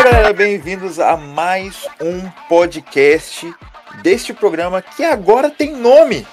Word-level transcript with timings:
Fala 0.00 0.12
galera, 0.12 0.32
bem-vindos 0.32 0.98
a 0.98 1.14
mais 1.14 1.86
um 2.00 2.26
podcast 2.48 3.54
deste 4.02 4.32
programa 4.32 4.80
que 4.80 5.04
agora 5.04 5.50
tem 5.50 5.76
nome. 5.76 6.26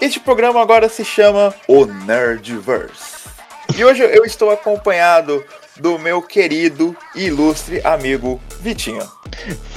Este 0.00 0.18
programa 0.18 0.60
agora 0.60 0.88
se 0.88 1.04
chama 1.04 1.54
O 1.68 1.84
Nerdverse. 1.84 3.28
E 3.76 3.84
hoje 3.84 4.02
eu 4.02 4.24
estou 4.24 4.50
acompanhado 4.50 5.44
do 5.78 5.96
meu 5.96 6.20
querido 6.20 6.96
e 7.14 7.26
ilustre 7.26 7.80
amigo 7.84 8.40
Vitinho. 8.60 9.08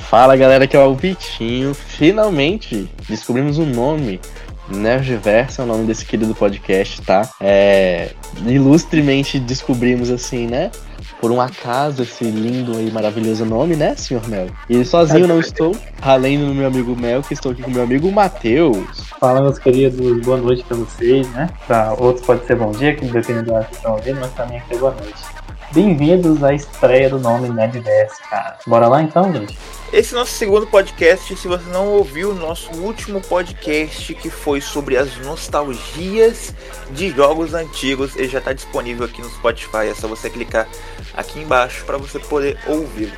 Fala 0.09 0.35
galera, 0.35 0.65
que 0.65 0.75
é 0.75 0.79
o 0.79 0.95
Vitinho. 0.95 1.75
Finalmente 1.75 2.89
descobrimos 3.07 3.59
um 3.59 3.67
nome. 3.67 4.19
Nerdverse 4.67 5.61
é 5.61 5.63
o 5.63 5.67
nome 5.67 5.85
desse 5.85 6.03
querido 6.05 6.33
podcast, 6.33 7.03
tá? 7.03 7.29
É, 7.39 8.13
ilustremente 8.47 9.39
descobrimos 9.39 10.09
assim, 10.09 10.47
né? 10.47 10.71
Por 11.19 11.31
um 11.31 11.41
acaso 11.41 12.03
esse 12.03 12.25
lindo 12.25 12.79
e 12.79 12.91
maravilhoso 12.91 13.43
nome, 13.43 13.75
né, 13.75 13.95
senhor 13.95 14.27
Mel? 14.27 14.47
E 14.69 14.85
sozinho 14.85 15.27
não 15.27 15.39
estou, 15.39 15.75
além 16.01 16.39
do 16.39 16.53
meu 16.53 16.67
amigo 16.67 16.95
Mel, 16.95 17.21
que 17.21 17.33
estou 17.33 17.51
aqui 17.51 17.63
com 17.63 17.71
meu 17.71 17.83
amigo 17.83 18.11
Matheus. 18.11 19.07
Fala, 19.19 19.41
meus 19.41 19.57
queridos, 19.57 20.23
boa 20.23 20.37
noite 20.37 20.63
pra 20.63 20.77
vocês, 20.77 21.27
né? 21.31 21.49
Pra 21.65 21.93
outros 21.97 22.25
pode 22.25 22.45
ser 22.45 22.55
bom 22.55 22.71
dia, 22.71 22.95
que 22.95 23.05
dependendo 23.05 23.47
da 23.47 23.55
hora 23.55 23.65
que 23.65 23.75
estão 23.75 23.93
ouvindo, 23.93 24.19
mas 24.19 24.31
pra 24.31 24.45
mim 24.45 24.57
aqui 24.57 24.75
é 24.75 24.77
boa 24.77 24.93
noite. 24.93 25.36
Bem-vindos 25.73 26.41
à 26.45 26.53
estreia 26.53 27.09
do 27.09 27.19
nome 27.19 27.49
Nerdverse, 27.49 28.21
cara. 28.29 28.57
Bora 28.65 28.87
lá 28.87 29.03
então, 29.03 29.33
gente? 29.33 29.57
Esse 29.91 30.15
nosso 30.15 30.31
segundo 30.31 30.65
podcast. 30.65 31.35
Se 31.35 31.45
você 31.45 31.69
não 31.69 31.89
ouviu 31.89 32.31
o 32.31 32.33
nosso 32.33 32.71
último 32.77 33.19
podcast, 33.19 34.13
que 34.15 34.29
foi 34.29 34.61
sobre 34.61 34.95
as 34.95 35.17
nostalgias 35.17 36.55
de 36.91 37.09
jogos 37.09 37.53
antigos, 37.53 38.15
ele 38.15 38.29
já 38.29 38.39
está 38.39 38.53
disponível 38.53 39.05
aqui 39.05 39.21
no 39.21 39.29
Spotify. 39.29 39.89
É 39.91 39.93
só 39.93 40.07
você 40.07 40.29
clicar 40.29 40.69
aqui 41.13 41.41
embaixo 41.41 41.83
para 41.83 41.97
você 41.97 42.17
poder 42.17 42.57
ouvi-lo. 42.65 43.11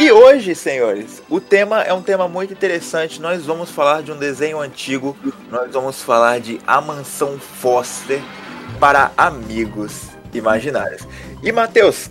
E 0.00 0.10
hoje, 0.10 0.52
senhores, 0.56 1.22
o 1.30 1.40
tema 1.40 1.82
é 1.82 1.92
um 1.92 2.02
tema 2.02 2.26
muito 2.26 2.52
interessante. 2.52 3.20
Nós 3.20 3.46
vamos 3.46 3.70
falar 3.70 4.02
de 4.02 4.10
um 4.10 4.16
desenho 4.16 4.58
antigo. 4.58 5.16
Nós 5.48 5.72
vamos 5.72 6.02
falar 6.02 6.40
de 6.40 6.60
A 6.66 6.80
Mansão 6.80 7.38
Foster 7.38 8.20
para 8.80 9.12
amigos 9.16 10.17
imaginários. 10.32 11.06
E 11.42 11.50
Matheus, 11.52 12.10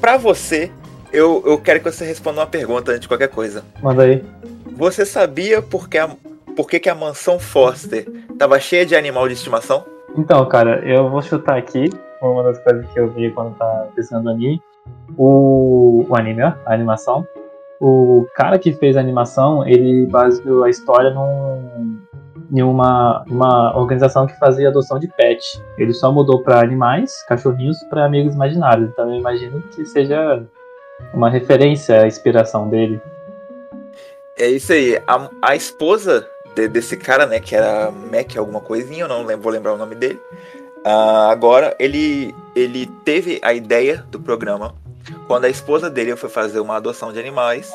para 0.00 0.16
você, 0.16 0.70
eu, 1.12 1.42
eu 1.46 1.58
quero 1.58 1.80
que 1.80 1.90
você 1.90 2.04
responda 2.04 2.40
uma 2.40 2.46
pergunta 2.46 2.90
antes 2.90 3.02
de 3.02 3.08
qualquer 3.08 3.28
coisa. 3.28 3.64
Manda 3.82 4.02
aí. 4.02 4.24
Você 4.72 5.06
sabia 5.06 5.62
por 5.62 5.88
que 5.88 5.98
a, 5.98 6.10
por 6.56 6.68
que, 6.68 6.80
que 6.80 6.88
a 6.88 6.94
mansão 6.94 7.38
Foster 7.38 8.06
estava 8.30 8.58
cheia 8.58 8.84
de 8.84 8.96
animal 8.96 9.28
de 9.28 9.34
estimação? 9.34 9.84
Então, 10.16 10.46
cara, 10.48 10.80
eu 10.84 11.08
vou 11.08 11.22
chutar 11.22 11.56
aqui 11.56 11.90
uma 12.20 12.42
das 12.42 12.58
coisas 12.58 12.86
que 12.92 12.98
eu 12.98 13.10
vi 13.10 13.30
quando 13.30 13.56
tá 13.56 13.88
pensando 13.94 14.24
no 14.24 14.30
anime. 14.30 14.62
O, 15.16 16.06
o 16.08 16.16
anime, 16.16 16.42
ó, 16.42 16.52
a 16.66 16.74
animação. 16.74 17.26
O 17.80 18.26
cara 18.34 18.58
que 18.58 18.72
fez 18.72 18.96
a 18.96 19.00
animação, 19.00 19.66
ele 19.66 20.06
baseou 20.06 20.64
a 20.64 20.70
história 20.70 21.10
num, 21.10 21.93
em 22.54 22.62
uma, 22.62 23.24
uma 23.26 23.76
organização 23.76 24.28
que 24.28 24.38
fazia 24.38 24.68
adoção 24.68 24.96
de 24.96 25.08
pet. 25.08 25.60
Ele 25.76 25.92
só 25.92 26.12
mudou 26.12 26.40
para 26.40 26.60
animais, 26.60 27.24
cachorrinhos, 27.26 27.82
para 27.90 28.04
amigos 28.04 28.34
imaginários. 28.34 28.90
Então 28.90 29.12
eu 29.12 29.18
imagino 29.18 29.60
que 29.74 29.84
seja 29.84 30.40
uma 31.12 31.28
referência 31.28 32.02
à 32.02 32.06
inspiração 32.06 32.68
dele. 32.68 33.02
É 34.38 34.46
isso 34.46 34.72
aí. 34.72 35.02
A, 35.04 35.28
a 35.42 35.56
esposa 35.56 36.28
de, 36.54 36.68
desse 36.68 36.96
cara, 36.96 37.26
né, 37.26 37.40
que 37.40 37.56
era 37.56 37.90
Mac 37.90 38.36
alguma 38.36 38.60
coisinha, 38.60 39.02
eu 39.02 39.08
não 39.08 39.24
lembro, 39.24 39.42
vou 39.42 39.52
lembrar 39.52 39.74
o 39.74 39.78
nome 39.78 39.96
dele. 39.96 40.20
Uh, 40.86 41.30
agora, 41.30 41.74
ele, 41.80 42.32
ele 42.54 42.86
teve 43.04 43.40
a 43.42 43.52
ideia 43.52 44.04
do 44.12 44.20
programa 44.20 44.76
quando 45.26 45.46
a 45.46 45.48
esposa 45.48 45.90
dele 45.90 46.14
foi 46.14 46.30
fazer 46.30 46.60
uma 46.60 46.76
adoção 46.76 47.12
de 47.12 47.18
animais. 47.18 47.72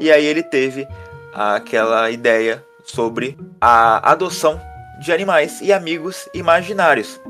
E 0.00 0.10
aí 0.10 0.26
ele 0.26 0.42
teve 0.42 0.84
aquela 1.32 2.10
ideia 2.10 2.65
sobre 2.86 3.36
a 3.60 4.10
adoção 4.10 4.60
de 5.00 5.12
animais 5.12 5.60
e 5.60 5.72
amigos 5.72 6.28
imaginários. 6.32 7.20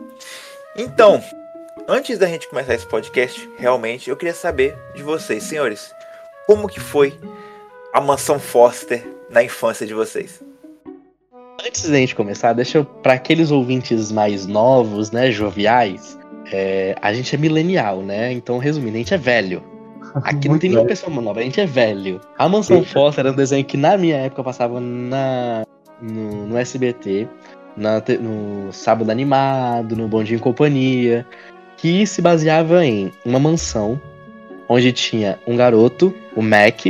Então, 0.77 1.23
antes 1.89 2.19
da 2.19 2.27
gente 2.27 2.49
começar 2.49 2.75
esse 2.75 2.87
podcast, 2.87 3.49
realmente 3.59 4.09
eu 4.09 4.17
queria 4.17 4.35
saber 4.35 4.77
de 4.95 5.03
vocês, 5.03 5.43
senhores, 5.43 5.93
como 6.47 6.69
que 6.69 6.79
foi 6.79 7.19
a 7.93 8.01
mansão 8.01 8.39
Foster 8.39 9.05
na 9.31 9.43
infância 9.43 9.87
de 9.87 9.95
vocês? 9.95 10.43
Antes 11.67 11.89
da 11.89 11.97
gente 11.97 12.15
começar, 12.15 12.53
deixa 12.53 12.85
para 12.85 13.15
aqueles 13.15 13.51
ouvintes 13.51 14.13
mais 14.13 14.47
novos, 14.47 15.11
né, 15.11 15.33
joviais, 15.33 16.17
é, 16.53 16.95
a 17.01 17.13
gente 17.13 17.35
é 17.35 17.39
milenial, 17.39 18.03
né? 18.03 18.31
Então, 18.33 18.59
resumindo, 18.59 18.95
a 18.95 18.99
gente 18.99 19.15
é 19.15 19.19
velho. 19.19 19.76
Aqui 20.23 20.49
não 20.49 20.59
tem 20.59 20.71
nenhuma 20.71 20.89
pessoa 20.89 21.21
nova, 21.21 21.41
a 21.41 21.43
gente 21.43 21.61
é 21.61 21.67
velho. 21.67 22.21
A 22.39 22.49
Mansão 22.49 22.83
Foster 22.85 23.25
era 23.25 23.33
um 23.33 23.37
desenho 23.37 23.65
que 23.65 23.77
na 23.77 23.97
minha 23.97 24.17
época 24.17 24.43
passava 24.43 24.81
na, 24.81 25.65
no, 26.01 26.47
no 26.47 26.57
SBT, 26.57 27.29
na, 27.77 28.03
no 28.21 28.73
Sábado 28.73 29.11
Animado, 29.11 29.95
no 29.95 30.09
Bom 30.09 30.25
Dia 30.25 30.37
em 30.37 30.41
Companhia, 30.41 31.27
que 31.77 32.07
se 32.07 32.23
baseava 32.23 32.85
em 32.85 33.13
uma 33.25 33.39
mansão 33.39 34.01
onde 34.69 34.93
tinha 34.93 35.39
um 35.47 35.57
garoto, 35.57 36.15
o 36.35 36.43
Mac, 36.43 36.81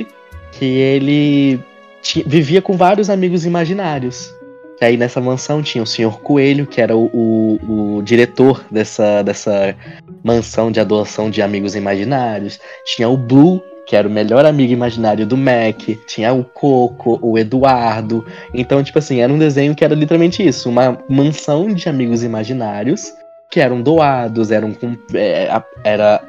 que 0.53 0.65
ele 0.65 1.61
tinha, 2.01 2.25
vivia 2.27 2.63
com 2.63 2.77
vários 2.77 3.11
amigos 3.11 3.45
imaginários. 3.45 4.36
E 4.81 4.85
aí 4.85 4.97
nessa 4.97 5.21
mansão 5.21 5.63
tinha 5.63 5.83
o 5.83 5.87
Senhor 5.87 6.21
Coelho, 6.21 6.67
que 6.67 6.81
era 6.81 6.97
o, 6.97 7.07
o, 7.13 7.97
o, 7.97 8.03
diretor 8.03 8.65
dessa, 8.71 9.23
dessa 9.23 9.75
mansão 10.23 10.71
de 10.71 10.81
adoção 10.81 11.31
de 11.31 11.41
amigos 11.41 11.75
imaginários. 11.75 12.61
Tinha 12.85 13.09
o 13.09 13.17
Blue, 13.17 13.63
que 13.87 13.97
era 13.97 14.07
o 14.07 14.11
melhor 14.11 14.45
amigo 14.45 14.73
imaginário 14.73 15.27
do 15.27 15.37
Mac. 15.37 15.81
Tinha 16.07 16.33
o 16.35 16.45
Coco, 16.45 17.19
o 17.23 17.39
Eduardo. 17.39 18.27
Então, 18.53 18.83
tipo 18.83 18.99
assim, 18.99 19.21
era 19.21 19.33
um 19.33 19.39
desenho 19.39 19.75
que 19.75 19.85
era 19.85 19.95
literalmente 19.95 20.47
isso: 20.47 20.69
uma 20.69 20.99
mansão 21.09 21.69
de 21.69 21.89
amigos 21.89 22.23
imaginários 22.23 23.15
que 23.51 23.61
eram 23.61 23.81
doados, 23.81 24.51
eram 24.51 24.77
é, 25.15 25.49
era 25.85 26.23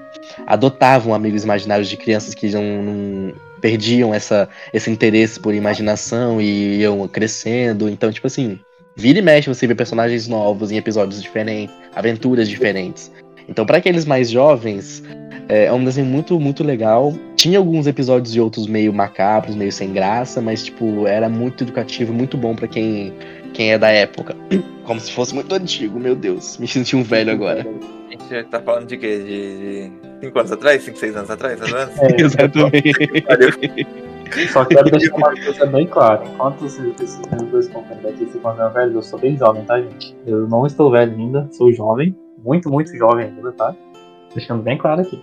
adotavam 0.46 1.14
amigos 1.14 1.44
imaginários 1.44 1.90
de 1.90 1.98
crianças 1.98 2.34
que 2.34 2.50
não, 2.50 2.84
não 2.84 3.34
perdiam 3.62 4.14
essa, 4.14 4.48
esse 4.74 4.90
interesse 4.90 5.40
por 5.40 5.54
imaginação 5.54 6.42
e 6.42 6.82
iam 6.82 7.08
crescendo. 7.08 7.90
Então, 7.90 8.12
tipo 8.12 8.28
assim, 8.28 8.60
vira 8.96 9.20
e 9.20 9.22
mexe 9.22 9.50
você 9.50 9.68
vê 9.68 9.76
personagens 9.76 10.28
novos 10.28 10.72
em 10.72 10.78
episódios 10.78 11.22
diferentes, 11.22 11.74
aventuras 11.96 12.48
diferentes. 12.50 13.12
Então, 13.48 13.66
para 13.66 13.78
aqueles 13.78 14.06
mais 14.06 14.30
jovens, 14.30 15.02
é, 15.48 15.66
é 15.66 15.74
um 15.74 15.84
desenho 15.84 16.08
muito, 16.08 16.40
muito 16.40 16.64
legal. 16.64 17.14
Tinha 17.36 17.58
alguns 17.58 17.88
episódios 17.88 18.36
e 18.36 18.40
outros 18.40 18.68
meio 18.68 18.92
macabros, 18.94 19.56
meio 19.56 19.72
sem 19.72 19.94
graça, 19.94 20.42
mas, 20.42 20.64
tipo, 20.64 21.08
era 21.08 21.30
muito 21.30 21.64
educativo, 21.64 22.14
muito 22.14 22.38
bom 22.38 22.56
para 22.56 22.68
quem, 22.68 23.14
quem 23.54 23.72
é 23.72 23.78
da 23.78 23.90
época. 23.90 24.36
Como 24.84 25.00
se 25.00 25.12
fosse 25.12 25.34
muito 25.34 25.54
antigo, 25.54 26.00
meu 26.00 26.16
Deus. 26.16 26.58
Me 26.58 26.68
senti 26.68 26.96
um 26.96 27.04
velho 27.04 27.32
agora. 27.32 27.66
A 28.08 28.12
gente 28.12 28.50
tá 28.50 28.62
falando 28.62 28.88
de 28.88 28.98
quê? 28.98 29.20
De 29.20 30.07
5 30.22 30.40
anos 30.40 30.52
atrás? 30.52 30.84
5, 30.84 30.98
6 30.98 31.16
anos 31.16 31.30
atrás? 31.30 31.62
Anos? 31.62 31.74
É, 32.00 32.22
Exatamente. 32.22 33.88
Só 34.52 34.66
quero 34.66 34.90
deixar 34.92 35.16
uma 35.16 35.32
coisa 35.32 35.66
bem 35.66 35.88
clara. 35.88 36.24
Enquanto 36.26 36.66
esses, 36.66 37.02
esses 37.02 37.22
dois 37.50 37.66
estão 37.68 37.82
aqui 37.82 38.26
se 38.30 38.38
encontram 38.38 38.70
velhos, 38.72 38.96
eu 38.96 39.02
sou 39.02 39.20
bem 39.20 39.38
jovem, 39.38 39.64
tá, 39.64 39.80
gente? 39.80 40.16
Eu 40.26 40.48
não 40.48 40.66
estou 40.66 40.92
velho 40.92 41.14
ainda, 41.14 41.48
sou 41.52 41.72
jovem. 41.72 42.16
Muito, 42.44 42.70
muito 42.70 42.96
jovem 42.96 43.28
ainda, 43.28 43.52
tá? 43.54 43.76
Deixando 44.34 44.62
bem 44.62 44.78
claro 44.78 45.02
aqui. 45.02 45.22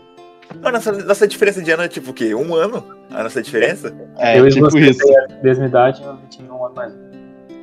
Mas 0.63 0.73
nossa, 0.73 0.93
nossa 0.93 1.27
diferença 1.27 1.63
de 1.63 1.71
ano 1.71 1.83
é 1.83 1.89
tipo 1.89 2.11
o 2.11 2.15
quê? 2.15 2.35
Um 2.35 2.55
ano? 2.55 2.85
A 3.11 3.23
nossa 3.23 3.43
diferença? 3.43 3.95
É, 4.19 4.39
eu 4.39 4.49
tipo 4.49 4.77
e 4.77 4.91
isso. 4.91 5.01
a 5.19 5.43
mesma 5.43 5.67
idade, 5.67 6.03
eu 6.03 6.19
tinha 6.29 6.53
um 6.53 6.65
ano 6.65 6.75
mais. 6.75 6.93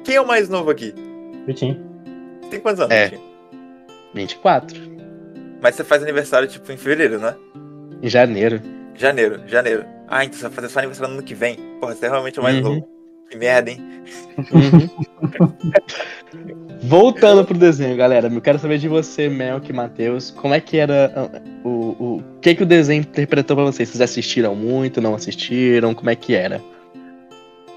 Quem 0.03 0.15
é 0.15 0.21
o 0.21 0.27
mais 0.27 0.49
novo 0.49 0.71
aqui? 0.71 0.93
Vitinho. 1.45 1.79
Tem 2.49 2.59
quantos 2.59 2.81
anos, 2.81 2.93
é. 2.93 3.09
Vitinho? 3.09 3.31
24. 4.13 4.90
Mas 5.61 5.75
você 5.75 5.83
faz 5.83 6.01
aniversário 6.01 6.47
tipo 6.47 6.71
em 6.71 6.77
fevereiro, 6.77 7.19
né? 7.19 7.35
Em 8.01 8.09
janeiro. 8.09 8.59
Janeiro, 8.95 9.41
janeiro. 9.47 9.85
Ah, 10.07 10.25
então 10.25 10.37
você 10.37 10.43
vai 10.43 10.51
fazer 10.51 10.69
só 10.69 10.79
aniversário 10.79 11.13
no 11.13 11.19
ano 11.19 11.25
que 11.25 11.35
vem. 11.35 11.55
Porra, 11.79 11.95
você 11.95 12.07
é 12.07 12.09
realmente 12.09 12.39
o 12.39 12.43
mais 12.43 12.57
uhum. 12.57 12.61
novo. 12.63 12.89
Que 13.29 13.37
merda, 13.37 13.71
hein? 13.71 13.79
Uhum. 14.51 14.89
Voltando 16.83 17.45
pro 17.45 17.57
desenho, 17.57 17.95
galera, 17.95 18.27
eu 18.27 18.41
quero 18.41 18.59
saber 18.59 18.79
de 18.79 18.87
você, 18.87 19.29
Melk, 19.29 19.71
Matheus, 19.71 20.31
como 20.31 20.53
é 20.53 20.59
que 20.59 20.77
era 20.77 21.13
ah, 21.15 21.41
o, 21.63 21.69
o, 21.69 22.17
o 22.17 22.23
que 22.41 22.55
que 22.55 22.63
o 22.63 22.65
desenho 22.65 23.01
interpretou 23.01 23.55
para 23.55 23.65
vocês? 23.65 23.87
Vocês 23.87 24.01
assistiram 24.01 24.55
muito, 24.55 24.99
não 24.99 25.15
assistiram? 25.15 25.93
Como 25.93 26.09
é 26.09 26.15
que 26.15 26.33
era? 26.33 26.61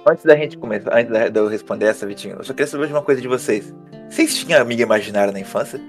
Antes 0.07 0.25
da 0.25 0.35
gente 0.37 0.59
começar, 0.59 0.93
antes 0.93 1.13
de 1.31 1.39
eu 1.39 1.47
responder 1.47 1.87
essa, 1.87 2.07
Vitinho, 2.07 2.37
eu 2.37 2.45
só 2.45 2.53
queria 2.53 2.67
saber 2.67 2.87
de 2.87 2.93
uma 2.93 3.03
coisa 3.03 3.21
de 3.21 3.29
vocês. 3.29 3.73
Vocês 4.09 4.35
tinham 4.35 4.61
amiga 4.61 4.83
imaginária 4.83 5.33
na 5.33 5.41
infância? 5.41 5.81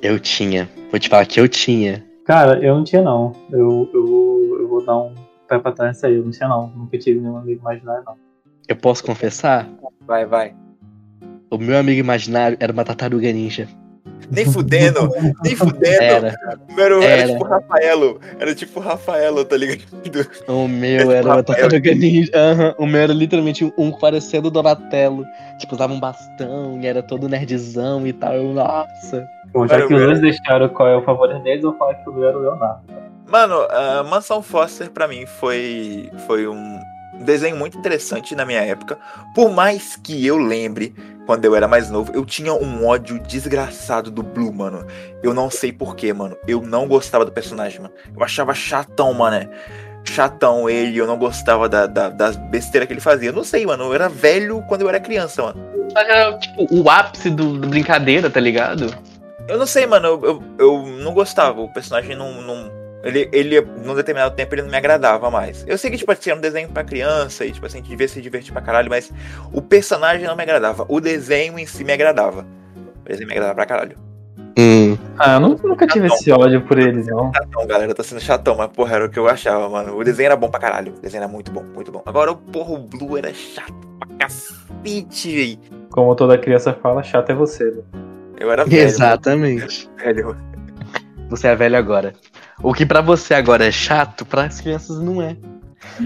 Eu 0.00 0.18
tinha. 0.20 0.68
Vou 0.90 0.98
te 0.98 1.08
falar 1.08 1.26
que 1.26 1.40
eu 1.40 1.48
tinha. 1.48 2.04
Cara, 2.24 2.64
eu 2.64 2.76
não 2.76 2.84
tinha 2.84 3.02
não. 3.02 3.32
Eu, 3.50 3.90
eu, 3.92 4.58
eu 4.60 4.68
vou 4.68 4.84
dar 4.84 4.96
um 4.96 5.14
pé 5.48 5.58
pra 5.58 5.72
trás 5.72 6.02
aí. 6.04 6.14
Eu 6.14 6.24
não 6.24 6.30
tinha 6.30 6.48
não. 6.48 6.68
Nunca 6.68 6.98
tive 6.98 7.20
nenhum 7.20 7.36
amigo 7.36 7.60
imaginário, 7.60 8.04
não. 8.06 8.16
Eu 8.68 8.76
posso 8.76 9.02
confessar? 9.02 9.68
Vai, 10.06 10.24
vai. 10.24 10.54
O 11.50 11.58
meu 11.58 11.78
amigo 11.78 11.98
imaginário 11.98 12.56
era 12.60 12.72
uma 12.72 12.84
tartaruga 12.84 13.32
ninja. 13.32 13.66
Nem 14.30 14.44
fudendo, 14.44 15.10
nem 15.42 15.56
fudendo. 15.56 16.02
Era. 16.02 16.34
O 16.68 16.72
meu 16.74 16.84
era, 16.84 17.04
era 17.04 17.22
Era. 17.22 17.32
tipo 17.32 17.44
Rafaelo. 17.44 18.20
Era 18.38 18.54
tipo 18.54 18.80
Rafaelo, 18.80 19.44
tá 19.44 19.56
ligado? 19.56 19.80
O 20.48 20.68
meu 20.68 20.98
tipo 20.98 21.12
era 21.12 21.42
tartaruga 21.42 21.94
ninja. 21.94 22.30
Aham, 22.34 22.74
O 22.78 22.86
meu 22.86 23.00
era 23.00 23.12
literalmente 23.12 23.72
um 23.78 23.90
parecendo 23.92 24.50
Donatello. 24.50 25.24
Tipo, 25.58 25.74
usava 25.74 25.92
um 25.92 26.00
bastão 26.00 26.78
e 26.80 26.86
era 26.86 27.02
todo 27.02 27.28
nerdzão 27.28 28.06
e 28.06 28.12
tal. 28.12 28.34
Eu, 28.34 28.52
nossa. 28.52 29.26
Bom, 29.52 29.66
já 29.66 29.86
que 29.86 29.94
dois 29.94 30.20
deixaram 30.20 30.68
qual 30.68 30.88
é 30.88 30.96
o 30.96 31.02
favorito 31.02 31.42
deles, 31.42 31.64
eu 31.64 31.70
vou 31.70 31.78
falar 31.78 31.94
que 31.94 32.08
o 32.08 32.12
meu 32.12 32.28
era 32.28 32.36
o 32.36 32.40
Leonardo. 32.40 32.82
Mano, 33.26 33.66
a 33.70 34.02
Mansão 34.04 34.42
Foster 34.42 34.90
pra 34.90 35.06
mim 35.08 35.26
foi, 35.26 36.10
foi 36.26 36.46
um 36.48 36.78
desenho 37.20 37.56
muito 37.56 37.76
interessante 37.76 38.34
na 38.34 38.44
minha 38.44 38.60
época. 38.60 38.98
Por 39.34 39.50
mais 39.50 39.96
que 39.96 40.26
eu 40.26 40.36
lembre, 40.38 40.94
quando 41.28 41.44
eu 41.44 41.54
era 41.54 41.68
mais 41.68 41.90
novo, 41.90 42.10
eu 42.14 42.24
tinha 42.24 42.54
um 42.54 42.86
ódio 42.86 43.18
desgraçado 43.18 44.10
do 44.10 44.22
Blue, 44.22 44.50
mano. 44.50 44.86
Eu 45.22 45.34
não 45.34 45.50
sei 45.50 45.70
porquê, 45.70 46.10
mano. 46.10 46.38
Eu 46.48 46.62
não 46.62 46.88
gostava 46.88 47.22
do 47.22 47.30
personagem, 47.30 47.82
mano. 47.82 47.92
Eu 48.16 48.24
achava 48.24 48.54
chatão, 48.54 49.12
mano. 49.12 49.46
Chatão 50.04 50.70
ele, 50.70 50.96
eu 50.96 51.06
não 51.06 51.18
gostava 51.18 51.68
da, 51.68 51.84
da- 51.86 52.08
das 52.08 52.34
besteiras 52.34 52.86
que 52.86 52.94
ele 52.94 53.00
fazia. 53.02 53.28
Eu 53.28 53.34
não 53.34 53.44
sei, 53.44 53.66
mano. 53.66 53.84
Eu 53.84 53.92
era 53.92 54.08
velho 54.08 54.64
quando 54.66 54.80
eu 54.80 54.88
era 54.88 54.98
criança, 54.98 55.42
mano. 55.42 55.60
Era, 55.94 56.32
tipo, 56.38 56.66
o 56.74 56.88
ápice 56.88 57.28
do, 57.28 57.58
do 57.58 57.68
brincadeira, 57.68 58.30
tá 58.30 58.40
ligado? 58.40 58.86
Eu 59.46 59.58
não 59.58 59.66
sei, 59.66 59.84
mano. 59.84 60.06
Eu, 60.08 60.22
eu, 60.24 60.42
eu 60.58 60.86
não 60.86 61.12
gostava. 61.12 61.60
O 61.60 61.68
personagem 61.70 62.16
não. 62.16 62.40
não 62.40 62.77
ele, 63.02 63.28
ele, 63.32 63.60
num 63.60 63.94
determinado 63.94 64.34
tempo, 64.34 64.54
ele 64.54 64.62
não 64.62 64.70
me 64.70 64.76
agradava 64.76 65.30
mais. 65.30 65.64
Eu 65.66 65.78
sei 65.78 65.90
que, 65.90 65.96
tipo 65.98 66.10
assim, 66.12 66.30
era 66.30 66.38
um 66.38 66.42
desenho 66.42 66.68
pra 66.68 66.82
criança 66.84 67.44
e, 67.44 67.52
tipo 67.52 67.64
assim, 67.66 67.80
devia 67.82 68.08
se 68.08 68.20
divertir 68.20 68.52
pra 68.52 68.60
caralho, 68.62 68.88
mas 68.90 69.12
o 69.52 69.62
personagem 69.62 70.26
não 70.26 70.34
me 70.36 70.42
agradava. 70.42 70.84
O 70.88 71.00
desenho 71.00 71.58
em 71.58 71.66
si 71.66 71.84
me 71.84 71.92
agradava. 71.92 72.44
O 73.04 73.08
desenho 73.08 73.26
me 73.26 73.32
agradava 73.34 73.54
pra 73.54 73.66
caralho. 73.66 73.96
Hum. 74.58 74.98
Ah, 75.16 75.34
eu 75.34 75.40
nu- 75.40 75.60
nunca 75.62 75.86
tive 75.86 76.08
esse 76.08 76.32
ódio 76.32 76.60
por 76.62 76.78
eles, 76.78 77.06
não. 77.06 77.32
Chatão, 77.32 77.64
galera, 77.66 77.90
eu 77.92 77.94
tô 77.94 78.02
sendo 78.02 78.20
chatão, 78.20 78.56
mas 78.56 78.68
porra, 78.72 78.96
era 78.96 79.06
o 79.06 79.08
que 79.08 79.18
eu 79.18 79.28
achava, 79.28 79.68
mano. 79.68 79.96
O 79.96 80.02
desenho 80.02 80.26
era 80.26 80.36
bom 80.36 80.50
pra 80.50 80.58
caralho. 80.58 80.94
O 80.96 81.00
desenho 81.00 81.22
era 81.22 81.28
muito 81.32 81.52
bom, 81.52 81.62
muito 81.62 81.92
bom. 81.92 82.02
Agora, 82.04 82.32
o 82.32 82.36
porra, 82.36 82.72
o 82.72 82.78
Blue 82.78 83.16
era 83.16 83.32
chato 83.32 83.72
pra 84.00 84.08
cacete, 84.18 85.32
véi. 85.32 85.58
Como 85.90 86.12
toda 86.16 86.36
criança 86.36 86.72
fala, 86.82 87.04
chato 87.04 87.30
é 87.30 87.34
você. 87.34 87.64
né? 87.70 87.82
Eu 88.40 88.50
era 88.50 88.64
velho. 88.66 88.82
Exatamente. 88.82 89.88
velho. 89.96 90.36
Você 91.28 91.46
é 91.46 91.54
velho 91.54 91.76
agora. 91.76 92.14
O 92.62 92.72
que 92.74 92.84
pra 92.84 93.00
você 93.00 93.34
agora 93.34 93.66
é 93.66 93.70
chato, 93.70 94.24
pras 94.26 94.60
crianças 94.60 94.98
não 95.00 95.22
é. 95.22 95.36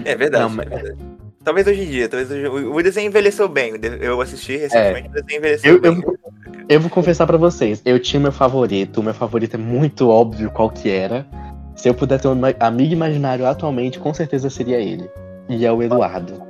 É 0.05 0.15
verdade, 0.15 0.43
Não, 0.43 0.49
mas- 0.49 0.67
é 0.67 0.69
verdade. 0.77 0.97
Talvez 1.43 1.67
hoje 1.67 1.81
em 1.83 1.89
dia, 1.89 2.07
talvez 2.07 2.31
hoje... 2.31 2.47
o 2.47 2.73
o 2.75 2.81
desenho 2.81 3.07
envelheceu 3.07 3.49
bem. 3.49 3.73
o 3.73 3.77
Eu 4.01 4.21
assisti 4.21 4.55
recentemente, 4.55 5.09
o 5.09 5.11
desenho 5.11 5.39
envelheceu 5.39 5.73
É. 5.73 5.75
Eu- 5.75 5.81
bem. 5.81 6.03
Eu 6.69 6.79
vou 6.79 6.89
confessar 6.89 7.27
pra 7.27 7.35
vocês, 7.37 7.81
eu 7.83 7.99
tinha 7.99 8.19
meu 8.19 8.31
favorito, 8.31 9.01
o 9.01 9.03
meu 9.03 9.13
favorito 9.13 9.55
é 9.55 9.57
muito 9.57 10.07
óbvio 10.09 10.49
qual 10.49 10.69
que 10.69 10.89
era. 10.89 11.25
Se 11.75 11.89
eu 11.89 11.93
puder 11.93 12.21
ter 12.21 12.29
um 12.29 12.39
amigo 12.59 12.93
imaginário 12.93 13.45
atualmente, 13.45 13.99
com 13.99 14.13
certeza 14.13 14.49
seria 14.49 14.79
ele. 14.79 15.09
E 15.49 15.65
é 15.65 15.71
o 15.71 15.83
Eduardo. 15.83 16.41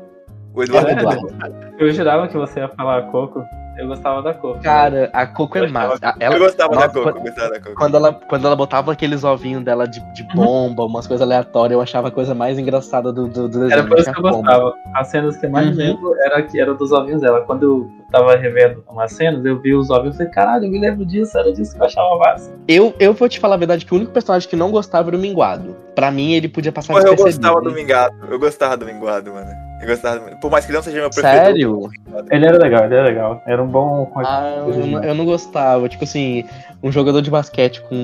O 0.54 0.62
É 0.62 0.66
o 0.66 0.66
Eduardo. 0.66 0.92
Eduardo. 0.92 1.56
Eu 1.80 1.92
jurava 1.92 2.28
que 2.28 2.38
você 2.38 2.60
ia 2.60 2.70
falar 2.70 3.02
Coco. 3.10 3.44
Eu 3.75 3.88
gostava 3.88 4.22
da 4.22 4.34
Coco. 4.36 4.60
Cara, 4.62 5.10
a 5.12 5.25
Coco 5.25 5.58
é 5.58 5.68
massa. 5.68 6.14
Ela, 6.20 6.36
eu 6.36 6.40
gostava 6.40 6.70
da 6.70 6.75
Nossa, 6.75 6.90
Coco, 6.94 7.00
eu 7.10 7.14
quando- 7.14 7.24
gostava 7.24 7.50
da 7.50 7.60
Coco. 7.60 7.75
quando, 7.75 7.98
ela, 7.98 8.14
quando 8.14 8.46
ela 8.48 8.56
botava 8.56 8.92
aqueles 8.92 9.24
ovinhos 9.24 9.64
dela 9.64 9.88
de, 9.88 10.00
de 10.14 10.24
bomba, 10.36 10.86
umas 10.86 11.08
coisas 11.08 11.22
aleatórias, 11.25 11.74
eu 11.75 11.81
achava 11.81 12.10
a 12.10 12.12
coisa 12.12 12.36
mais 12.36 12.60
engraçada 12.60 13.12
do, 13.12 13.28
do, 13.28 13.50
do 13.50 13.60
desenho. 13.62 13.72
Era 13.72 13.84
por 13.88 13.98
isso 13.98 14.12
que 14.14 14.20
eu 14.20 14.24
bomba. 14.24 14.38
gostava. 14.42 14.74
As 14.94 15.08
cenas 15.08 15.38
que 15.38 15.46
eu 15.48 15.50
mais 15.50 15.70
Uhum. 15.70 15.74
lembro 15.75 16.16
era, 16.20 16.42
que, 16.44 16.60
era 16.60 16.74
dos 16.75 16.92
ovinhos 16.92 17.22
dela. 17.22 17.42
Quando 17.42 17.64
eu 17.64 17.92
tava 18.12 18.36
revendo 18.36 18.84
umas 18.88 19.12
cenas, 19.12 19.44
eu 19.44 19.60
vi 19.60 19.74
os 19.74 19.90
ovinhos 19.90 20.16
e 20.16 20.18
falei, 20.20 20.31
caralho, 20.34 20.66
eu 20.66 20.72
me 20.72 20.80
lembro 20.80 21.04
disso, 21.06 21.36
era 21.38 21.52
disso 21.52 21.74
que 21.75 21.81
eu 21.81 21.86
achava 21.86 22.16
massa. 22.20 22.52
Eu, 22.68 22.94
eu 23.00 23.14
vou 23.14 23.28
te 23.28 23.40
falar 23.40 23.56
a 23.56 23.58
verdade 23.58 23.86
que 23.86 23.94
o 23.94 23.98
único 23.98 24.12
personagem 24.12 24.48
que 24.48 24.56
não 24.56 24.70
gostava 24.70 25.10
era 25.10 25.18
o 25.18 25.20
Minguado. 25.20 25.75
Pra 25.96 26.12
mim, 26.12 26.34
ele 26.34 26.48
podia 26.48 26.72
passar 26.72 26.94
Porra, 26.94 27.06
eu 27.08 27.16
gostava 27.16 27.60
do 27.62 27.72
Mingado. 27.72 28.16
Eu 28.30 28.38
gostava 28.40 28.78
do 28.78 28.86
Mingado, 28.86 29.31
mano. 29.34 29.50
Eu 29.84 29.88
gostava 29.90 30.30
do... 30.30 30.38
Por 30.40 30.50
mais 30.52 30.66
que 30.66 30.72
ele 30.72 30.78
não 30.78 30.84
seja 30.84 31.00
meu 31.00 31.10
preferido. 31.10 31.46
Sério? 31.46 31.90
Ele 32.32 32.46
era 32.46 32.58
legal, 32.58 32.86
ele 32.86 32.96
era 32.96 33.04
legal. 33.04 33.42
Era 33.46 33.62
um 33.64 33.68
bom. 33.68 34.12
Ah, 34.16 34.64
eu, 34.68 34.88
não- 34.88 35.04
eu 35.04 35.14
não 35.16 35.26
gostava. 35.26 35.88
Tipo 35.90 36.04
assim, 36.04 36.44
um 36.82 36.92
jogador 36.92 37.22
de 37.22 37.30
basquete 37.30 37.82
com 37.84 37.96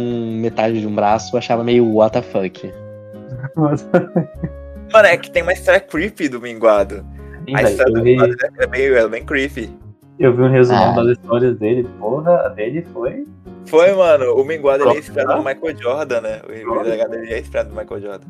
metade 0.42 0.80
de 0.80 0.88
um 0.88 0.94
braço 0.94 1.34
eu 1.36 1.38
achava 1.40 1.64
meio 1.64 1.92
what 1.96 2.14
the 2.14 2.22
fuck. 2.22 2.72
Mano, 4.92 5.08
é 5.08 5.18
que 5.18 5.30
tem 5.31 5.44
uma 5.44 5.54
história 5.54 5.80
creepy 5.80 6.28
do 6.30 6.42
Minguado. 6.42 7.06
Sim, 7.48 7.56
A 7.56 7.62
história 7.64 7.92
do 7.94 8.00
eu, 8.00 8.04
vi, 8.04 8.12
Minguado 8.12 8.36
é 8.60 8.68
bem, 8.68 8.81
é 8.86 9.08
bem 9.08 9.24
creepy. 9.26 9.70
eu 10.20 10.36
vi 10.36 10.42
um 10.44 10.50
resumão 10.52 10.92
Ah. 10.92 11.04
das 11.04 11.18
histórias 11.18 11.58
dele. 11.58 11.88
Porra, 12.00 12.46
a 12.46 12.50
dele 12.50 12.86
foi. 12.94 13.26
Foi, 13.66 13.94
mano. 13.94 14.34
O 14.36 14.44
Minguado 14.44 14.84
ele 14.84 14.96
é 14.96 15.00
inspirado 15.00 15.36
no 15.36 15.44
Michael 15.44 15.78
Jordan, 15.78 16.22
né? 16.22 16.42
O 16.68 16.84
delegado 16.84 17.14
ele 17.16 17.31
é 17.34 17.40
inspirado 17.40 17.70
no 17.70 17.76
Michael 17.80 18.02
Jordan. 18.02 18.28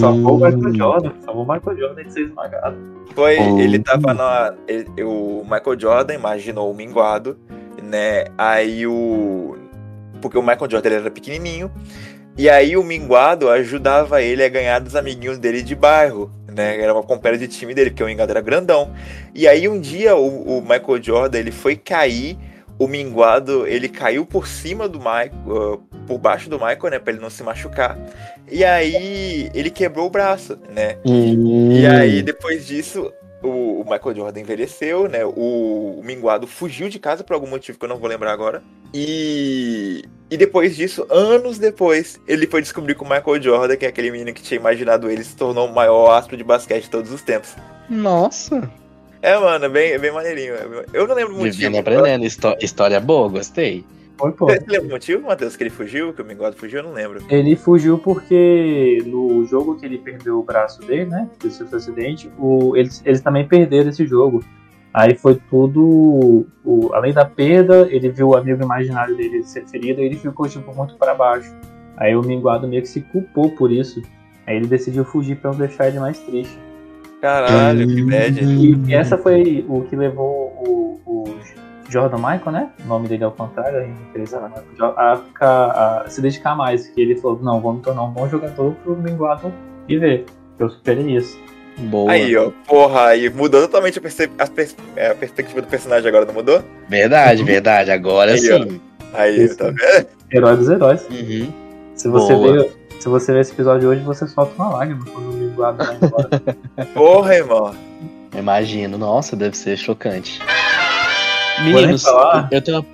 Salvou 0.00 0.32
o 0.32 0.46
Hum. 0.46 0.50
Michael 0.56 0.74
Jordan. 0.74 1.12
Salvou 1.24 1.44
o 1.44 1.52
Michael 1.52 1.78
Jordan 1.78 2.02
de 2.04 2.12
ser 2.12 2.20
esmagado. 2.22 2.76
Foi, 3.14 3.36
Oh. 3.38 3.58
ele 3.60 3.78
tava 3.78 4.12
na. 4.14 4.54
ele- 4.66 5.02
o 5.02 5.42
Michael 5.44 5.78
Jordan 5.80 6.14
imaginou 6.14 6.70
o 6.70 6.74
Minguado, 6.74 7.38
né? 7.82 8.24
Aí 8.36 8.86
o. 8.86 9.56
Porque 10.20 10.36
o 10.36 10.42
Michael 10.42 10.70
Jordan 10.70 10.88
ele 10.88 10.96
era 10.96 11.10
pequenininho. 11.10 11.70
E 12.36 12.48
aí 12.48 12.76
o 12.76 12.84
Minguado 12.84 13.48
ajudava 13.50 14.22
ele 14.22 14.44
a 14.44 14.48
ganhar 14.48 14.78
dos 14.80 14.94
amiguinhos 14.94 15.38
dele 15.38 15.60
de 15.62 15.74
bairro, 15.74 16.30
né? 16.52 16.80
Era 16.80 16.92
uma 16.94 17.02
companhia 17.02 17.38
de 17.38 17.48
time 17.48 17.74
dele, 17.74 17.90
porque 17.90 18.02
o 18.02 18.06
Minguado 18.06 18.30
era 18.30 18.40
grandão. 18.40 18.92
E 19.34 19.46
aí 19.48 19.68
um 19.68 19.80
dia 19.80 20.14
o, 20.16 20.58
o 20.58 20.60
Michael 20.60 21.02
Jordan 21.02 21.38
ele 21.38 21.50
foi 21.50 21.74
cair, 21.76 22.36
o 22.78 22.86
Minguado 22.86 23.66
ele 23.66 23.88
caiu 23.88 24.24
por 24.24 24.46
cima 24.46 24.88
do 24.88 24.98
Michael, 25.00 25.32
uh, 25.48 25.82
por 26.08 26.18
baixo 26.18 26.48
do 26.48 26.56
Michael, 26.58 26.90
né? 26.90 26.98
Pra 26.98 27.12
ele 27.12 27.22
não 27.22 27.28
se 27.30 27.42
machucar. 27.42 27.96
E 28.50 28.64
aí 28.64 29.50
ele 29.54 29.70
quebrou 29.70 30.06
o 30.06 30.10
braço, 30.10 30.58
né? 30.74 30.96
Hum. 31.04 31.70
E 31.70 31.86
aí, 31.86 32.22
depois 32.22 32.66
disso, 32.66 33.12
o, 33.42 33.82
o 33.82 33.84
Michael 33.84 34.16
Jordan 34.16 34.40
envelheceu, 34.40 35.08
né? 35.08 35.24
O, 35.24 35.98
o 35.98 36.02
Minguado 36.02 36.46
fugiu 36.46 36.88
de 36.88 36.98
casa 36.98 37.22
por 37.22 37.34
algum 37.34 37.46
motivo 37.46 37.78
que 37.78 37.84
eu 37.84 37.88
não 37.88 37.98
vou 37.98 38.08
lembrar 38.08 38.32
agora. 38.32 38.62
E, 38.92 40.02
e 40.30 40.36
depois 40.38 40.74
disso, 40.74 41.06
anos 41.10 41.58
depois, 41.58 42.18
ele 42.26 42.46
foi 42.46 42.62
descobrir 42.62 42.94
que 42.94 43.02
o 43.02 43.08
Michael 43.08 43.42
Jordan, 43.42 43.76
que 43.76 43.84
é 43.84 43.88
aquele 43.90 44.10
menino 44.10 44.32
que 44.32 44.42
tinha 44.42 44.58
imaginado 44.58 45.10
ele, 45.10 45.22
se 45.22 45.36
tornou 45.36 45.68
o 45.68 45.74
maior 45.74 46.10
astro 46.16 46.36
de 46.36 46.42
basquete 46.42 46.84
de 46.84 46.90
todos 46.90 47.12
os 47.12 47.20
tempos. 47.20 47.54
Nossa. 47.88 48.68
É, 49.20 49.36
mano, 49.36 49.64
é 49.66 49.68
bem, 49.68 49.92
é 49.92 49.98
bem 49.98 50.12
maneirinho. 50.12 50.54
Eu 50.92 51.06
não 51.06 51.14
lembro 51.14 51.34
o 51.34 51.38
motivo. 51.38 51.56
Vivendo 51.56 51.78
aprendendo. 51.78 52.24
Histó- 52.24 52.56
história 52.60 52.98
boa, 52.98 53.28
gostei. 53.28 53.84
Foi, 54.18 54.32
pô. 54.32 54.46
Você 54.46 54.64
lembra 54.66 54.88
o 54.88 54.90
motivo, 54.90 55.26
Matheus, 55.26 55.56
que 55.56 55.62
ele 55.62 55.70
fugiu, 55.70 56.12
que 56.12 56.20
o 56.20 56.24
Minguado 56.24 56.56
fugiu? 56.56 56.80
Eu 56.80 56.86
não 56.86 56.92
lembro. 56.92 57.22
Ele 57.28 57.54
fugiu 57.54 57.98
porque 57.98 59.02
no 59.06 59.44
jogo 59.44 59.76
que 59.76 59.86
ele 59.86 59.98
perdeu 59.98 60.40
o 60.40 60.42
braço 60.42 60.80
dele, 60.80 61.06
né? 61.06 61.30
Que 61.38 61.48
sofreu 61.50 61.78
acidente, 61.78 62.30
o, 62.36 62.76
eles, 62.76 63.00
eles 63.06 63.20
também 63.20 63.46
perderam 63.46 63.90
esse 63.90 64.04
jogo. 64.04 64.44
Aí 64.92 65.14
foi 65.14 65.40
tudo. 65.48 66.46
O, 66.64 66.90
além 66.92 67.12
da 67.12 67.24
perda, 67.24 67.86
ele 67.90 68.08
viu 68.08 68.30
o 68.30 68.36
amigo 68.36 68.62
imaginário 68.62 69.16
dele 69.16 69.44
ser 69.44 69.64
ferido 69.68 70.00
e 70.00 70.06
ele 70.06 70.16
ficou 70.16 70.48
tipo, 70.48 70.74
muito 70.74 70.96
para 70.96 71.14
baixo. 71.14 71.54
Aí 71.96 72.16
o 72.16 72.22
Minguado 72.22 72.66
meio 72.66 72.82
que 72.82 72.88
se 72.88 73.00
culpou 73.00 73.50
por 73.50 73.70
isso. 73.70 74.02
Aí 74.46 74.56
ele 74.56 74.66
decidiu 74.66 75.04
fugir 75.04 75.36
pra 75.36 75.52
não 75.52 75.58
deixar 75.58 75.86
ele 75.88 76.00
mais 76.00 76.18
triste. 76.18 76.58
Caralho, 77.20 77.86
que 77.86 78.02
bad. 78.02 78.44
E, 78.44 78.90
e 78.90 78.94
essa 78.94 79.16
foi 79.16 79.64
o 79.68 79.82
que 79.82 79.94
levou 79.94 80.52
o, 80.66 81.00
o 81.04 81.37
Jordan 81.88 82.16
Michael, 82.18 82.52
né? 82.52 82.70
O 82.84 82.88
nome 82.88 83.08
dele 83.08 83.24
é 83.24 83.26
o 83.26 83.30
contrário, 83.32 83.78
a 83.78 83.82
referência 83.82 84.38
a, 84.38 84.50
Jordan, 84.76 85.00
a, 85.00 85.16
ficar- 85.16 85.70
a 86.04 86.08
se 86.08 86.20
dedicar 86.20 86.54
mais. 86.54 86.88
Que 86.88 87.00
ele 87.00 87.16
falou: 87.16 87.38
não, 87.42 87.60
vou 87.60 87.72
me 87.74 87.80
tornar 87.80 88.02
um 88.04 88.10
bom 88.10 88.28
jogador 88.28 88.74
pro 88.84 88.96
Minguado 88.96 89.52
viver. 89.86 90.26
Eu 90.58 90.68
superei 90.68 91.16
isso. 91.16 91.38
Boa. 91.78 92.10
Aí, 92.10 92.36
ó, 92.36 92.50
porra, 92.66 93.06
aí 93.06 93.30
mudou 93.30 93.60
totalmente 93.62 93.98
a, 93.98 94.02
perce- 94.02 94.30
a 94.38 94.46
pers- 94.48 94.76
é, 94.96 95.10
a 95.10 95.14
perspectiva 95.14 95.62
do 95.62 95.68
personagem 95.68 96.08
agora, 96.08 96.24
não 96.26 96.34
mudou? 96.34 96.60
Verdade, 96.88 97.44
verdade. 97.44 97.90
Agora 97.92 98.32
Aí, 98.32 98.52
ó. 98.52 98.62
sim. 98.64 98.80
Aí, 99.14 99.44
Isso. 99.44 99.56
tá 99.56 99.66
vendo? 99.70 100.06
Herói 100.32 100.56
dos 100.56 100.68
heróis. 100.68 101.06
Uhum. 101.08 101.52
Se 101.94 102.08
você, 102.08 102.34
Boa. 102.34 102.52
ver, 102.52 102.72
se 102.98 103.08
você 103.08 103.32
ver 103.32 103.40
esse 103.40 103.52
episódio 103.52 103.88
hoje, 103.88 104.02
você 104.02 104.26
solta 104.26 104.52
uma 104.56 104.70
lágrima 104.70 105.04
quando 105.06 105.30
o 105.30 105.32
Minguado 105.32 105.78
vai 105.84 105.96
embora. 106.02 106.28
Porra, 106.92 107.34
irmão. 107.36 107.74
Imagino. 108.36 108.98
Nossa, 108.98 109.34
deve 109.36 109.56
ser 109.56 109.76
chocante. 109.76 110.40
Meninos, 111.64 112.04
eu 112.50 112.62
tenho, 112.62 112.78
uma, 112.78 112.86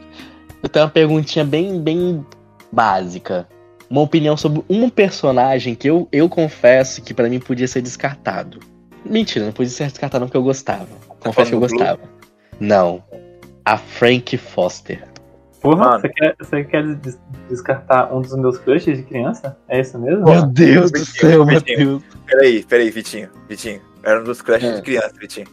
eu 0.63 0.69
tenho 0.69 0.85
uma 0.85 0.91
perguntinha 0.91 1.45
bem, 1.45 1.81
bem 1.81 2.25
básica. 2.73 3.47
Uma 3.91 4.01
opinião 4.01 4.37
sobre 4.37 4.65
um 4.69 4.89
personagem 4.89 5.75
que 5.75 5.89
eu, 5.89 6.09
eu 6.11 6.29
confesso 6.29 7.03
que 7.03 7.13
pra 7.15 7.29
mim 7.29 7.39
podia 7.39 7.69
ser 7.69 7.83
descartado. 7.83 8.59
Mentira, 9.05 9.45
não 9.45 9.53
podia 9.53 9.71
ser 9.71 9.87
descartado 9.89 10.21
não 10.23 10.29
porque 10.29 10.37
eu 10.39 10.43
gostava. 10.43 10.89
Confesso 11.21 11.51
que 11.51 11.57
eu 11.57 11.61
do 11.61 11.69
gostava. 11.69 12.01
Não. 12.59 13.03
A 13.65 13.77
Frank 13.77 14.37
Foster. 14.39 15.05
Porra, 15.61 15.77
Mano. 15.77 16.01
você 16.01 16.09
quer, 16.11 16.37
você 16.39 16.65
quer 16.65 16.95
des- 16.97 17.19
descartar 17.49 18.15
um 18.15 18.21
dos 18.21 18.35
meus 18.37 18.59
crushes 18.59 18.99
de 18.99 19.03
criança? 19.05 19.57
É 19.69 19.81
isso 19.81 19.99
mesmo? 19.99 20.25
Meu 20.25 20.47
Deus 20.47 20.91
do 20.91 20.99
Vitinho, 20.99 21.31
céu, 21.31 21.45
Vitinho. 21.47 21.93
Matheus. 21.95 22.03
Peraí, 22.27 22.63
peraí, 22.65 22.91
Vitinho. 22.91 23.31
Vitinho. 23.49 23.81
Era 24.03 24.21
um 24.21 24.25
dos 24.25 24.43
crushes 24.43 24.69
É. 24.69 24.75
de 24.77 24.83
criança, 24.83 25.13
Vitinho. 25.19 25.47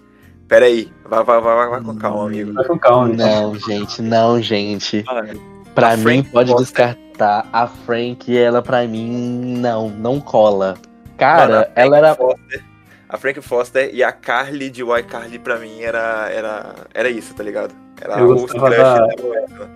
Peraí. 0.52 0.92
Vai, 1.06 1.24
vai, 1.24 1.40
vai, 1.40 1.56
vai, 1.56 1.70
vai 1.70 1.82
com 1.82 1.96
calma, 1.96 2.26
amigo. 2.26 2.52
Vai 2.52 2.66
com 2.66 2.78
calma. 2.78 3.08
Não, 3.08 3.56
gente, 3.56 4.02
não, 4.02 4.42
gente. 4.42 5.02
Mano, 5.08 5.42
Pra 5.74 5.92
A 5.94 5.96
mim, 5.96 6.04
Frank 6.04 6.30
pode 6.30 6.54
descartar. 6.58 7.48
A 7.54 7.68
Frank, 7.68 8.38
ela 8.38 8.62
pra 8.62 8.86
mim, 8.86 9.56
não, 9.58 9.88
não 9.88 10.20
cola. 10.20 10.74
Mano, 10.74 11.16
Cara, 11.18 11.54
Frank 11.64 11.72
ela 11.78 11.98
era. 12.00 12.16
Foster, 12.16 12.64
a 13.08 13.18
Frank 13.18 13.42
Foster 13.42 13.90
e 13.96 14.04
a 14.04 14.12
Carly 14.12 14.70
de 14.70 14.82
iCarly 14.84 15.40
pra 15.40 15.58
mim 15.58 15.80
era, 15.82 16.30
era, 16.30 16.76
era 16.94 17.10
isso, 17.10 17.34
tá 17.34 17.44
ligado? 17.44 17.74
Era 18.02 18.20
Eu 18.20 18.28
gostava 18.36 18.70
da- 18.72 19.06
da 19.08 19.24
moeda. 19.24 19.70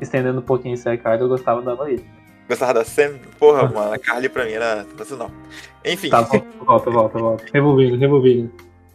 Estendendo 0.00 0.38
um 0.38 0.42
pouquinho 0.42 0.74
esse 0.74 0.88
Ricardo, 0.88 1.24
eu 1.24 1.28
gostava 1.28 1.60
da 1.60 1.72
Loísa. 1.72 2.04
Gostava 2.48 2.72
da 2.74 2.84
Sam? 2.84 3.14
Porra, 3.36 3.68
mano, 3.68 3.92
a 3.94 3.98
Carly 3.98 4.28
pra 4.28 4.44
mim 4.44 4.52
era 4.52 4.84
sensacional. 4.92 5.30
Enfim, 5.84 6.08
Tá, 6.08 6.20
volta, 6.20 6.46
volta, 6.64 6.90
volta, 6.90 7.18
volta. 7.18 7.44
Revolvido, 7.52 7.96
revolvido. 7.96 8.48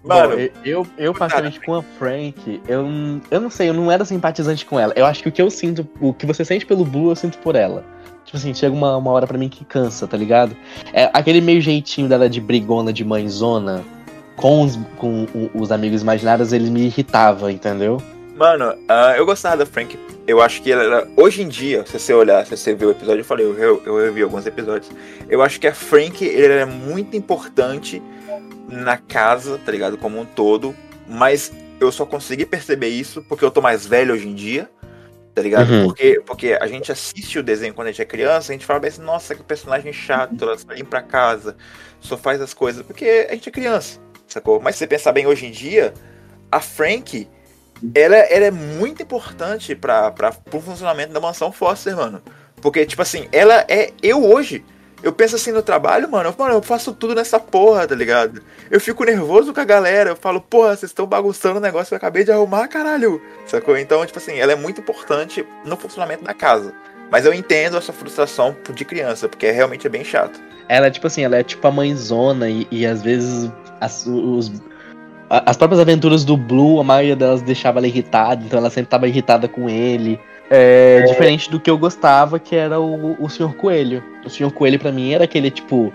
Mano, 0.05 0.35
Bom, 0.35 0.39
eu, 0.39 0.51
eu, 0.63 0.87
eu, 0.97 1.13
particularmente 1.13 1.59
com 1.59 1.75
a 1.75 1.83
Frank, 1.83 2.61
eu, 2.67 2.85
eu 3.31 3.41
não 3.41 3.49
sei, 3.49 3.69
eu 3.69 3.73
não 3.73 3.91
era 3.91 4.05
simpatizante 4.05 4.65
com 4.65 4.79
ela. 4.79 4.93
Eu 4.95 5.05
acho 5.05 5.23
que 5.23 5.29
o 5.29 5.31
que 5.31 5.41
eu 5.41 5.49
sinto, 5.49 5.87
o 5.99 6.13
que 6.13 6.25
você 6.25 6.45
sente 6.45 6.65
pelo 6.65 6.85
Blue, 6.85 7.09
eu 7.09 7.15
sinto 7.15 7.37
por 7.39 7.55
ela. 7.55 7.83
Tipo 8.23 8.37
assim, 8.37 8.53
chega 8.53 8.73
uma, 8.73 8.97
uma 8.97 9.11
hora 9.11 9.27
pra 9.27 9.37
mim 9.37 9.49
que 9.49 9.63
cansa, 9.63 10.07
tá 10.07 10.17
ligado? 10.17 10.55
É 10.91 11.09
aquele 11.13 11.41
meio 11.41 11.61
jeitinho 11.61 12.09
dela 12.09 12.29
de 12.29 12.41
brigona, 12.41 12.91
de 12.91 13.05
mãezona, 13.05 13.83
com 14.35 14.63
os, 14.63 14.77
com 14.97 15.27
os 15.53 15.71
amigos 15.71 16.01
imaginários, 16.01 16.51
ele 16.51 16.69
me 16.69 16.85
irritava, 16.85 17.51
entendeu? 17.51 18.01
Mano, 18.35 18.77
ah, 18.89 19.13
eu 19.15 19.25
gostava 19.25 19.57
da 19.57 19.65
Frank. 19.65 19.97
Eu 20.27 20.41
acho 20.41 20.61
que 20.61 20.71
ela 20.71 20.83
era. 20.83 21.07
Hoje 21.15 21.41
em 21.41 21.47
dia, 21.47 21.85
se 21.85 21.97
você 21.97 22.13
olhar, 22.13 22.45
se 22.45 22.55
você 22.55 22.73
ver 22.73 22.85
o 22.85 22.91
episódio, 22.91 23.21
eu 23.21 23.25
falei, 23.25 23.45
eu, 23.45 23.57
eu, 23.57 23.81
eu 23.85 23.97
revi 23.97 24.21
alguns 24.21 24.45
episódios. 24.45 24.91
Eu 25.29 25.41
acho 25.41 25.59
que 25.59 25.67
a 25.67 25.73
Frank 25.73 26.23
ele 26.23 26.53
era 26.53 26.65
muito 26.65 27.15
importante 27.15 28.03
na 28.67 28.97
casa, 28.97 29.57
tá 29.57 29.71
ligado? 29.71 29.97
Como 29.97 30.19
um 30.19 30.25
todo. 30.25 30.75
Mas 31.07 31.51
eu 31.79 31.91
só 31.93 32.05
consegui 32.05 32.45
perceber 32.45 32.89
isso 32.89 33.23
porque 33.23 33.45
eu 33.45 33.51
tô 33.51 33.61
mais 33.61 33.87
velho 33.87 34.13
hoje 34.13 34.27
em 34.27 34.35
dia. 34.35 34.69
Tá 35.33 35.41
ligado? 35.41 35.69
Uhum. 35.69 35.85
Porque, 35.85 36.21
porque 36.25 36.57
a 36.59 36.67
gente 36.67 36.91
assiste 36.91 37.39
o 37.39 37.43
desenho 37.43 37.73
quando 37.73 37.87
a 37.87 37.91
gente 37.91 38.01
é 38.01 38.05
criança, 38.05 38.51
a 38.51 38.55
gente 38.55 38.65
fala 38.65 38.85
assim, 38.87 39.01
nossa, 39.01 39.35
que 39.35 39.43
personagem 39.43 39.91
chato, 39.91 40.41
ela 40.41 40.57
só 40.57 40.71
limpa 40.71 40.99
a 40.99 41.01
casa, 41.01 41.57
só 41.99 42.17
faz 42.17 42.39
as 42.39 42.53
coisas. 42.53 42.85
Porque 42.85 43.27
a 43.29 43.33
gente 43.33 43.49
é 43.49 43.51
criança, 43.51 43.99
sacou? 44.27 44.61
Mas 44.61 44.75
se 44.75 44.79
você 44.79 44.87
pensar 44.87 45.11
bem 45.11 45.27
hoje 45.27 45.45
em 45.45 45.51
dia, 45.51 45.93
a 46.49 46.61
Frank, 46.61 47.27
ela, 47.93 48.15
ela 48.15 48.45
é 48.45 48.51
muito 48.51 49.03
importante 49.03 49.75
para 49.75 50.11
pro 50.11 50.61
funcionamento 50.61 51.13
da 51.13 51.19
mansão 51.19 51.51
Foster, 51.51 51.95
mano. 51.95 52.21
Porque, 52.61 52.85
tipo 52.85 53.01
assim, 53.01 53.27
ela 53.31 53.65
é. 53.67 53.91
Eu 54.01 54.23
hoje, 54.23 54.63
eu 55.03 55.13
penso 55.13 55.35
assim 55.35 55.51
no 55.51 55.61
trabalho, 55.61 56.09
mano, 56.09 56.29
eu, 56.29 56.35
mano, 56.37 56.55
eu 56.55 56.61
faço 56.61 56.93
tudo 56.93 57.13
nessa 57.13 57.39
porra, 57.39 57.85
tá 57.85 57.93
ligado? 57.93 58.41
Eu 58.71 58.79
fico 58.79 59.03
nervoso 59.03 59.53
com 59.53 59.59
a 59.59 59.65
galera, 59.65 60.11
eu 60.11 60.15
falo, 60.15 60.41
porra, 60.41 60.75
vocês 60.75 60.89
estão 60.89 61.05
bagunçando 61.05 61.57
o 61.57 61.61
negócio 61.61 61.89
que 61.89 61.93
eu 61.93 61.97
acabei 61.97 62.23
de 62.23 62.31
arrumar, 62.31 62.67
caralho. 62.67 63.21
Sacou? 63.45 63.77
Então, 63.77 64.05
tipo 64.05 64.17
assim, 64.17 64.39
ela 64.39 64.51
é 64.51 64.55
muito 64.55 64.81
importante 64.81 65.45
no 65.63 65.77
funcionamento 65.77 66.23
da 66.23 66.33
casa. 66.33 66.73
Mas 67.11 67.25
eu 67.25 67.33
entendo 67.33 67.77
essa 67.77 67.93
frustração 67.93 68.55
de 68.73 68.83
criança, 68.83 69.29
porque 69.29 69.51
realmente 69.51 69.85
é 69.85 69.89
bem 69.89 70.03
chato. 70.03 70.41
Ela 70.67 70.87
é 70.87 70.91
tipo 70.91 71.05
assim, 71.05 71.23
ela 71.23 71.37
é 71.37 71.43
tipo 71.43 71.67
a 71.67 71.71
mãezona 71.71 72.49
e, 72.49 72.67
e 72.71 72.85
às 72.85 73.03
vezes 73.03 73.51
as, 73.79 74.07
os, 74.07 74.51
as 75.29 75.57
próprias 75.57 75.79
aventuras 75.79 76.23
do 76.23 76.37
Blue, 76.37 76.79
a 76.79 76.83
maioria 76.83 77.15
delas 77.15 77.41
deixava 77.41 77.79
ela 77.79 77.87
irritada, 77.87 78.43
então 78.45 78.59
ela 78.59 78.69
sempre 78.69 78.89
tava 78.89 79.07
irritada 79.07 79.47
com 79.47 79.69
ele. 79.69 80.19
É, 80.49 81.01
Diferente 81.07 81.49
do 81.49 81.59
que 81.59 81.69
eu 81.69 81.77
gostava, 81.77 82.37
que 82.37 82.55
era 82.55 82.79
o, 82.79 83.15
o 83.19 83.27
Sr. 83.29 83.53
Coelho. 83.55 84.03
O 84.23 84.29
Sr. 84.29 84.51
Coelho 84.51 84.77
pra 84.79 84.91
mim 84.91 85.11
era 85.11 85.23
aquele 85.23 85.49
tipo. 85.49 85.91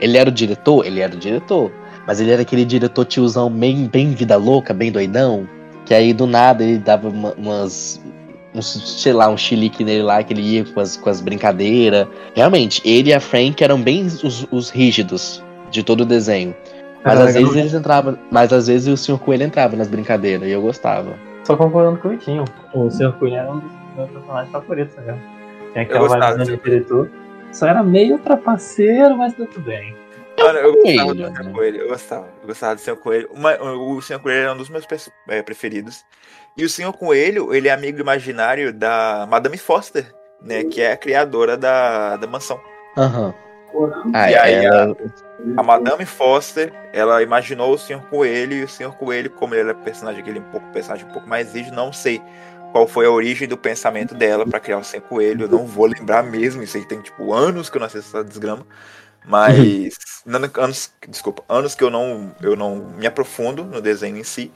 Ele 0.00 0.16
era 0.18 0.28
o 0.28 0.32
diretor? 0.32 0.84
Ele 0.84 1.00
era 1.00 1.14
o 1.14 1.18
diretor. 1.18 1.70
Mas 2.06 2.20
ele 2.20 2.32
era 2.32 2.42
aquele 2.42 2.64
diretor 2.64 3.04
tiozão 3.04 3.50
bem, 3.50 3.86
bem 3.86 4.10
vida 4.14 4.36
louca, 4.36 4.74
bem 4.74 4.90
doidão. 4.90 5.48
Que 5.84 5.94
aí 5.94 6.12
do 6.12 6.26
nada 6.26 6.64
ele 6.64 6.78
dava 6.78 7.08
uma- 7.08 7.34
umas. 7.34 8.00
Uns, 8.54 9.00
sei 9.02 9.12
lá, 9.12 9.28
um 9.28 9.36
chilique 9.36 9.84
nele 9.84 10.02
lá, 10.02 10.22
que 10.24 10.32
ele 10.32 10.40
ia 10.42 10.64
com 10.64 10.80
as, 10.80 10.96
com 10.96 11.08
as 11.08 11.20
brincadeiras. 11.20 12.08
Realmente, 12.34 12.82
ele 12.84 13.10
e 13.10 13.14
a 13.14 13.20
Frank 13.20 13.62
eram 13.62 13.80
bem 13.80 14.06
os, 14.06 14.46
os 14.50 14.70
rígidos 14.70 15.42
de 15.70 15.82
todo 15.82 16.00
o 16.00 16.04
desenho. 16.06 16.54
Mas 17.08 17.20
às 17.20 17.34
vezes 17.34 17.56
eles 17.56 17.74
entravam. 17.74 18.18
Mas 18.30 18.52
às 18.52 18.66
vezes 18.66 18.88
o 18.88 18.96
Sr. 18.96 19.18
Coelho 19.18 19.44
entrava 19.44 19.76
nas 19.76 19.88
brincadeiras 19.88 20.46
e 20.48 20.52
eu 20.52 20.62
gostava. 20.62 21.14
Só 21.44 21.56
concordando 21.56 21.98
com 21.98 22.08
o 22.08 22.10
Vitinho. 22.10 22.44
O 22.74 22.90
Sr. 22.90 23.12
Cunha 23.18 23.40
era 23.40 23.50
um 23.52 23.58
dos 23.60 23.72
meus 23.96 24.10
personagens 24.10 24.52
favoritos, 24.52 24.94
né? 24.96 25.18
Tinha 25.72 25.82
Eu 25.84 25.86
aquela 25.86 25.98
gostava 26.00 26.36
vibe 26.36 26.50
do 26.50 26.56
de 26.56 26.62
diretor. 26.62 27.10
Só 27.52 27.66
era 27.66 27.82
meio 27.82 28.18
trapaceiro, 28.18 29.16
mas 29.16 29.32
tudo 29.34 29.60
bem. 29.60 29.96
Mano, 30.38 30.58
eu 30.58 30.72
gostava 30.74 31.04
Coelho, 31.06 31.14
do 31.14 31.30
né? 31.30 31.36
Senhor 31.36 31.52
Coelho, 31.52 31.76
eu 31.80 31.88
gostava. 31.88 32.26
Eu 32.42 32.46
gostava 32.46 32.74
do 32.74 32.80
Senhor 32.80 32.96
Coelho. 32.96 33.28
Uma- 33.32 33.56
o 33.62 34.00
Senhor 34.02 34.20
Coelho 34.20 34.40
era 34.42 34.52
um 34.52 34.56
dos 34.56 34.68
meus 34.68 34.84
eh, 35.28 35.42
preferidos. 35.42 36.04
E 36.56 36.64
o 36.64 36.68
Senhor 36.68 36.92
Coelho, 36.92 37.54
ele 37.54 37.68
é 37.68 37.72
amigo 37.72 38.00
imaginário 38.00 38.72
da 38.72 39.26
Madame 39.28 39.56
Foster, 39.56 40.06
né? 40.42 40.64
Que 40.64 40.80
é 40.82 40.92
a 40.92 40.96
criadora 40.96 41.56
da, 41.56 42.16
da 42.16 42.26
mansão. 42.26 42.60
Aham. 42.96 43.34
Ah, 44.14 44.30
E 44.30 44.36
aí, 44.36 44.64
ela- 44.64 44.96
A 45.56 45.62
Madame 45.62 46.04
Foster, 46.04 46.72
ela 46.92 47.22
imaginou 47.22 47.72
o 47.72 47.78
Senhor 47.78 48.02
Coelho 48.02 48.54
e 48.54 48.64
o 48.64 48.68
Senhor 48.68 48.92
Coelho, 48.96 49.30
como 49.30 49.54
ele 49.54 49.70
era 49.70 49.74
personagem 49.74 50.20
aquele 50.20 50.40
um 50.40 50.50
pouco 50.50 50.66
personagem 50.72 51.06
um 51.06 51.12
pouco 51.12 51.28
mais 51.28 51.52
rígido, 51.54 51.76
não 51.76 51.92
sei 51.92 52.20
qual 52.72 52.86
foi 52.88 53.06
a 53.06 53.10
origem 53.10 53.46
do 53.46 53.56
pensamento 53.56 54.14
dela 54.14 54.44
pra 54.46 54.58
criar 54.60 54.78
o 54.78 54.84
Senhor 54.84 55.02
Coelho. 55.02 55.44
Eu 55.44 55.48
não 55.48 55.64
vou 55.66 55.86
lembrar 55.86 56.22
mesmo, 56.24 56.62
isso 56.62 56.76
aí 56.76 56.84
tem 56.84 57.00
tipo 57.00 57.32
anos 57.32 57.70
que 57.70 57.76
eu 57.76 57.80
não 57.80 57.86
assisto 57.86 58.16
essa 58.16 58.24
desgrama. 58.24 58.66
Mas 59.24 59.96
não- 60.26 60.40
anos, 60.62 60.92
desculpa, 61.08 61.42
anos 61.48 61.74
que 61.74 61.84
eu 61.84 61.90
não 61.90 62.34
eu 62.42 62.56
não 62.56 62.76
me 62.96 63.06
aprofundo 63.06 63.64
no 63.64 63.80
desenho 63.80 64.16
em 64.16 64.24
si, 64.24 64.50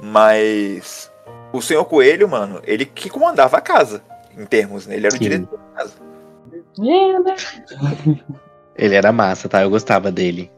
mas 0.00 1.10
o 1.52 1.60
Senhor 1.60 1.84
Coelho, 1.84 2.28
mano, 2.28 2.60
ele 2.64 2.84
que 2.86 3.10
comandava 3.10 3.58
a 3.58 3.60
casa 3.60 4.02
em 4.36 4.46
termos, 4.46 4.86
né? 4.86 4.96
Ele 4.96 5.06
era 5.06 5.14
o 5.14 5.18
Sim. 5.18 5.24
diretor 5.24 5.58
da 5.58 5.78
casa. 5.82 5.94
É, 6.80 7.18
né? 7.20 7.36
ele 8.76 8.94
era 8.94 9.12
massa, 9.12 9.48
tá? 9.48 9.62
Eu 9.62 9.70
gostava 9.70 10.10
dele. 10.10 10.50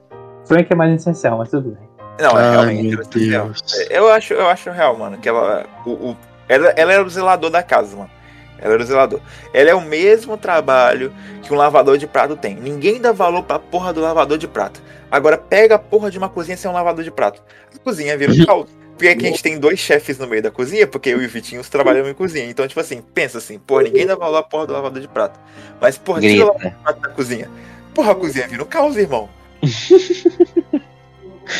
Frank 0.46 0.66
é 0.70 0.74
mais 0.76 0.94
essencial, 1.00 1.38
mas 1.38 1.48
tudo 1.50 1.70
bem. 1.70 1.88
Não, 2.20 2.38
é 2.38 2.50
realmente 2.50 3.00
essencial. 3.00 3.46
Deus. 3.46 3.88
Eu 3.90 4.10
acho, 4.12 4.34
eu 4.34 4.46
acho 4.48 4.70
real, 4.70 4.96
mano, 4.96 5.18
que 5.18 5.28
ela. 5.28 5.66
O, 5.84 5.90
o- 5.90 6.16
ela, 6.48 6.68
ela 6.76 6.92
era 6.92 7.02
o 7.04 7.08
zelador 7.10 7.50
da 7.50 7.62
casa, 7.62 7.96
mano. 7.96 8.10
Ela 8.58 8.74
era 8.74 8.82
o 8.82 8.86
zelador. 8.86 9.20
Ela 9.52 9.70
é 9.70 9.74
o 9.74 9.80
mesmo 9.80 10.36
trabalho 10.36 11.12
que 11.42 11.52
um 11.52 11.56
lavador 11.56 11.98
de 11.98 12.06
prato 12.06 12.36
tem. 12.36 12.54
Ninguém 12.54 13.00
dá 13.00 13.12
valor 13.12 13.42
pra 13.42 13.58
porra 13.58 13.92
do 13.92 14.00
lavador 14.00 14.38
de 14.38 14.46
prato. 14.46 14.80
Agora 15.10 15.36
pega 15.36 15.74
a 15.74 15.78
porra 15.78 16.10
de 16.10 16.18
uma 16.18 16.28
cozinha 16.28 16.56
sem 16.56 16.70
um 16.70 16.74
lavador 16.74 17.02
de 17.02 17.10
prato. 17.10 17.42
A 17.74 17.78
cozinha 17.78 18.16
vira 18.16 18.32
um 18.32 18.44
caos. 18.46 18.68
Porque 18.96 19.08
aqui 19.08 19.26
a 19.26 19.30
gente 19.30 19.42
tem 19.42 19.58
dois 19.58 19.80
chefes 19.80 20.18
no 20.18 20.26
meio 20.28 20.40
da 20.40 20.52
cozinha, 20.52 20.86
porque 20.86 21.08
eu 21.10 21.20
e 21.20 21.26
o 21.26 21.28
Vitinho 21.28 21.60
trabalhamos 21.68 22.08
em 22.10 22.14
cozinha. 22.14 22.44
Então, 22.48 22.66
tipo 22.68 22.78
assim, 22.78 23.02
pensa 23.12 23.38
assim, 23.38 23.58
porra, 23.58 23.82
ninguém 23.82 24.06
dá 24.06 24.14
valor 24.14 24.36
à 24.36 24.42
porra 24.44 24.68
do 24.68 24.72
lavador 24.72 25.00
de 25.00 25.08
prato. 25.08 25.38
Mas, 25.80 25.98
porra, 25.98 26.20
tira 26.20 26.44
o 26.44 26.46
lavador 26.46 26.60
Grita. 26.60 26.76
de 26.76 26.82
prato 26.84 27.00
da 27.00 27.08
cozinha. 27.08 27.50
Porra, 27.94 28.12
a 28.12 28.14
cozinha 28.14 28.48
vira 28.48 28.62
um 28.62 28.66
caos, 28.66 28.96
irmão. 28.96 29.28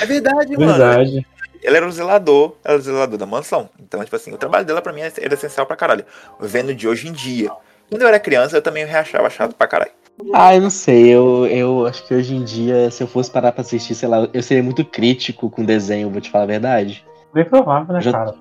É 0.03 0.07
verdade, 0.07 0.57
mano. 0.57 0.73
Verdade. 0.73 1.27
Ela 1.63 1.77
era 1.79 1.87
o 1.87 1.93
zelador, 1.93 2.55
ela 2.65 2.75
era 2.75 2.79
o 2.79 2.83
zelador 2.83 3.19
da 3.19 3.27
mansão. 3.27 3.69
Então, 3.79 4.03
tipo 4.03 4.17
assim, 4.17 4.33
o 4.33 4.37
trabalho 4.39 4.65
dela 4.65 4.81
pra 4.83 4.93
mim 4.93 5.01
era 5.03 5.35
essencial 5.35 5.67
pra 5.67 5.77
caralho. 5.77 6.05
Vendo 6.41 6.75
de 6.75 6.89
hoje 6.89 7.09
em 7.09 7.13
dia. 7.13 7.51
Quando 7.91 8.03
eu 8.03 8.09
era 8.09 8.19
criança, 8.19 8.57
eu 8.57 8.63
também 8.63 8.85
reachava 8.85 9.29
chato 9.31 9.55
pra 9.55 9.67
caralho. 9.67 9.91
Ah, 10.33 10.55
eu 10.55 10.63
não 10.63 10.71
sei. 10.71 11.09
Eu, 11.09 11.47
eu 11.47 11.87
acho 11.87 12.07
que 12.07 12.15
hoje 12.15 12.35
em 12.35 12.45
dia, 12.45 12.91
se 12.91 13.03
eu 13.03 13.07
fosse 13.07 13.31
parar 13.31 13.53
pra 13.53 13.61
assistir, 13.63 13.95
sei 13.95 14.09
lá, 14.09 14.29
eu 14.33 14.43
seria 14.43 14.63
muito 14.63 14.85
crítico 14.85 15.51
com 15.51 15.65
desenho, 15.65 16.11
vou 16.11 16.21
te 16.21 16.31
falar 16.31 16.45
a 16.45 16.49
verdade. 16.49 17.05
Bem 17.33 17.45
provável, 17.45 17.93
né, 17.95 18.01
Já- 18.01 18.13
cara? 18.13 18.35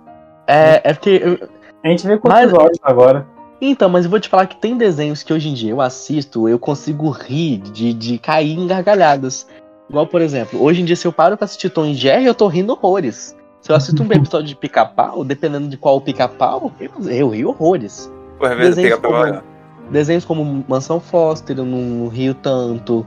É, 0.48 0.82
é 0.84 0.94
porque. 0.94 1.22
eu- 1.24 1.50
A 1.84 1.88
gente 1.90 2.08
vê 2.08 2.18
quantos 2.18 2.40
Mas- 2.40 2.50
episódios 2.50 2.80
agora. 2.84 3.28
Então, 3.62 3.90
mas 3.90 4.06
eu 4.06 4.12
vou 4.12 4.20
te 4.20 4.30
falar 4.30 4.48
que 4.48 4.58
tem 4.58 4.78
desenhos 4.78 5.24
que 5.24 5.34
hoje 5.34 5.50
em 5.50 5.54
dia 5.54 5.72
eu 5.72 5.82
assisto, 5.82 6.50
eu 6.50 6.60
consigo 6.60 7.10
rir 7.10 7.58
de, 7.60 7.94
de 7.94 8.18
cair 8.18 8.58
em 8.58 8.68
gargalhadas. 8.68 9.48
Igual, 9.90 10.08
por 10.08 10.22
exemplo, 10.22 10.62
hoje 10.62 10.82
em 10.82 10.86
dia, 10.86 10.96
se 10.96 11.06
eu 11.06 11.14
paro 11.14 11.38
pra 11.38 11.46
assistir 11.46 11.70
Tom 11.70 11.86
e 11.86 11.94
Jerry, 11.94 12.26
eu 12.26 12.34
tô 12.34 12.48
rindo 12.48 12.74
horrores. 12.74 13.36
Se 13.62 13.72
eu 13.72 13.76
assisto 13.76 14.04
um 14.04 14.06
episódio 14.12 14.48
de 14.48 14.56
pica-pau, 14.56 15.24
dependendo 15.24 15.68
de 15.68 15.78
qual 15.78 16.02
pica-pau, 16.02 16.72
eu, 16.80 16.92
eu 17.10 17.30
rio 17.30 17.50
horrores. 17.50 18.12
Porra, 18.38 18.52
às 18.52 18.58
vezes 18.58 18.76
Desenhos 18.76 19.00
pra 19.00 19.10
como, 19.10 19.44
desenhos 19.90 20.26
como 20.26 20.66
Mansão 20.68 21.00
Foster, 21.00 21.58
eu 21.58 21.66
não 21.66 22.08
rio 22.08 22.34
tanto. 22.34 23.06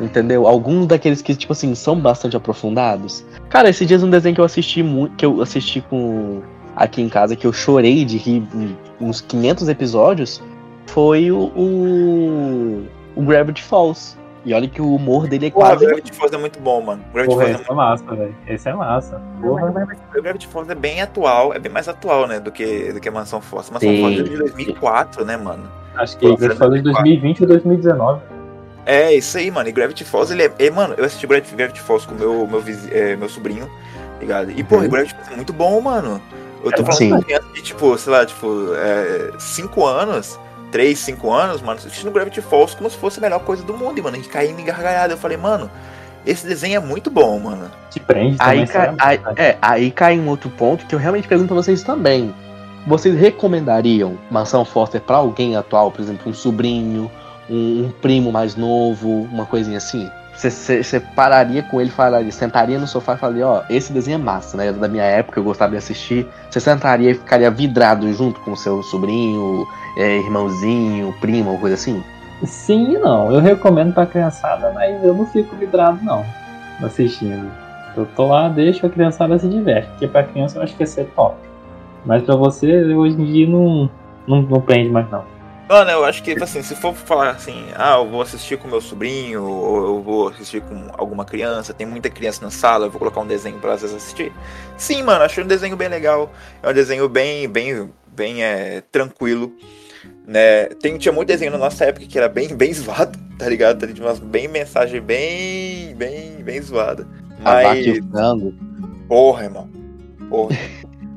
Entendeu? 0.00 0.46
Alguns 0.46 0.86
daqueles 0.86 1.22
que, 1.22 1.34
tipo 1.34 1.52
assim, 1.52 1.74
são 1.74 1.98
bastante 2.00 2.36
aprofundados. 2.36 3.24
Cara, 3.48 3.68
esses 3.68 3.86
dias 3.86 4.02
um 4.02 4.10
desenho 4.10 4.34
que 4.34 4.40
eu 4.40 4.44
assisti 4.44 4.82
muito. 4.82 5.14
Que 5.16 5.24
eu 5.24 5.40
assisti 5.40 5.80
com. 5.80 6.42
Aqui 6.74 7.02
em 7.02 7.08
casa, 7.08 7.36
que 7.36 7.46
eu 7.46 7.52
chorei 7.52 8.04
de 8.04 8.16
rir 8.16 8.46
em 8.54 8.76
uns 9.00 9.20
500 9.20 9.68
episódios. 9.68 10.42
Foi 10.86 11.30
o. 11.30 11.38
O, 11.54 12.86
o 13.16 13.22
Gravity 13.22 13.62
Falls. 13.62 14.16
E 14.44 14.52
olha 14.52 14.66
que 14.68 14.82
o 14.82 14.96
humor 14.96 15.28
dele 15.28 15.46
é 15.46 15.50
Porra, 15.50 15.68
quase. 15.70 15.86
Gravity 15.86 16.12
Falls 16.12 16.34
é 16.34 16.38
muito 16.38 16.58
bom, 16.58 16.80
mano. 16.82 17.04
Gravity 17.12 17.34
Porra, 17.34 17.44
Falls 17.46 17.60
esse 17.62 17.70
é 17.70 17.74
massa, 17.74 18.04
velho. 18.16 18.34
Esse 18.48 18.68
é 18.68 18.74
massa. 18.74 19.22
Porra. 19.40 19.62
é. 20.14 20.18
O 20.18 20.22
Gravity 20.22 20.46
Falls 20.48 20.70
é 20.72 20.74
bem 20.74 21.00
atual, 21.00 21.54
é 21.54 21.58
bem 21.60 21.70
mais 21.70 21.88
atual, 21.88 22.26
né, 22.26 22.40
do 22.40 22.50
que, 22.50 22.92
do 22.92 22.98
que 23.00 23.08
a 23.08 23.12
Mansão 23.12 23.40
Foster. 23.40 23.74
Mansão 23.74 23.88
Sim. 23.90 24.02
Foster 24.02 24.20
é 24.20 24.28
de 24.28 24.36
2004, 24.36 25.24
né, 25.24 25.36
mano? 25.36 25.70
Acho 25.94 26.16
que 26.18 26.26
Pô, 26.26 26.44
ele 26.44 26.54
falou 26.56 26.74
de 26.74 26.82
2020 26.82 27.42
ou 27.42 27.46
2019. 27.48 28.20
É, 28.84 29.14
isso 29.14 29.38
aí, 29.38 29.48
mano. 29.48 29.68
E 29.68 29.72
Gravity 29.72 30.02
Falls, 30.04 30.32
ele 30.32 30.42
é. 30.42 30.52
é, 30.58 30.70
mano, 30.70 30.94
eu 30.96 31.04
assisti 31.04 31.24
Gravity, 31.26 31.54
Gravity 31.54 31.80
Falls 31.80 32.04
com 32.08 32.14
meu, 32.16 32.44
meu, 32.48 32.60
vizi- 32.60 32.92
é, 32.92 33.14
meu 33.14 33.28
sobrinho, 33.28 33.70
ligado? 34.18 34.50
E, 34.50 34.64
porra, 34.64 34.82
Uhum. 34.82 34.88
Gravity 34.88 35.14
Falls 35.14 35.32
é 35.32 35.36
muito 35.36 35.52
bom, 35.52 35.80
mano. 35.80 36.20
Eu 36.64 36.70
tô 36.70 36.82
É 36.82 36.84
falando 36.84 36.98
sim. 36.98 37.10
com 37.10 37.22
criança 37.22 37.46
de, 37.54 37.62
tipo, 37.62 37.98
sei 37.98 38.12
lá, 38.12 38.24
tipo, 38.26 38.48
5 39.38 39.86
anos. 39.86 40.38
3, 40.70 40.98
5 40.98 41.30
anos, 41.30 41.60
mano, 41.60 41.78
assistindo 41.78 42.10
Gravity 42.10 42.40
Falls 42.40 42.74
como 42.74 42.88
se 42.88 42.96
fosse 42.96 43.18
a 43.18 43.22
melhor 43.22 43.40
coisa 43.40 43.62
do 43.62 43.76
mundo, 43.76 43.98
e, 43.98 44.02
mano, 44.02 44.16
a 44.16 44.18
gente 44.18 44.30
caindo 44.30 44.58
em 44.58 44.64
gargalhada. 44.64 45.12
Eu 45.12 45.18
falei, 45.18 45.36
mano, 45.36 45.70
esse 46.24 46.46
desenho 46.46 46.76
é 46.76 46.80
muito 46.80 47.10
bom, 47.10 47.38
mano. 47.38 47.70
Te 47.90 48.00
prende 48.00 48.36
Aí, 48.38 48.66
também, 48.66 48.66
cai, 48.66 48.86
sabe? 48.86 48.96
aí, 48.98 49.20
é, 49.36 49.58
aí 49.60 49.90
cai 49.90 50.18
um 50.18 50.26
outro 50.28 50.48
ponto 50.48 50.86
que 50.86 50.94
eu 50.94 50.98
realmente 50.98 51.28
pergunto 51.28 51.48
pra 51.48 51.62
vocês 51.62 51.82
também. 51.82 52.34
Vocês 52.86 53.14
recomendariam 53.14 54.18
Mansão 54.30 54.64
Foster 54.64 55.00
pra 55.02 55.18
alguém 55.18 55.56
atual, 55.56 55.90
por 55.90 56.00
exemplo, 56.00 56.30
um 56.30 56.34
sobrinho, 56.34 57.10
um, 57.50 57.84
um 57.84 57.92
primo 58.00 58.32
mais 58.32 58.56
novo, 58.56 59.28
uma 59.30 59.44
coisinha 59.44 59.76
assim? 59.76 60.10
Você- 60.34 61.00
pararia 61.14 61.62
com 61.62 61.80
ele 61.80 61.90
falaria, 61.90 62.32
sentaria 62.32 62.78
no 62.78 62.86
sofá 62.86 63.14
e 63.14 63.18
falaria, 63.18 63.46
ó, 63.46 63.62
esse 63.68 63.92
desenho 63.92 64.16
é 64.16 64.18
massa, 64.18 64.56
né? 64.56 64.72
Da 64.72 64.88
minha 64.88 65.04
época, 65.04 65.38
eu 65.38 65.44
gostava 65.44 65.72
de 65.72 65.76
assistir. 65.76 66.26
Você 66.50 66.58
sentaria 66.58 67.10
e 67.10 67.14
ficaria 67.14 67.50
vidrado 67.50 68.10
junto 68.12 68.40
com 68.40 68.56
seu 68.56 68.82
sobrinho, 68.82 69.66
é, 69.96 70.16
irmãozinho, 70.18 71.14
primo, 71.20 71.52
ou 71.52 71.58
coisa 71.58 71.74
assim? 71.74 72.02
Sim 72.44 72.94
e 72.94 72.98
não. 72.98 73.30
Eu 73.30 73.40
recomendo 73.40 73.92
pra 73.92 74.06
criançada, 74.06 74.72
mas 74.74 75.04
eu 75.04 75.14
não 75.14 75.26
fico 75.26 75.54
vidrado 75.54 75.98
não 76.02 76.24
assistindo. 76.82 77.48
Eu 77.96 78.06
tô 78.16 78.26
lá, 78.26 78.48
deixo 78.48 78.86
a 78.86 78.90
criançada 78.90 79.38
se 79.38 79.48
diverte. 79.48 79.88
Porque 79.90 80.08
pra 80.08 80.22
criança 80.24 80.58
eu 80.58 80.62
acho 80.62 80.74
que 80.74 80.82
ia 80.82 80.86
ser 80.86 81.04
top. 81.14 81.36
Mas 82.04 82.22
pra 82.22 82.34
você, 82.34 82.82
hoje 82.94 83.20
em 83.20 83.24
dia 83.24 83.46
não, 83.46 83.88
não, 84.26 84.42
não 84.42 84.60
prende 84.60 84.88
mais 84.90 85.08
não. 85.10 85.22
Mano, 85.72 85.90
eu 85.90 86.04
acho 86.04 86.22
que, 86.22 86.32
assim, 86.32 86.62
se 86.62 86.76
for 86.76 86.94
falar 86.94 87.30
assim, 87.30 87.64
ah, 87.74 87.94
eu 87.96 88.06
vou 88.06 88.20
assistir 88.20 88.58
com 88.58 88.68
meu 88.68 88.78
sobrinho, 88.78 89.42
ou 89.42 89.86
eu 89.86 90.02
vou 90.02 90.28
assistir 90.28 90.60
com 90.60 90.90
alguma 90.98 91.24
criança, 91.24 91.72
tem 91.72 91.86
muita 91.86 92.10
criança 92.10 92.44
na 92.44 92.50
sala, 92.50 92.84
eu 92.84 92.90
vou 92.90 92.98
colocar 92.98 93.22
um 93.22 93.26
desenho 93.26 93.58
pra 93.58 93.78
vocês 93.78 93.94
assistir. 93.94 94.30
Sim, 94.76 95.02
mano, 95.02 95.24
achei 95.24 95.42
um 95.42 95.46
desenho 95.46 95.74
bem 95.74 95.88
legal. 95.88 96.30
É 96.62 96.68
um 96.68 96.74
desenho 96.74 97.08
bem, 97.08 97.48
bem, 97.48 97.90
bem 98.14 98.44
é, 98.44 98.82
tranquilo. 98.92 99.50
Né? 100.26 100.66
Tem, 100.66 100.98
tinha 100.98 101.10
muito 101.10 101.28
desenho 101.28 101.52
na 101.52 101.56
nossa 101.56 101.86
época 101.86 102.04
que 102.04 102.18
era 102.18 102.28
bem, 102.28 102.54
bem 102.54 102.74
zoado, 102.74 103.18
tá 103.38 103.48
ligado? 103.48 103.90
Tinha 103.94 104.06
umas 104.06 104.18
bem 104.18 104.48
mensagem 104.48 105.00
bem, 105.00 105.94
bem, 105.94 106.42
bem 106.42 106.60
zoada. 106.60 107.08
Mas, 107.40 107.98
porra, 109.08 109.44
irmão. 109.44 109.70
Porra. 110.28 110.54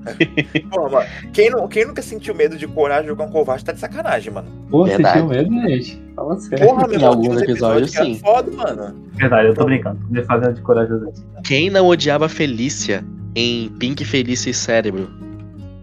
Porra, 0.69 0.89
mano. 0.89 1.05
Quem, 1.33 1.50
não, 1.50 1.67
quem 1.67 1.85
nunca 1.85 2.01
sentiu 2.01 2.33
medo 2.35 2.57
de 2.57 2.67
coragem 2.67 3.07
jogar 3.07 3.25
um 3.25 3.31
covarde 3.31 3.65
tá 3.65 3.71
de 3.71 3.79
sacanagem, 3.79 4.31
mano. 4.33 4.47
Pô, 4.69 4.85
Verdade. 4.85 5.13
tinha 5.19 5.25
medo, 5.27 5.53
gente? 5.69 6.01
Fala 6.15 6.39
sério. 6.39 6.67
Porra, 6.67 6.88
meu 6.88 7.00
Em 7.00 7.03
alguns 7.03 7.41
episódios, 7.41 7.91
que 7.91 7.97
era 7.97 8.05
sim. 8.05 8.19
foda, 8.19 8.51
mano. 8.51 8.95
Verdade, 9.13 9.47
eu 9.50 9.53
tô 9.53 9.65
brincando. 9.65 10.00
Me 10.09 10.24
fazendo 10.24 10.53
de 10.53 10.62
corajoso. 10.62 11.12
Quem 11.43 11.69
não 11.69 11.88
odiava 11.88 12.29
Felícia 12.29 13.03
em 13.35 13.69
Pink, 13.79 14.03
Felícia 14.05 14.50
e 14.50 14.53
Cérebro? 14.53 15.09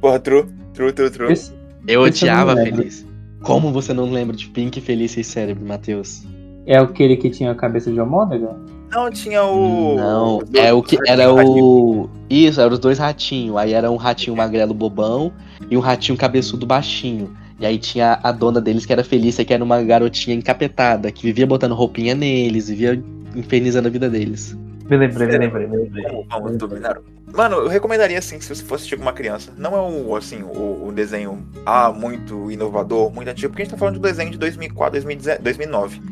Porra, 0.01 0.19
true, 0.19 0.47
true, 0.75 0.93
true, 0.93 1.11
true. 1.11 1.33
Esse- 1.33 1.53
Eu 1.87 2.07
Esse 2.07 2.25
odiava. 2.25 2.55
Felícia. 2.57 3.07
Como 3.43 3.73
você 3.73 3.93
não 3.93 4.11
lembra 4.11 4.37
de 4.37 4.47
Pink, 4.47 4.81
Felícia 4.81 5.21
e 5.21 5.25
Cérebro, 5.25 5.65
Matheus? 5.67 6.23
É 6.65 6.79
aquele 6.79 7.17
que 7.17 7.29
tinha 7.29 7.51
a 7.51 7.55
cabeça 7.57 7.91
de 7.91 8.01
ômega? 8.01 8.55
Não, 8.93 9.11
tinha 9.11 9.43
o. 9.43 9.97
Não, 9.97 10.43
é 10.55 10.73
o 10.73 10.83
que 10.83 10.99
era 11.07 11.33
o. 11.33 12.11
Isso, 12.29 12.61
eram 12.61 12.73
os 12.73 12.79
dois 12.79 12.99
ratinhos. 12.99 13.57
Aí 13.57 13.73
era 13.73 13.91
um 13.91 13.97
ratinho 13.97 14.37
magrelo 14.37 14.75
bobão 14.75 15.33
e 15.71 15.77
um 15.77 15.81
ratinho 15.81 16.17
cabeçudo 16.19 16.67
baixinho. 16.67 17.35
E 17.59 17.65
aí 17.65 17.79
tinha 17.79 18.19
a 18.23 18.33
dona 18.33 18.61
deles 18.61 18.85
que 18.85 18.93
era 18.93 19.03
Felícia, 19.03 19.45
que 19.45 19.55
era 19.55 19.63
uma 19.63 19.83
garotinha 19.83 20.37
encapetada, 20.37 21.11
que 21.11 21.23
vivia 21.23 21.47
botando 21.47 21.75
roupinha 21.75 22.15
neles, 22.15 22.69
vivia 22.69 23.03
infernizando 23.35 23.89
a 23.89 23.91
vida 23.91 24.11
deles. 24.11 24.57
Me 24.91 24.97
lembrei, 24.97 25.27
me 25.27 25.39
lembrei, 25.39 25.67
me 25.67 25.77
lembrei. 25.77 26.27
Como 26.31 26.59
dominaram. 26.59 27.03
Mano, 27.33 27.57
eu 27.57 27.69
recomendaria 27.69 28.19
assim, 28.19 28.39
se 28.41 28.55
você 28.55 28.63
fosse 28.63 28.95
com 28.95 29.03
uma 29.03 29.13
criança. 29.13 29.53
Não 29.57 29.75
é 29.75 29.81
o, 29.81 30.15
assim, 30.17 30.43
o, 30.43 30.89
o 30.89 30.93
desenho 30.93 31.47
ah, 31.65 31.91
muito 31.91 32.51
inovador, 32.51 33.11
muito 33.11 33.29
antigo, 33.29 33.49
porque 33.51 33.63
a 33.63 33.65
gente 33.65 33.73
tá 33.73 33.79
falando 33.79 33.95
de 33.95 34.01
um 34.01 34.03
desenho 34.03 34.31
de 34.31 34.39
2004, 34.39 34.93
2010, 34.93 35.39
2009. 35.41 36.03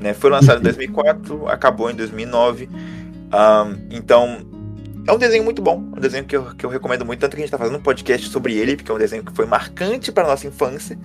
Né? 0.00 0.14
Foi 0.14 0.30
lançado 0.30 0.60
em 0.60 0.62
2004, 0.62 1.48
acabou 1.48 1.90
em 1.90 1.94
2009. 1.94 2.68
Ahn, 3.32 3.76
então, 3.90 4.38
é 5.06 5.12
um 5.12 5.18
desenho 5.18 5.42
muito 5.42 5.62
bom. 5.62 5.78
Um 5.96 6.00
desenho 6.00 6.24
que 6.24 6.36
eu, 6.36 6.44
que 6.54 6.64
eu 6.64 6.70
recomendo 6.70 7.04
muito. 7.04 7.18
Tanto 7.20 7.34
que 7.34 7.42
a 7.42 7.44
gente 7.44 7.50
tá 7.50 7.58
fazendo 7.58 7.78
um 7.78 7.82
podcast 7.82 8.28
sobre 8.28 8.54
ele, 8.54 8.76
porque 8.76 8.90
é 8.90 8.94
um 8.94 8.98
desenho 8.98 9.24
que 9.24 9.32
foi 9.32 9.46
marcante 9.46 10.12
pra 10.12 10.26
nossa 10.26 10.46
infância. 10.46 10.98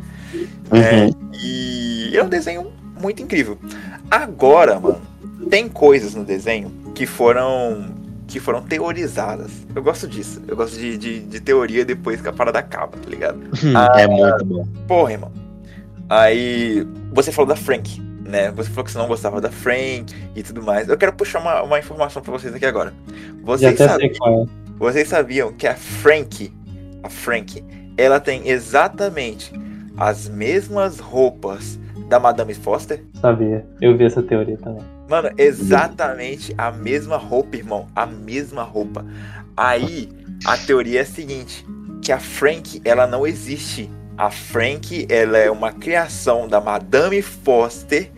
né? 0.71 1.09
E 1.41 2.11
é 2.13 2.21
um 2.21 2.29
desenho 2.29 2.71
muito 2.99 3.23
incrível. 3.23 3.57
Agora, 4.11 4.79
mano, 4.79 5.01
tem 5.49 5.67
coisas 5.69 6.13
no 6.15 6.23
desenho 6.23 6.71
que 6.93 7.05
foram 7.05 7.93
que 8.27 8.39
foram 8.39 8.61
teorizadas. 8.63 9.51
Eu 9.75 9.83
gosto 9.83 10.07
disso. 10.07 10.41
Eu 10.47 10.55
gosto 10.55 10.77
de, 10.77 10.97
de, 10.97 11.19
de 11.19 11.39
teoria 11.39 11.85
depois 11.85 12.19
que 12.19 12.27
a 12.27 12.33
parada 12.33 12.59
acaba, 12.59 12.97
tá 12.97 13.09
ligado? 13.09 13.39
é 13.95 14.07
muito 14.07 14.45
bom. 14.45 14.67
Porra, 14.87 15.11
irmão. 15.13 15.31
Aí 16.09 16.85
você 17.11 17.31
falou 17.31 17.47
da 17.47 17.55
Frank, 17.55 18.01
né? 18.33 18.51
Você 18.51 18.69
falou 18.71 18.83
que 18.83 18.91
você 18.91 18.97
não 18.97 19.07
gostava 19.07 19.39
da 19.39 19.51
Frank 19.51 20.13
e 20.35 20.41
tudo 20.41 20.63
mais. 20.63 20.89
Eu 20.89 20.97
quero 20.97 21.13
puxar 21.13 21.39
uma, 21.39 21.61
uma 21.61 21.77
informação 21.77 22.19
pra 22.19 22.31
vocês 22.31 22.53
aqui 22.53 22.65
agora. 22.65 22.91
Vocês 23.43 23.77
sabiam, 23.77 24.43
é. 24.43 24.45
vocês 24.77 25.07
sabiam 25.07 25.53
que 25.53 25.67
a 25.67 25.75
Frank, 25.75 26.51
a 27.03 27.09
Frank, 27.09 27.63
ela 27.95 28.19
tem 28.19 28.49
exatamente 28.49 29.53
as 29.95 30.27
mesmas 30.27 30.99
roupas 30.99 31.79
da 32.09 32.19
Madame 32.19 32.55
Foster? 32.55 33.03
Sabia. 33.21 33.63
Eu 33.79 33.95
vi 33.95 34.05
essa 34.05 34.23
teoria 34.23 34.57
também. 34.57 34.81
Mano, 35.07 35.29
exatamente 35.37 36.55
a 36.57 36.71
mesma 36.71 37.17
roupa, 37.17 37.55
irmão. 37.55 37.87
A 37.95 38.07
mesma 38.07 38.63
roupa. 38.63 39.05
Aí, 39.55 40.09
a 40.43 40.57
teoria 40.57 40.99
é 40.99 41.03
a 41.03 41.05
seguinte: 41.05 41.63
que 42.01 42.11
a 42.11 42.19
Frank, 42.19 42.81
ela 42.83 43.05
não 43.05 43.27
existe. 43.27 43.89
A 44.17 44.29
Frank, 44.29 45.07
ela 45.09 45.37
é 45.37 45.49
uma 45.49 45.71
criação 45.71 46.47
da 46.47 46.61
Madame 46.61 47.21
Foster 47.21 48.11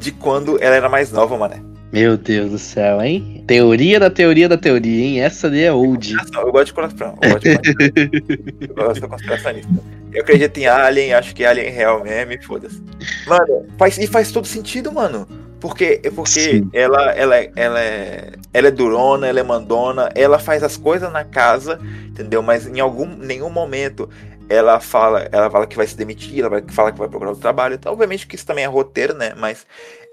de 0.00 0.10
quando 0.12 0.60
ela 0.62 0.74
era 0.74 0.88
mais 0.88 1.12
nova, 1.12 1.36
mano. 1.36 1.70
Meu 1.92 2.16
Deus 2.16 2.50
do 2.52 2.58
céu, 2.58 3.02
hein? 3.02 3.42
Teoria 3.46 3.98
da 3.98 4.08
teoria 4.08 4.48
da 4.48 4.56
teoria, 4.56 5.04
hein? 5.04 5.20
Essa 5.20 5.50
daí 5.50 5.64
é 5.64 5.72
old. 5.72 6.14
Eu 6.34 6.52
gosto 6.52 6.66
de 6.66 6.72
coração. 6.72 7.18
Eu 7.20 7.30
gosto 7.30 7.42
de 7.42 8.68
eu 8.68 8.74
gosto 8.74 9.00
de 9.00 9.08
conspiracionista. 9.08 9.68
Eu 10.12 10.22
acredito 10.22 10.58
em 10.58 10.66
Alien, 10.66 11.14
acho 11.14 11.34
que 11.34 11.44
Alien 11.44 11.66
é 11.66 11.70
real 11.70 12.02
mesmo, 12.02 12.44
foda-se. 12.44 12.80
Mano, 13.26 13.66
faz, 13.76 13.98
e 13.98 14.06
faz 14.06 14.30
todo 14.30 14.46
sentido, 14.46 14.92
mano. 14.92 15.26
Porque, 15.60 16.00
é 16.02 16.10
porque 16.10 16.40
Sim. 16.40 16.70
ela, 16.72 17.12
ela, 17.12 17.36
é- 17.36 17.50
ela, 17.54 17.80
é, 17.80 18.32
ela 18.52 18.68
é 18.68 18.70
durona, 18.70 19.26
ela 19.26 19.40
é 19.40 19.42
mandona, 19.42 20.08
ela 20.14 20.38
faz 20.38 20.62
as 20.62 20.76
coisas 20.76 21.12
na 21.12 21.22
casa, 21.22 21.78
entendeu? 22.08 22.42
Mas 22.42 22.66
em 22.66 22.80
algum 22.80 23.04
nenhum 23.06 23.50
momento 23.50 24.08
ela 24.50 24.80
fala, 24.80 25.28
ela 25.30 25.48
fala 25.48 25.64
que 25.64 25.76
vai 25.76 25.86
se 25.86 25.96
demitir, 25.96 26.40
ela 26.40 26.50
vai, 26.50 26.62
fala 26.68 26.90
que 26.90 26.98
vai 26.98 27.08
procurar 27.08 27.30
outro 27.30 27.40
trabalho. 27.40 27.76
Então, 27.76 27.92
obviamente 27.92 28.26
que 28.26 28.34
isso 28.34 28.44
também 28.44 28.64
é 28.64 28.66
roteiro, 28.66 29.14
né? 29.14 29.32
Mas 29.38 29.64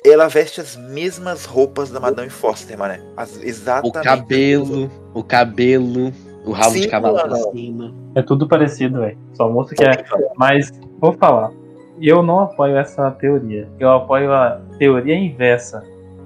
ela 0.05 0.27
veste 0.27 0.61
as 0.61 0.75
mesmas 0.75 1.43
roupas 1.43 1.89
da 1.89 1.99
Madame 1.99 2.29
Foster, 2.29 2.77
mano. 2.77 3.03
As, 3.17 3.35
O 3.35 3.43
exatamente. 3.43 4.03
cabelo, 4.03 4.91
o 5.15 5.23
cabelo, 5.23 6.13
o 6.45 6.51
rabo 6.51 6.73
Sim, 6.73 6.81
de 6.81 6.87
cavalo 6.87 7.19
pra 7.19 7.35
cima. 7.51 7.91
É 8.13 8.21
tudo 8.21 8.47
parecido, 8.47 8.99
velho. 8.99 9.17
Só 9.33 9.49
mostra 9.49 9.75
que 9.75 9.83
é. 9.83 10.05
Mas, 10.35 10.71
vou 10.99 11.13
falar. 11.13 11.51
Eu 11.99 12.21
não 12.21 12.41
apoio 12.41 12.77
essa 12.77 13.09
teoria. 13.09 13.67
Eu 13.79 13.89
apoio 13.89 14.31
a 14.31 14.61
teoria 14.77 15.15
inversa. 15.15 15.83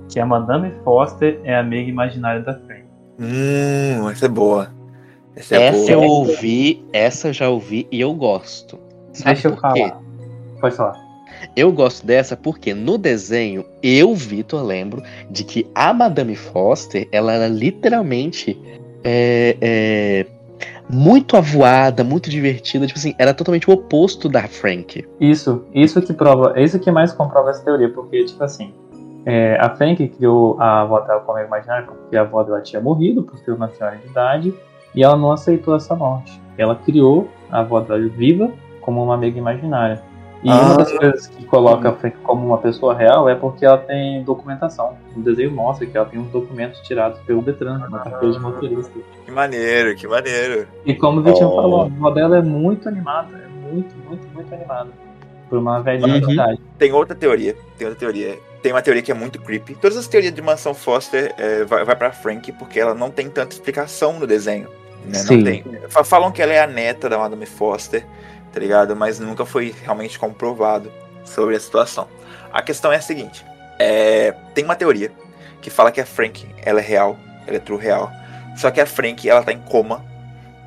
Que 0.10 0.20
a 0.20 0.26
Madame 0.26 0.74
Foster 0.84 1.40
é 1.46 1.56
a 1.56 1.62
amiga 1.62 1.90
imaginária 1.90 2.42
da 2.42 2.54
Frank. 2.56 2.84
Hum, 3.18 4.10
essa 4.10 4.26
é 4.26 4.28
boa. 4.28 4.70
Essa 5.36 5.56
é 5.56 5.64
Essa 5.64 5.92
eu 5.92 6.02
ouvi, 6.02 6.84
essa 6.92 7.30
eu 7.30 7.34
já 7.34 7.50
ouvi 7.50 7.88
e 7.92 8.02
eu 8.02 8.14
gosto. 8.14 8.78
Sabe 9.14 9.34
Deixa 9.34 9.48
eu 9.48 9.58
falar. 9.58 10.02
Pode 10.60 10.76
falar. 10.76 11.12
Eu 11.56 11.72
gosto 11.72 12.06
dessa 12.06 12.38
porque 12.38 12.74
no 12.74 12.98
desenho, 12.98 13.66
eu, 13.82 14.14
Vitor, 14.14 14.64
lembro 14.64 15.02
de 15.30 15.44
que 15.44 15.68
a 15.74 15.94
Madame 15.94 16.36
Foster, 16.36 17.08
ela 17.12 17.34
era 17.34 17.48
literalmente 17.48 18.60
é, 19.04 19.58
é, 19.60 20.26
muito 20.90 21.36
avoada, 21.36 22.04
muito 22.04 22.30
divertida. 22.30 22.86
Tipo 22.86 23.00
assim, 23.00 23.16
era 23.18 23.34
totalmente 23.34 23.70
o 23.70 23.74
oposto 23.74 24.30
da 24.30 24.48
Frank. 24.48 25.08
Isso, 25.20 25.66
isso 25.74 26.02
que 26.02 26.14
prova, 26.14 26.54
é 26.56 26.64
isso 26.64 26.80
que 26.80 26.92
mais 26.92 27.12
comprova 27.12 27.50
essa 27.50 27.64
teoria, 27.64 27.90
porque, 27.90 28.26
tipo 28.26 28.44
assim, 28.44 28.74
é, 29.26 29.58
a 29.60 29.70
Frank 29.76 30.08
criou 30.10 30.60
a 30.60 30.82
avó 30.82 31.00
dela 31.00 31.22
como 31.22 31.38
amiga 31.38 31.48
imaginária 31.48 31.86
porque 31.86 32.18
a 32.18 32.22
avó 32.22 32.44
dela 32.44 32.62
tinha 32.62 32.82
morrido 32.82 33.24
por 33.24 33.38
ser 33.40 33.52
uma 33.52 33.70
senhora 33.70 33.98
de 33.98 34.08
idade 34.08 34.54
e 34.96 35.04
ela 35.04 35.16
não 35.16 35.32
aceitou 35.32 35.76
essa 35.76 35.96
morte. 35.96 36.40
Ela 36.58 36.76
criou 36.76 37.30
a 37.50 37.60
avó 37.60 37.80
dela 37.80 38.00
viva 38.08 38.52
como 38.82 39.04
uma 39.04 39.16
amiga 39.16 39.38
imaginária. 39.38 40.02
E 40.44 40.50
uma 40.50 40.74
Ah. 40.74 40.78
das 40.78 40.92
coisas 40.92 41.28
que 41.28 41.46
coloca 41.46 41.90
a 41.90 41.94
Frank 41.94 42.18
como 42.24 42.48
uma 42.48 42.58
pessoa 42.58 42.96
real 42.96 43.30
é 43.30 43.36
porque 43.36 43.64
ela 43.64 43.78
tem 43.78 44.24
documentação. 44.24 44.98
O 45.16 45.20
desenho 45.22 45.52
mostra 45.52 45.86
que 45.86 45.96
ela 45.96 46.08
tem 46.08 46.20
uns 46.20 46.32
documentos 46.32 46.80
tirados 46.82 47.20
pelo 47.22 47.44
Detran, 47.44 47.78
na 47.78 48.00
carteira 48.00 48.34
de 48.34 48.40
motorista. 48.40 48.92
Que 49.24 49.32
maneiro, 49.32 49.96
que 49.96 50.08
maneiro. 50.08 50.68
E 50.84 50.96
como 50.96 51.20
o 51.20 51.24
Vitinho 51.24 51.48
Oh. 51.50 51.56
falou, 51.56 51.82
a 51.84 51.86
avó 51.86 52.10
dela 52.10 52.38
é 52.38 52.42
muito 52.42 52.90
animada, 52.90 53.38
é 53.38 53.48
muito, 53.72 53.96
muito, 54.08 54.28
muito 54.34 54.54
animada. 54.54 54.90
Por 55.48 55.60
uma 55.60 55.80
velhinha 55.82 56.20
de 56.20 56.26
Uhum. 56.26 56.32
idade. 56.34 56.60
Tem 56.78 56.92
outra 56.92 57.14
teoria. 57.16 57.56
Tem 57.78 57.86
outra 57.88 58.00
teoria. 58.00 58.40
Tem 58.64 58.72
uma 58.72 58.82
teoria 58.82 59.02
que 59.04 59.12
é 59.12 59.16
muito 59.16 59.40
creepy. 59.40 59.76
Todas 59.76 59.98
as 59.98 60.08
teorias 60.08 60.34
de 60.34 60.42
mansão 60.42 60.74
Foster 60.74 61.36
é, 61.38 61.64
vai, 61.66 61.84
vai 61.84 61.96
pra 61.96 62.12
Frank 62.12 62.52
porque 62.54 62.80
ela 62.80 62.96
não 62.96 63.12
tem 63.12 63.30
tanta 63.30 63.54
explicação 63.54 64.20
no 64.20 64.26
desenho. 64.26 64.68
Né? 65.06 65.24
Não 65.30 65.44
tem. 65.44 65.64
Fa- 65.90 66.04
Falam 66.04 66.32
que 66.32 66.42
ela 66.42 66.54
é 66.54 66.60
a 66.62 66.68
neta 66.68 67.10
da 67.10 67.18
Madame 67.18 67.46
Foster. 67.46 68.06
tá 68.54 68.60
ligado? 68.60 68.96
Mas 68.96 69.20
nunca 69.20 69.46
foi 69.46 69.74
realmente 69.84 70.20
comprovado 70.20 70.92
sobre 71.26 71.56
a 71.56 71.60
situação. 71.60 72.08
A 72.52 72.62
questão 72.62 72.92
é 72.92 72.98
a 72.98 73.02
seguinte: 73.02 73.46
é, 73.80 74.34
tem 74.54 74.64
uma 74.66 74.76
teoria 74.76 75.12
que 75.62 75.70
fala 75.70 75.92
que 75.92 76.02
a 76.02 76.06
Frank 76.06 76.46
ela 76.64 76.80
é 76.80 76.84
real, 76.84 77.18
ela 77.48 77.58
é 77.58 77.60
true 77.60 77.80
real. 77.80 78.12
Só 78.58 78.70
que 78.70 78.82
a 78.82 78.86
Frank 78.86 79.28
ela 79.30 79.42
tá 79.44 79.52
em 79.54 79.60
coma. 79.62 80.04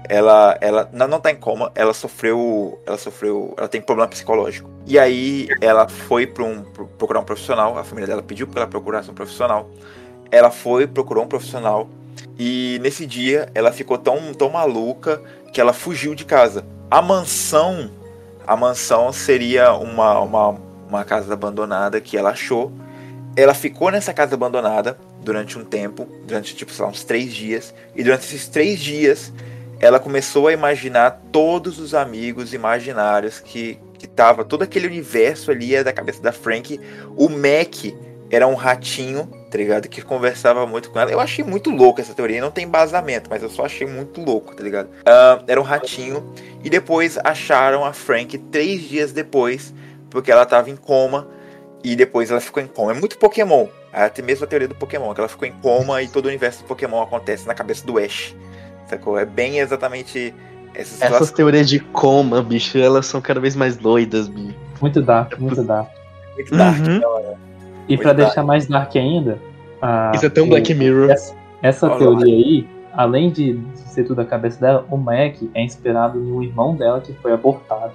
Ela, 0.07 0.59
ela 0.61 0.89
não, 0.93 1.09
não 1.09 1.19
tá 1.21 1.31
em 1.31 1.37
coma, 1.37 1.71
ela 1.75 1.95
sofreu. 1.95 2.79
Ela 2.87 2.99
sofreu. 2.99 3.55
Ela 3.57 3.69
tem 3.69 3.81
problema 3.81 4.09
psicológico. 4.09 4.69
E 4.87 4.99
aí 4.99 5.49
ela 5.61 5.89
foi 5.89 6.27
para 6.27 6.45
um, 6.45 6.63
procurar 6.99 7.21
um 7.21 7.25
profissional. 7.25 7.79
A 7.79 7.85
família 7.85 8.07
dela 8.07 8.23
pediu 8.23 8.47
para 8.47 8.63
ela 8.63 8.71
procurasse 8.71 9.11
um 9.11 9.15
profissional. 9.15 9.71
Ela 10.31 10.51
foi, 10.51 10.87
procurou 10.87 11.25
um 11.25 11.29
profissional. 11.29 11.89
E 12.39 12.79
nesse 12.83 13.07
dia 13.07 13.49
ela 13.55 13.73
ficou 13.73 13.99
tão, 13.99 14.33
tão 14.35 14.51
maluca 14.51 15.21
que 15.53 15.61
ela 15.61 15.73
fugiu 15.73 16.15
de 16.15 16.25
casa. 16.25 16.65
A 16.91 17.01
mansão. 17.01 17.91
A 18.47 18.57
mansão 18.57 19.13
seria 19.13 19.73
uma, 19.73 20.21
uma, 20.21 20.57
uma 20.89 21.05
casa 21.05 21.33
abandonada 21.33 22.01
que 22.01 22.17
ela 22.17 22.31
achou. 22.31 22.73
Ela 23.37 23.55
ficou 23.55 23.91
nessa 23.91 24.13
casa 24.13 24.35
abandonada 24.35 24.99
durante 25.21 25.59
um 25.59 25.65
tempo, 25.65 26.07
durante 26.27 26.55
tipo, 26.55 26.73
lá, 26.79 26.89
uns 26.89 27.03
três 27.03 27.33
dias. 27.33 27.75
E 27.95 28.05
durante 28.05 28.27
esses 28.27 28.47
três 28.47 28.79
dias, 28.79 29.33
ela 29.81 29.99
começou 29.99 30.49
a 30.49 30.53
imaginar 30.53 31.23
todos 31.33 31.79
os 31.79 31.95
amigos 31.95 32.53
imaginários 32.53 33.41
que, 33.41 33.79
que 33.99 34.07
tava, 34.07 34.45
todo 34.45 34.63
aquele 34.63 34.87
universo 34.87 35.51
ali 35.51 35.75
é 35.75 35.83
da 35.83 35.93
cabeça 35.93 36.23
da 36.23 36.33
Frank. 36.33 36.79
O 37.17 37.29
Mac 37.29 37.93
era 38.35 38.47
um 38.47 38.55
ratinho, 38.55 39.27
tá 39.51 39.57
ligado? 39.57 39.89
Que 39.89 40.03
conversava 40.03 40.67
muito 40.67 40.91
com 40.91 40.99
ela. 40.99 41.11
Eu 41.11 41.21
achei 41.21 41.45
muito 41.45 41.71
louco 41.71 42.01
essa 42.01 42.15
teoria, 42.15 42.41
não 42.41 42.51
tem 42.51 42.65
embasamento, 42.65 43.31
mas 43.31 43.43
eu 43.43 43.49
só 43.49 43.65
achei 43.65 43.87
muito 43.87 44.21
louco, 44.21 44.55
tá 44.55 44.63
ligado? 44.63 44.87
Uh, 44.87 45.45
era 45.47 45.61
um 45.61 45.65
ratinho. 45.65 46.33
E 46.63 46.71
depois 46.71 47.19
acharam 47.23 47.85
a 47.85 47.93
Frank 47.93 48.37
três 48.37 48.83
dias 48.83 49.13
depois, 49.13 49.75
porque 50.11 50.31
ela 50.31 50.45
tava 50.45 50.71
em 50.71 50.77
coma. 50.77 51.29
E 51.83 51.95
depois 51.95 52.31
ela 52.31 52.41
ficou 52.41 52.63
em 52.63 52.67
coma. 52.67 52.93
É 52.93 52.95
muito 52.95 53.19
Pokémon. 53.19 53.67
Até 53.93 54.23
mesmo 54.23 54.45
a 54.45 54.49
teoria 54.49 54.67
do 54.67 54.75
Pokémon, 54.75 55.13
que 55.13 55.21
ela 55.21 55.29
ficou 55.29 55.47
em 55.47 55.53
coma 55.53 56.03
e 56.03 56.09
todo 56.09 56.25
o 56.25 56.29
universo 56.29 56.63
do 56.63 56.67
Pokémon 56.67 57.03
acontece 57.03 57.47
na 57.47 57.55
cabeça 57.55 57.87
do 57.87 57.99
Ash. 57.99 58.35
Sacou? 58.89 59.19
É 59.19 59.25
bem 59.25 59.59
exatamente 59.59 60.35
essa 60.75 60.95
situação. 60.95 61.17
Essas 61.17 61.31
teorias 61.31 61.69
de 61.69 61.79
coma, 61.79 62.43
bicho, 62.43 62.79
elas 62.79 63.07
são 63.07 63.21
cada 63.21 63.39
vez 63.39 63.55
mais 63.55 63.77
doidas, 63.77 64.29
bicho. 64.29 64.57
Muito 64.81 65.01
dark, 65.01 65.39
muito 65.39 65.63
dark. 65.63 65.91
Muito 66.35 66.57
dark, 66.57 66.79
uhum. 66.81 66.97
Então, 66.97 67.37
E 67.89 67.97
para 67.97 68.13
deixar 68.13 68.43
mais 68.43 68.67
dark 68.67 68.95
ainda. 68.97 69.39
Isso 70.15 70.27
é 70.27 70.31
tão 70.31 70.49
Black 70.49 70.73
Mirror. 70.75 71.11
Essa, 71.11 71.35
essa 71.63 71.91
teoria 71.91 72.35
aí, 72.35 72.67
além 72.93 73.31
de 73.31 73.59
ser 73.75 74.05
tudo 74.05 74.21
a 74.21 74.25
cabeça 74.25 74.61
dela, 74.61 74.87
o 74.91 74.97
Mac 74.97 75.37
é 75.55 75.63
inspirado 75.63 76.19
em 76.19 76.33
um 76.33 76.43
irmão 76.43 76.75
dela 76.75 77.01
que 77.01 77.13
foi 77.15 77.33
abortado. 77.33 77.93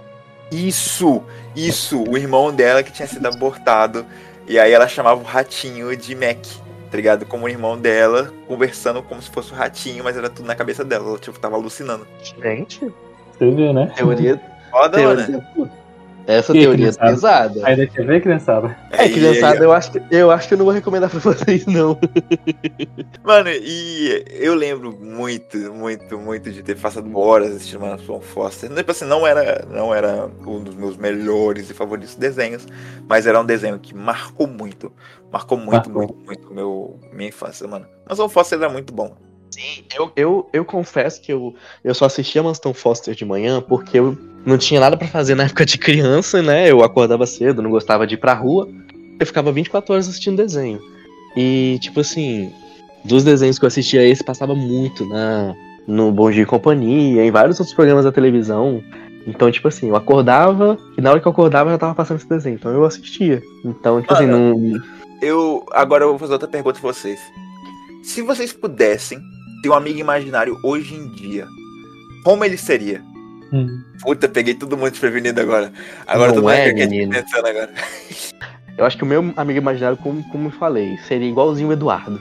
Isso, 0.51 1.21
isso, 1.55 2.03
o 2.03 2.17
irmão 2.17 2.51
dela 2.53 2.81
que 2.81 2.91
tinha 2.91 3.07
sido 3.07 3.25
abortado 3.27 4.05
e 4.49 4.57
aí 4.57 4.71
ela 4.71 4.87
chamava 4.87 5.21
o 5.21 5.23
ratinho 5.23 5.95
de 5.95 6.15
Mac, 6.15 6.43
tá 6.89 6.97
ligado? 6.97 7.23
Como 7.23 7.45
o 7.45 7.49
irmão 7.49 7.77
dela, 7.77 8.33
conversando 8.47 9.03
como 9.03 9.21
se 9.21 9.29
fosse 9.29 9.51
o 9.51 9.55
ratinho, 9.55 10.03
mas 10.03 10.17
era 10.17 10.27
tudo 10.27 10.47
na 10.47 10.55
cabeça 10.55 10.83
dela. 10.83 11.07
Ela, 11.07 11.19
tipo, 11.19 11.39
tava 11.39 11.55
alucinando. 11.55 12.07
Gente. 12.41 12.91
Você 13.31 13.51
viu, 13.51 13.71
né? 13.71 13.93
Teoria. 13.95 14.41
Foda, 14.71 14.97
teoria, 14.97 15.27
né? 15.27 15.71
Essa 16.29 16.53
que, 16.53 16.59
teoria 16.59 16.89
é 16.89 16.91
pesada. 16.91 17.65
Ainda 17.65 17.87
quer 17.87 18.05
ver, 18.05 18.21
criançada? 18.21 18.77
É, 18.91 19.09
criançada, 19.09 19.63
eu 19.63 19.73
acho, 19.73 19.91
que, 19.91 20.01
eu 20.11 20.29
acho 20.29 20.47
que 20.47 20.53
eu 20.53 20.59
não 20.59 20.65
vou 20.65 20.73
recomendar 20.75 21.09
pra 21.09 21.19
vocês, 21.19 21.65
não. 21.65 21.97
Mano, 23.25 23.49
e 23.49 24.25
eu 24.29 24.53
lembro 24.53 24.95
muito, 24.95 25.57
muito, 25.73 26.19
muito 26.19 26.51
de 26.51 26.61
ter 26.61 26.77
passado 26.77 27.17
horas 27.17 27.55
assistindo 27.55 27.79
Mansão 27.79 28.21
Foster. 28.21 28.69
Tipo 28.71 28.91
assim, 28.91 29.05
não 29.05 29.25
era, 29.25 29.65
não 29.71 29.91
era 29.91 30.29
um 30.45 30.63
dos 30.63 30.75
meus 30.75 30.97
melhores 30.97 31.67
e 31.71 31.73
favoritos 31.73 32.13
desenhos, 32.13 32.67
mas 33.07 33.25
era 33.25 33.41
um 33.41 33.45
desenho 33.45 33.79
que 33.79 33.95
marcou 33.95 34.45
muito. 34.45 34.93
Marcou 35.31 35.57
muito, 35.57 35.89
marcou. 35.89 36.15
muito, 36.15 36.25
muito 36.27 36.53
meu, 36.53 36.99
minha 37.11 37.29
infância, 37.29 37.67
mano. 37.67 37.87
Mansão 38.07 38.29
Foster 38.29 38.59
era 38.59 38.69
muito 38.69 38.93
bom. 38.93 39.17
Sim, 39.49 39.83
eu, 39.95 40.11
eu, 40.15 40.49
eu 40.53 40.63
confesso 40.63 41.19
que 41.21 41.33
eu, 41.33 41.55
eu 41.83 41.95
só 41.95 42.05
assistia 42.05 42.43
Manston 42.43 42.71
Foster 42.71 43.15
de 43.15 43.25
manhã 43.25 43.59
porque 43.59 43.97
eu 43.97 44.15
não 44.49 44.57
tinha 44.57 44.79
nada 44.79 44.97
para 44.97 45.07
fazer 45.07 45.35
na 45.35 45.43
época 45.43 45.65
de 45.65 45.77
criança, 45.77 46.41
né? 46.41 46.69
Eu 46.69 46.83
acordava 46.83 47.25
cedo, 47.25 47.61
não 47.61 47.69
gostava 47.69 48.05
de 48.05 48.15
ir 48.15 48.17
pra 48.17 48.33
rua. 48.33 48.67
Eu 49.19 49.25
ficava 49.25 49.51
24 49.51 49.93
horas 49.93 50.07
assistindo 50.09 50.37
desenho. 50.37 50.79
E, 51.37 51.77
tipo 51.81 51.99
assim, 51.99 52.51
dos 53.05 53.23
desenhos 53.23 53.59
que 53.59 53.65
eu 53.65 53.67
assistia, 53.67 54.05
esse 54.05 54.23
passava 54.23 54.55
muito 54.55 55.05
na, 55.05 55.55
no 55.87 56.11
Bom 56.11 56.31
Dia 56.31 56.43
e 56.43 56.45
Companhia, 56.45 57.23
em 57.23 57.31
vários 57.31 57.59
outros 57.59 57.75
programas 57.75 58.05
da 58.05 58.11
televisão. 58.11 58.83
Então, 59.27 59.51
tipo 59.51 59.67
assim, 59.67 59.89
eu 59.89 59.95
acordava 59.95 60.77
e 60.97 61.01
na 61.01 61.11
hora 61.11 61.19
que 61.19 61.27
eu 61.27 61.31
acordava 61.31 61.69
já 61.69 61.77
tava 61.77 61.95
passando 61.95 62.17
esse 62.17 62.27
desenho. 62.27 62.55
Então 62.55 62.71
eu 62.71 62.83
assistia. 62.83 63.41
Então, 63.63 64.01
tipo 64.01 64.13
assim, 64.13 64.25
não. 64.25 64.55
Eu. 65.21 65.65
Agora 65.71 66.03
eu 66.03 66.09
vou 66.09 66.19
fazer 66.19 66.33
outra 66.33 66.47
pergunta 66.47 66.79
pra 66.79 66.91
vocês. 66.91 67.19
Se 68.01 68.21
vocês 68.21 68.51
pudessem 68.51 69.19
ter 69.61 69.69
um 69.69 69.73
amigo 69.73 69.99
imaginário 69.99 70.57
hoje 70.63 70.95
em 70.95 71.09
dia, 71.09 71.45
como 72.23 72.43
ele 72.43 72.57
seria? 72.57 73.03
Hum. 73.51 73.83
Puta, 74.01 74.27
peguei 74.27 74.53
todo 74.53 74.77
mundo 74.77 74.91
desprevenido 74.91 75.41
agora. 75.41 75.71
Agora 76.05 76.33
todo 76.33 76.43
mundo 76.43 76.53
é, 76.53 76.71
pensando 76.73 77.47
agora. 77.47 77.69
Eu 78.77 78.85
acho 78.85 78.97
que 78.97 79.03
o 79.03 79.07
meu 79.07 79.33
amigo 79.35 79.59
imaginário, 79.59 79.97
como, 79.97 80.23
como 80.29 80.47
eu 80.47 80.51
falei, 80.51 80.97
seria 80.99 81.27
igualzinho 81.27 81.69
o 81.69 81.73
Eduardo. 81.73 82.19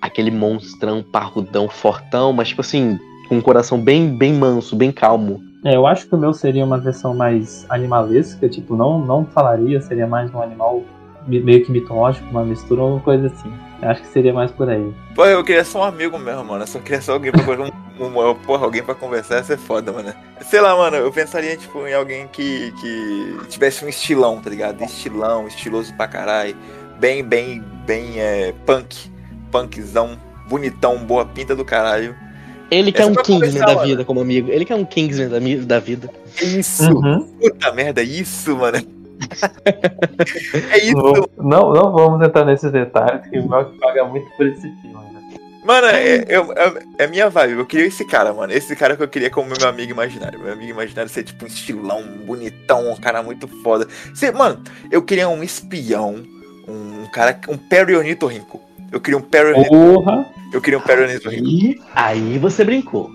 Aquele 0.00 0.30
monstrão, 0.30 1.02
parrudão, 1.02 1.68
fortão, 1.68 2.32
mas 2.32 2.48
tipo 2.48 2.60
assim, 2.60 2.98
com 3.28 3.36
um 3.36 3.40
coração 3.40 3.80
bem, 3.80 4.16
bem 4.16 4.32
manso, 4.32 4.74
bem 4.76 4.92
calmo. 4.92 5.42
É, 5.64 5.76
eu 5.76 5.86
acho 5.86 6.08
que 6.08 6.14
o 6.14 6.18
meu 6.18 6.32
seria 6.32 6.64
uma 6.64 6.78
versão 6.78 7.14
mais 7.14 7.66
animalesca, 7.68 8.48
tipo, 8.48 8.74
não, 8.74 9.04
não 9.04 9.26
falaria, 9.26 9.80
seria 9.80 10.06
mais 10.06 10.32
um 10.32 10.40
animal 10.40 10.82
meio 11.26 11.64
que 11.64 11.70
mitológico, 11.70 12.26
uma 12.30 12.44
mistura 12.44 12.82
ou 12.82 12.92
uma 12.92 13.00
coisa 13.00 13.26
assim. 13.26 13.52
Acho 13.82 14.02
que 14.02 14.08
seria 14.08 14.32
mais 14.32 14.50
por 14.50 14.68
aí. 14.68 14.92
Pô, 15.14 15.24
eu 15.24 15.42
queria 15.42 15.64
só 15.64 15.80
um 15.80 15.84
amigo 15.84 16.18
mesmo, 16.18 16.44
mano. 16.44 16.62
Eu 16.62 16.66
só 16.66 16.78
queria 16.78 17.00
só 17.00 17.12
alguém 17.12 17.32
pra 17.32 17.42
um, 17.60 17.70
um, 18.04 18.34
porra, 18.34 18.64
alguém 18.64 18.82
pra 18.82 18.94
conversar, 18.94 19.36
ia 19.36 19.44
ser 19.44 19.56
foda, 19.56 19.90
mano. 19.90 20.12
Sei 20.42 20.60
lá, 20.60 20.76
mano, 20.76 20.96
eu 20.96 21.10
pensaria, 21.10 21.56
tipo, 21.56 21.86
em 21.86 21.94
alguém 21.94 22.28
que, 22.28 22.72
que 22.80 23.36
tivesse 23.48 23.84
um 23.84 23.88
estilão, 23.88 24.40
tá 24.40 24.50
ligado? 24.50 24.82
Estilão, 24.82 25.46
estiloso 25.46 25.94
pra 25.94 26.06
caralho. 26.06 26.54
Bem, 26.98 27.24
bem, 27.24 27.62
bem 27.86 28.20
é, 28.20 28.52
punk. 28.66 29.10
Punkzão, 29.50 30.16
bonitão, 30.48 30.98
boa 30.98 31.24
pinta 31.24 31.56
do 31.56 31.64
caralho. 31.64 32.14
Ele 32.70 32.92
quer 32.92 33.06
um 33.06 33.14
Kingsman 33.14 33.64
da 33.64 33.82
vida 33.82 34.04
como 34.04 34.20
amigo. 34.20 34.50
Ele 34.50 34.64
quer 34.64 34.76
um 34.76 34.84
Kingsman 34.84 35.28
da, 35.28 35.38
da 35.66 35.80
vida. 35.80 36.08
Isso! 36.40 36.84
Uhum. 36.84 37.26
Puta 37.40 37.72
merda, 37.72 38.00
isso, 38.02 38.56
mano. 38.56 38.99
É 40.70 40.84
isso. 40.84 41.30
Não, 41.38 41.72
não 41.72 41.92
vamos 41.92 42.26
entrar 42.26 42.44
nesses 42.44 42.70
detalhes, 42.72 43.26
que 43.28 43.40
vai 43.40 43.64
pagar 43.64 44.04
muito 44.04 44.28
por 44.36 44.46
esse 44.46 44.62
filme. 44.62 44.94
Né? 44.94 45.20
Mano, 45.64 45.86
é, 45.88 46.16
é, 46.16 46.36
é, 46.98 47.06
minha 47.06 47.28
vibe. 47.28 47.58
Eu 47.58 47.66
queria 47.66 47.86
esse 47.86 48.04
cara, 48.04 48.32
mano. 48.32 48.52
Esse 48.52 48.74
cara 48.74 48.96
que 48.96 49.02
eu 49.02 49.08
queria 49.08 49.30
como 49.30 49.52
meu 49.56 49.68
amigo 49.68 49.92
imaginário. 49.92 50.40
Meu 50.40 50.52
amigo 50.52 50.70
imaginário 50.70 51.10
ser 51.10 51.22
tipo 51.22 51.44
um 51.44 51.48
estilão, 51.48 52.00
um 52.00 52.24
bonitão, 52.24 52.90
um 52.90 52.96
cara 52.96 53.22
muito 53.22 53.46
foda. 53.62 53.86
Você, 54.12 54.32
mano, 54.32 54.62
eu 54.90 55.02
queria 55.02 55.28
um 55.28 55.42
espião, 55.42 56.22
um 56.66 57.06
cara, 57.12 57.38
um 57.48 57.58
Perry 57.58 57.94
Ornitorrinco. 57.94 58.60
Eu 58.90 59.00
queria 59.00 59.18
um 59.18 59.22
Perry 59.22 59.68
Porra! 59.68 60.26
Eu 60.52 60.60
queria 60.60 60.78
um 60.78 60.82
Perry 60.82 61.02
Ornitorrinco. 61.02 61.46
Aí, 61.46 61.80
aí 61.94 62.38
você 62.38 62.64
brincou. 62.64 63.10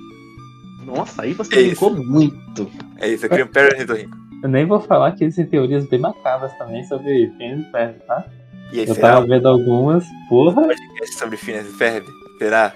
Nossa, 0.85 1.23
aí 1.23 1.33
você 1.33 1.55
é 1.55 1.63
brincou 1.63 1.93
isso. 1.93 2.03
muito. 2.03 2.71
É 2.97 3.09
isso, 3.09 3.25
eu 3.25 3.29
queria 3.29 3.45
um 3.45 3.49
Perry 3.49 3.73
Ornitorrinco. 3.73 4.24
Eu 4.45 4.49
nem 4.49 4.63
vou 4.63 4.79
falar 4.79 5.11
que 5.13 5.23
existem 5.23 5.47
teorias 5.47 5.89
bem 5.89 5.99
macabras 5.99 6.55
também 6.59 6.83
sobre 6.83 7.31
Phineas 7.35 7.61
e 7.61 7.71
Ferb, 7.71 7.95
tá? 8.05 8.25
E 8.71 8.79
aí, 8.79 8.87
eu 8.87 8.93
será? 8.93 9.13
tava 9.13 9.25
vendo 9.25 9.47
algumas, 9.47 10.05
porra. 10.29 10.61
Podcast 10.61 11.17
sobre 11.17 11.35
Phineas 11.35 11.65
e 11.65 11.71
Ferb? 11.71 12.05
Será? 12.37 12.71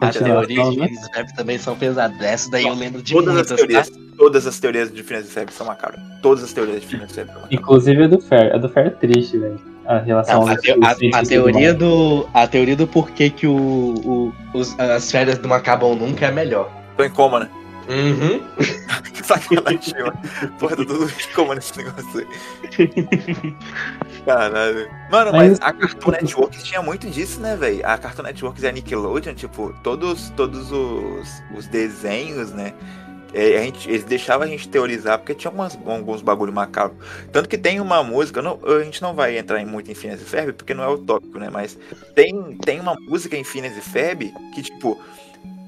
As 0.00 0.16
teorias 0.16 0.68
de 0.68 0.74
Phineas 0.76 1.08
e 1.08 1.12
Ferb 1.12 1.34
também 1.34 1.58
são 1.58 1.76
pesadas. 1.76 2.22
Essa 2.22 2.48
daí 2.52 2.64
eu 2.64 2.74
lembro 2.74 3.02
de 3.02 3.12
todas 3.12 3.34
muitas, 3.34 3.50
as 3.50 3.58
teorias, 3.58 3.90
tá? 3.90 3.98
Todas 4.16 4.46
as 4.46 4.60
teorias 4.60 4.92
de 4.92 5.02
Phineas 5.02 5.28
e 5.28 5.32
Ferb 5.32 5.50
são 5.50 5.66
macabras. 5.66 6.00
Todas 6.22 6.44
as 6.44 6.52
teorias 6.52 6.80
de 6.80 6.86
Phineas 6.86 7.10
e 7.10 7.14
Ferb 7.14 7.26
são 7.26 7.40
macabras. 7.40 7.58
Inclusive 7.60 8.04
a 8.04 8.06
do 8.06 8.20
Fer. 8.20 8.54
A 8.54 8.58
do 8.58 8.68
Fer 8.68 8.86
é 8.86 8.90
triste, 8.90 9.36
velho. 9.36 9.60
A 9.86 9.98
relação 9.98 10.44
Não, 10.44 10.52
a, 10.52 10.56
te, 10.56 10.70
a, 10.70 11.18
a 11.18 11.22
teoria 11.24 11.74
do 11.74 12.28
a 12.32 12.46
teoria 12.46 12.76
do 12.76 12.86
porquê 12.86 13.30
que 13.30 13.48
o, 13.48 13.52
o 13.52 14.32
os, 14.54 14.78
as 14.78 15.10
férias 15.10 15.40
não 15.40 15.52
acabam 15.52 15.96
nunca 15.96 16.26
é 16.26 16.30
melhor. 16.30 16.70
Tô 16.96 17.02
em 17.02 17.10
coma, 17.10 17.40
né? 17.40 17.50
Uhum. 17.90 18.40
Sacanagem, 19.24 19.94
mano. 19.94 20.18
Porra, 20.58 20.76
tá 20.76 20.84
tudo 20.84 21.12
como 21.34 21.54
nesse 21.54 21.76
negócio 21.76 22.20
aí. 22.20 23.56
Caralho. 24.24 24.88
Mano, 25.10 25.32
mas, 25.32 25.58
a 25.60 25.72
Cartoon 25.72 26.10
Network 26.12 26.62
tinha 26.62 26.82
muito 26.82 27.08
disso, 27.10 27.40
né, 27.40 27.56
velho? 27.56 27.84
A 27.84 27.98
Cartoon 27.98 28.22
Network 28.22 28.62
e 28.62 28.66
a 28.66 28.72
Nickelodeon, 28.72 29.34
tipo, 29.34 29.74
todos, 29.82 30.30
todos 30.30 30.70
os, 30.70 31.42
os 31.56 31.66
desenhos, 31.66 32.52
né? 32.52 32.72
É, 33.32 33.58
a 33.58 33.62
gente, 33.62 33.88
eles 33.88 34.04
deixavam 34.04 34.46
a 34.46 34.50
gente 34.50 34.68
teorizar 34.68 35.18
porque 35.18 35.34
tinha 35.34 35.50
umas, 35.52 35.78
alguns 35.86 36.22
bagulho 36.22 36.52
macabro. 36.52 36.96
Tanto 37.32 37.48
que 37.48 37.56
tem 37.56 37.80
uma 37.80 38.02
música, 38.02 38.42
não, 38.42 38.58
a 38.64 38.82
gente 38.82 39.00
não 39.00 39.14
vai 39.14 39.38
entrar 39.38 39.64
muito 39.64 39.90
em 39.90 39.94
Phineas 39.94 40.20
e 40.20 40.24
Ferb 40.24 40.52
porque 40.52 40.74
não 40.74 40.82
é 40.82 40.88
o 40.88 40.98
tópico, 40.98 41.38
né? 41.38 41.48
Mas 41.50 41.78
tem, 42.14 42.56
tem 42.58 42.80
uma 42.80 42.96
música 43.08 43.36
em 43.36 43.44
Phineas 43.44 43.76
e 43.76 43.80
Ferb 43.80 44.32
que, 44.52 44.62
tipo, 44.62 45.00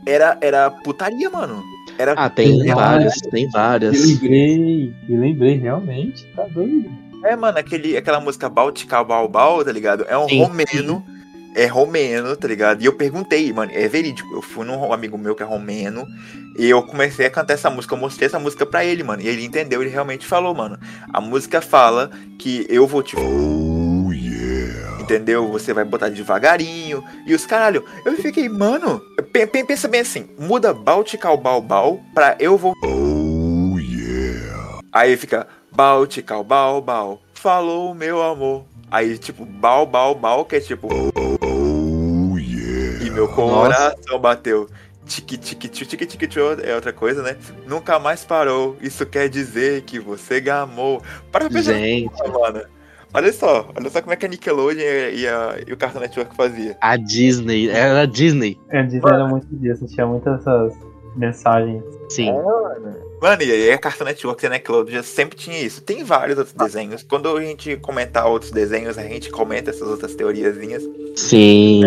era, 0.06 0.36
era 0.40 0.70
putaria, 0.70 1.30
mano. 1.30 1.62
Era 1.98 2.12
Ah, 2.16 2.30
tem 2.30 2.58
Tem 2.58 2.74
várias, 2.74 3.14
tem 3.30 3.44
Eu 3.44 3.50
várias. 3.50 4.06
lembrei, 4.06 4.94
eu 5.08 5.20
lembrei, 5.20 5.58
realmente, 5.58 6.26
tá 6.34 6.44
doido. 6.44 6.90
É, 7.24 7.36
mano, 7.36 7.56
aquele, 7.58 7.96
aquela 7.96 8.18
música 8.20 8.48
Baltica 8.48 9.02
Bal 9.04 9.28
Bal, 9.28 9.64
tá 9.64 9.70
ligado? 9.70 10.04
É 10.08 10.18
um 10.18 10.28
Sim. 10.28 10.42
romeno. 10.42 11.04
É 11.54 11.66
romeno, 11.66 12.34
tá 12.34 12.48
ligado? 12.48 12.80
E 12.82 12.86
eu 12.86 12.94
perguntei, 12.94 13.52
mano, 13.52 13.70
é 13.74 13.86
verídico. 13.86 14.34
Eu 14.34 14.40
fui 14.40 14.64
num 14.64 14.90
amigo 14.90 15.18
meu 15.18 15.34
que 15.34 15.42
é 15.42 15.46
romeno. 15.46 16.06
E 16.58 16.66
eu 16.66 16.82
comecei 16.82 17.26
a 17.26 17.30
cantar 17.30 17.52
essa 17.52 17.68
música. 17.68 17.94
Eu 17.94 17.98
mostrei 17.98 18.26
essa 18.26 18.38
música 18.38 18.64
pra 18.64 18.84
ele, 18.86 19.02
mano. 19.02 19.20
E 19.22 19.28
ele 19.28 19.44
entendeu, 19.44 19.82
ele 19.82 19.90
realmente 19.90 20.26
falou, 20.26 20.54
mano. 20.54 20.78
A 21.12 21.20
música 21.20 21.60
fala 21.60 22.10
que 22.38 22.66
eu 22.70 22.86
vou 22.86 23.02
te. 23.02 23.14
Entendeu? 25.02 25.48
Você 25.48 25.72
vai 25.74 25.84
botar 25.84 26.08
devagarinho. 26.08 27.02
E 27.26 27.34
os 27.34 27.44
caralho. 27.44 27.84
Eu 28.04 28.14
fiquei, 28.16 28.48
mano. 28.48 29.00
pe- 29.32 29.46
pe- 29.46 29.64
Pensa 29.64 29.88
bem 29.88 30.00
assim: 30.00 30.28
muda 30.38 30.72
Baltica 30.72 31.36
Bal 31.36 31.60
Bal 31.60 32.00
pra 32.14 32.36
eu 32.38 32.56
vou. 32.56 32.72
Aí 34.92 35.16
fica 35.16 35.46
Baltica 35.74 36.42
Bal 36.42 36.80
Bal. 36.80 37.20
Falou 37.34 37.94
meu 37.94 38.22
amor. 38.22 38.64
Aí, 38.90 39.16
tipo, 39.18 39.44
bal, 39.46 39.86
bal, 39.86 40.14
bal, 40.14 40.44
que 40.44 40.56
é 40.56 40.60
tipo. 40.60 40.88
E 43.00 43.10
meu 43.10 43.26
coração 43.28 44.18
bateu. 44.20 44.68
Tique, 45.06 45.36
tique, 45.36 45.68
tchu, 45.68 45.84
tique, 45.86 46.06
tique, 46.06 46.26
tchu, 46.28 46.40
é 46.62 46.74
outra 46.74 46.92
coisa, 46.92 47.22
né? 47.22 47.36
Nunca 47.66 47.98
mais 47.98 48.22
parou. 48.24 48.76
Isso 48.80 49.04
quer 49.04 49.28
dizer 49.28 49.82
que 49.82 49.98
você 49.98 50.40
gamou. 50.40 51.02
Para 51.32 51.48
pensar, 51.48 51.72
Gente, 51.72 52.12
mano. 52.28 52.62
Olha 53.14 53.32
só, 53.32 53.68
olha 53.76 53.90
só 53.90 54.00
como 54.00 54.12
é 54.12 54.16
que 54.16 54.24
a 54.24 54.28
Nickelodeon 54.28 54.80
e, 54.80 55.20
e 55.22 55.28
a- 55.28 55.56
e 55.66 55.72
o 55.72 55.76
Cartoon 55.76 56.00
Network 56.00 56.34
fazia. 56.34 56.76
a 56.80 56.96
Disney, 56.96 57.68
era 57.68 58.00
a 58.02 58.06
Disney. 58.06 58.58
É, 58.70 58.78
a 58.80 58.82
Disney 58.82 59.02
era 59.12 59.26
muito 59.26 59.46
disso, 59.56 59.86
tinha 59.86 60.06
muitas 60.06 60.40
essas 60.40 60.72
mensagens. 61.14 61.82
Sim. 62.08 62.32
Mano, 63.20 63.42
e 63.42 63.52
aí 63.52 63.70
a 63.70 63.78
Cartoon 63.78 64.04
Network 64.06 64.42
e 64.42 64.46
a 64.46 64.50
Nickelodeon 64.50 65.02
sempre 65.02 65.36
tinha 65.36 65.60
isso. 65.60 65.82
Tem 65.82 66.02
vários 66.02 66.38
outros 66.38 66.56
desenhos. 66.56 67.02
Quando 67.02 67.36
a 67.36 67.42
gente 67.44 67.76
comentar 67.76 68.26
outros 68.26 68.50
desenhos, 68.50 68.96
a 68.96 69.02
gente 69.02 69.30
comenta 69.30 69.70
essas 69.70 69.88
outras 69.88 70.14
teoriazinhas. 70.14 70.82
Sim. 71.16 71.82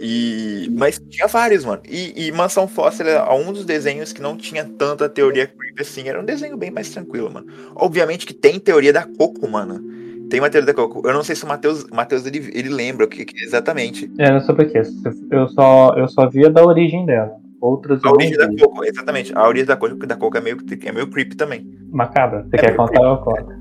E, 0.00 0.70
mas 0.72 1.00
tinha 1.10 1.26
vários, 1.26 1.64
mano. 1.64 1.82
E, 1.88 2.28
e 2.28 2.32
Mansão 2.32 2.68
Foster 2.68 3.06
era 3.06 3.34
um 3.34 3.52
dos 3.52 3.64
desenhos 3.64 4.12
que 4.12 4.22
não 4.22 4.36
tinha 4.36 4.64
tanta 4.64 5.08
teoria 5.08 5.46
creepy 5.48 5.82
assim. 5.82 6.08
Era 6.08 6.20
um 6.20 6.24
desenho 6.24 6.56
bem 6.56 6.70
mais 6.70 6.88
tranquilo, 6.90 7.28
mano. 7.32 7.48
Obviamente 7.74 8.24
que 8.24 8.32
tem 8.32 8.60
teoria 8.60 8.92
da 8.92 9.02
Coco, 9.04 9.48
mano. 9.48 9.98
Tem 10.30 10.40
uma 10.40 10.50
teoria 10.50 10.66
da 10.66 10.74
Coco. 10.74 11.06
Eu 11.06 11.14
não 11.14 11.22
sei 11.22 11.34
se 11.34 11.44
o 11.44 11.48
Matheus, 11.48 11.86
Matheus 11.90 12.26
ele, 12.26 12.50
ele 12.52 12.68
lembra 12.68 13.06
o 13.06 13.08
que, 13.08 13.24
que 13.24 13.42
exatamente. 13.42 14.10
Era 14.18 14.40
sobre 14.40 14.66
o 14.66 14.70
quê? 14.70 14.82
Eu 15.30 15.48
só, 15.48 15.94
eu 15.96 16.08
só 16.08 16.28
via 16.28 16.50
da 16.50 16.64
origem 16.64 17.06
dela. 17.06 17.32
Outras 17.60 18.04
A 18.04 18.10
origem 18.10 18.36
da 18.36 18.46
não. 18.46 18.56
Coco, 18.56 18.84
exatamente. 18.84 19.36
A 19.36 19.46
origem 19.48 19.66
da 19.66 19.76
Coco, 19.76 20.06
da 20.06 20.16
Coco 20.16 20.36
é 20.36 20.40
meio, 20.40 20.58
é 20.84 20.92
meio 20.92 21.10
creepy 21.10 21.36
também. 21.36 21.66
Macabra. 21.90 22.44
Você 22.44 22.56
É 22.56 22.58
quer 22.58 22.76
contar? 22.76 23.02
Eu 23.02 23.16
conto. 23.18 23.52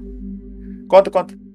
Conta, 0.88 1.12
conta. 1.12 1.48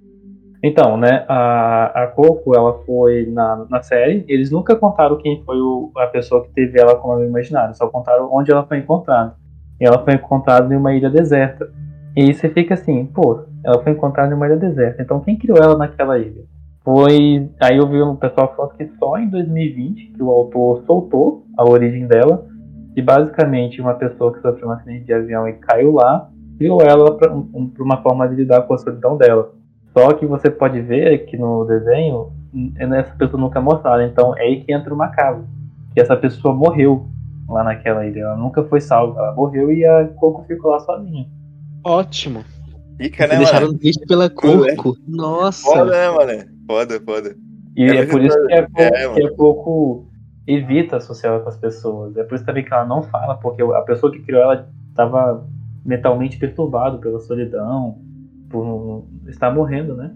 Então, 0.64 0.96
né, 0.96 1.24
a, 1.28 2.04
a 2.04 2.06
Coco, 2.06 2.54
ela 2.54 2.82
foi 2.84 3.26
na, 3.26 3.66
na 3.68 3.82
série, 3.82 4.24
eles 4.28 4.50
nunca 4.50 4.76
contaram 4.76 5.18
quem 5.18 5.42
foi 5.44 5.56
o, 5.56 5.90
a 5.96 6.06
pessoa 6.06 6.44
que 6.44 6.52
teve 6.52 6.80
ela 6.80 6.94
como 6.94 7.14
amigo 7.14 7.30
imaginário, 7.30 7.74
só 7.74 7.88
contaram 7.88 8.28
onde 8.32 8.52
ela 8.52 8.64
foi 8.64 8.78
encontrada. 8.78 9.34
E 9.80 9.84
ela 9.84 10.04
foi 10.04 10.14
encontrada 10.14 10.72
em 10.72 10.76
uma 10.76 10.94
ilha 10.94 11.10
deserta. 11.10 11.68
E 12.16 12.32
você 12.32 12.48
fica 12.48 12.74
assim, 12.74 13.06
pô, 13.06 13.44
ela 13.64 13.82
foi 13.82 13.92
encontrada 13.92 14.32
em 14.32 14.36
uma 14.36 14.46
ilha 14.46 14.56
deserta, 14.56 15.02
então 15.02 15.20
quem 15.20 15.36
criou 15.36 15.58
ela 15.58 15.76
naquela 15.76 16.18
ilha? 16.18 16.42
Foi. 16.84 17.48
Aí 17.60 17.76
eu 17.76 17.88
vi 17.88 18.02
um 18.02 18.16
pessoal 18.16 18.52
falando 18.56 18.72
que 18.72 18.86
só 18.98 19.16
em 19.16 19.28
2020 19.28 20.12
que 20.16 20.22
o 20.22 20.30
autor 20.30 20.82
soltou 20.84 21.46
a 21.56 21.68
origem 21.68 22.06
dela. 22.06 22.44
E 22.94 23.00
basicamente 23.00 23.80
uma 23.80 23.94
pessoa 23.94 24.32
que 24.32 24.40
sofreu 24.40 24.68
um 24.68 24.72
acidente 24.72 25.06
de 25.06 25.14
avião 25.14 25.48
e 25.48 25.54
caiu 25.54 25.92
lá, 25.92 26.28
criou 26.58 26.82
ela 26.82 27.16
para 27.16 27.32
um, 27.32 27.72
uma 27.78 28.02
forma 28.02 28.28
de 28.28 28.34
lidar 28.34 28.62
com 28.62 28.74
a 28.74 28.78
solidão 28.78 29.16
dela. 29.16 29.52
Só 29.96 30.12
que 30.12 30.26
você 30.26 30.50
pode 30.50 30.80
ver 30.80 31.24
que 31.26 31.36
no 31.38 31.64
desenho, 31.64 32.32
essa 32.78 33.14
pessoa 33.14 33.40
nunca 33.40 33.60
é 33.60 33.62
mostrada. 33.62 34.04
Então 34.04 34.36
é 34.36 34.42
aí 34.42 34.62
que 34.62 34.72
entra 34.72 34.92
o 34.92 34.96
macabro. 34.96 35.46
Que 35.94 36.00
essa 36.00 36.16
pessoa 36.16 36.54
morreu 36.54 37.06
lá 37.48 37.62
naquela 37.62 38.04
ilha. 38.06 38.20
Ela 38.20 38.36
nunca 38.36 38.62
foi 38.64 38.80
salva. 38.80 39.20
Ela 39.20 39.34
morreu 39.34 39.72
e 39.72 39.84
a 39.86 40.08
Coco 40.08 40.44
ficou 40.44 40.72
lá 40.72 40.80
sozinha. 40.80 41.26
Ótimo. 41.84 42.44
Fica, 43.00 43.26
né, 43.26 43.36
deixaram 43.38 43.68
mano? 43.68 43.78
triste 43.78 44.06
pela 44.06 44.30
Coco. 44.30 44.96
Nossa. 45.06 45.62
Foda, 45.64 45.90
né, 45.90 46.10
mano? 46.10 46.44
Foda, 46.66 47.00
foda. 47.00 47.36
E 47.76 47.84
É 47.84 47.96
é, 47.96 48.06
por 48.06 48.22
isso 48.22 48.36
que 48.46 48.52
a, 48.54 48.62
Coco, 48.68 48.80
é, 48.82 49.14
que 49.14 49.26
a 49.26 49.30
Coco 49.34 50.06
evita 50.46 50.96
associar 50.98 51.34
ela 51.34 51.42
com 51.42 51.48
as 51.48 51.56
pessoas. 51.56 52.16
É 52.16 52.22
por 52.24 52.34
isso 52.36 52.44
também 52.44 52.64
que 52.64 52.72
ela 52.72 52.84
não 52.84 53.02
fala, 53.02 53.36
porque 53.36 53.62
a 53.62 53.80
pessoa 53.82 54.12
que 54.12 54.20
criou 54.20 54.42
ela 54.42 54.68
estava 54.90 55.46
mentalmente 55.84 56.36
perturbado 56.36 56.98
pela 56.98 57.18
solidão, 57.20 57.98
por 58.50 59.04
estar 59.26 59.50
morrendo, 59.52 59.96
né? 59.96 60.14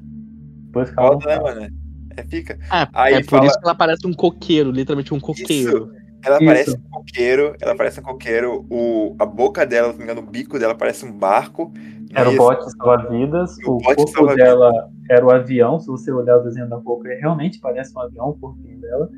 Por 0.73 0.83
isso 0.83 0.93
que 0.93 1.01
ela 1.01 1.13
não 1.13 1.21
Foda, 1.21 1.35
né, 1.37 1.43
mano? 1.43 1.75
É, 2.17 2.23
fica. 2.25 2.59
Ah, 2.71 2.89
Aí 2.93 3.15
é 3.15 3.21
por 3.21 3.31
fala- 3.31 3.47
isso 3.47 3.59
que 3.59 3.65
ela 3.65 3.75
parece 3.75 4.07
um 4.07 4.13
coqueiro, 4.13 4.71
literalmente 4.71 5.13
um 5.13 5.19
coqueiro. 5.21 5.91
Ela 6.25 6.37
Isso. 6.37 6.47
parece 6.47 6.71
um 6.71 6.91
coqueiro, 6.91 7.57
ela 7.61 7.77
parece 7.77 8.01
um 8.01 8.03
coqueiro, 8.03 8.67
o, 8.71 9.15
a 9.19 9.27
boca 9.27 9.65
dela, 9.65 9.93
se 9.93 9.99
não 9.99 9.99
me 9.99 10.05
engano, 10.05 10.27
o 10.27 10.31
bico 10.31 10.59
dela 10.59 10.75
parece 10.75 11.05
um 11.05 11.13
barco. 11.13 11.73
Era 12.15 12.31
o 12.31 12.37
bote 12.37 12.71
salva-vidas, 12.71 13.57
O 13.67 13.73
o 13.73 13.79
bote 13.79 13.97
corpo 13.97 14.11
salva-vidas. 14.13 14.49
dela 14.49 14.89
era 15.11 15.25
o 15.25 15.31
avião. 15.31 15.79
Se 15.79 15.87
você 15.89 16.11
olhar 16.11 16.39
o 16.39 16.43
desenho 16.43 16.69
da 16.69 16.81
ele 17.05 17.21
realmente 17.21 17.61
parece 17.61 17.97
um 17.97 18.01
avião, 18.01 18.31
o 18.31 18.39
corpinho 18.39 18.81
dela. 18.81 19.09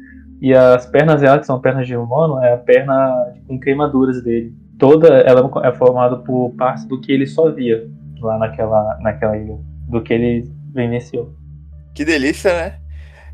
E 0.41 0.55
as 0.55 0.87
pernas 0.87 1.21
dela, 1.21 1.39
que 1.39 1.47
são 1.47 1.61
pernas 1.61 1.87
de 1.87 1.97
humano, 1.97 2.39
é 2.43 2.55
a 2.55 2.59
perna 2.59 3.33
com 3.47 3.59
queimaduras 3.59 4.23
dele. 4.23 4.55
Toda 4.79 5.09
ela 5.09 5.51
é 5.65 5.73
formada 5.73 6.19
por 6.19 6.51
partes 6.57 6.85
do 6.87 7.01
que 7.01 7.11
ele 7.13 7.27
só 7.27 7.51
via 7.51 7.89
lá 8.21 8.39
naquela, 8.39 8.99
naquela 9.01 9.37
ilha, 9.37 9.59
do 9.89 10.01
que 10.03 10.13
ele 10.13 10.49
vivenciou. 10.73 11.35
Que 11.95 12.05
delícia, 12.05 12.53
né? 12.53 12.79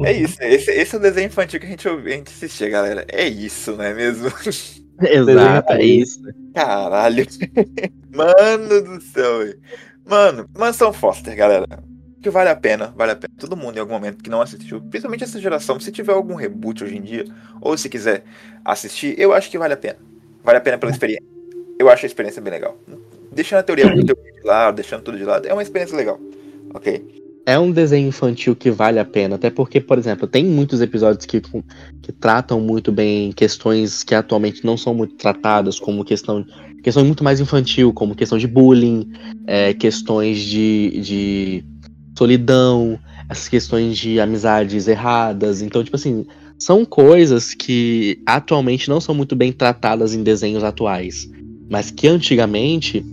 É 0.03 0.13
isso. 0.13 0.37
Esse, 0.41 0.71
esse 0.71 0.95
é 0.95 0.99
o 0.99 1.01
desenho 1.01 1.27
infantil 1.27 1.61
que 1.61 1.67
a 1.67 1.69
gente, 1.69 1.89
a 1.89 1.97
gente 1.97 2.29
assistia, 2.29 2.69
galera. 2.69 3.05
É 3.09 3.27
isso, 3.29 3.77
não 3.77 3.85
é 3.85 3.95
mesmo? 3.95 4.29
Exato, 5.01 5.73
é 5.73 5.85
isso. 5.85 6.21
Caralho. 6.55 7.27
Mano 8.15 8.83
do 8.83 9.01
céu, 9.01 9.39
velho. 9.39 9.61
Mano, 10.07 10.49
Mansão 10.57 10.93
Foster, 10.93 11.35
galera. 11.37 11.67
Que 12.23 12.31
vale 12.31 12.49
a 12.49 12.57
pena, 12.57 12.93
vale 12.97 13.13
a 13.13 13.17
pena. 13.17 13.33
Todo 13.39 13.57
mundo 13.57 13.77
em 13.77 13.81
algum 13.81 13.93
momento 13.93 14.23
que 14.23 14.31
não 14.31 14.41
assistiu, 14.41 14.81
principalmente 14.81 15.25
essa 15.25 15.41
geração, 15.41 15.79
se 15.79 15.93
tiver 15.93 16.13
algum 16.13 16.35
reboot 16.35 16.83
hoje 16.83 16.97
em 16.97 17.03
dia, 17.03 17.25
ou 17.61 17.77
se 17.77 17.89
quiser 17.89 18.25
assistir, 18.65 19.15
eu 19.19 19.33
acho 19.33 19.51
que 19.51 19.59
vale 19.59 19.75
a 19.75 19.77
pena. 19.77 19.99
Vale 20.43 20.59
a 20.59 20.61
pena 20.61 20.79
pela 20.79 20.93
experiência. 20.93 21.25
Eu 21.79 21.91
acho 21.91 22.05
a 22.05 22.09
experiência 22.09 22.41
bem 22.41 22.53
legal. 22.53 22.79
Deixando 23.33 23.61
a 23.61 23.63
teoria, 23.63 23.87
a 23.87 23.89
teoria 24.05 24.33
de 24.33 24.47
lado, 24.47 24.77
deixando 24.77 25.03
tudo 25.03 25.19
de 25.19 25.25
lado, 25.25 25.47
é 25.47 25.53
uma 25.53 25.63
experiência 25.63 25.97
legal. 25.97 26.21
Ok? 26.73 27.24
É 27.47 27.59
um 27.59 27.71
desenho 27.71 28.09
infantil 28.09 28.57
que 28.57 28.71
vale 28.71 28.99
a 28.99 29.05
pena, 29.05 29.35
até 29.35 29.51
porque, 29.51 29.79
por 29.79 29.99
exemplo, 29.99 30.27
tem 30.27 30.47
muitos 30.47 30.81
episódios 30.81 31.27
que, 31.27 31.43
que 32.01 32.11
tratam 32.13 32.59
muito 32.59 32.91
bem 32.91 33.33
questões 33.33 34.03
que 34.03 34.15
atualmente 34.15 34.65
não 34.65 34.79
são 34.79 34.95
muito 34.95 35.15
tratadas, 35.17 35.79
como 35.79 36.05
questão, 36.05 36.43
questão 36.83 37.05
muito 37.05 37.23
mais 37.23 37.41
infantil, 37.41 37.93
como 37.93 38.15
questão 38.15 38.39
de 38.39 38.47
bullying, 38.47 39.11
é, 39.47 39.75
questões 39.75 40.39
de, 40.39 41.01
de 41.03 41.65
solidão, 42.17 42.99
essas 43.29 43.47
questões 43.47 43.99
de 43.99 44.19
amizades 44.19 44.89
erradas. 44.89 45.61
Então, 45.61 45.85
tipo 45.85 45.97
assim, 45.97 46.25
são 46.59 46.83
coisas 46.83 47.53
que 47.53 48.23
atualmente 48.25 48.89
não 48.89 49.03
são 49.03 49.15
muito 49.15 49.37
bem 49.37 49.53
tratadas 49.53 50.15
em 50.15 50.23
desenhos 50.23 50.65
atuais, 50.65 51.29
mas 51.71 51.91
que 51.91 52.09
antigamente 52.09 53.05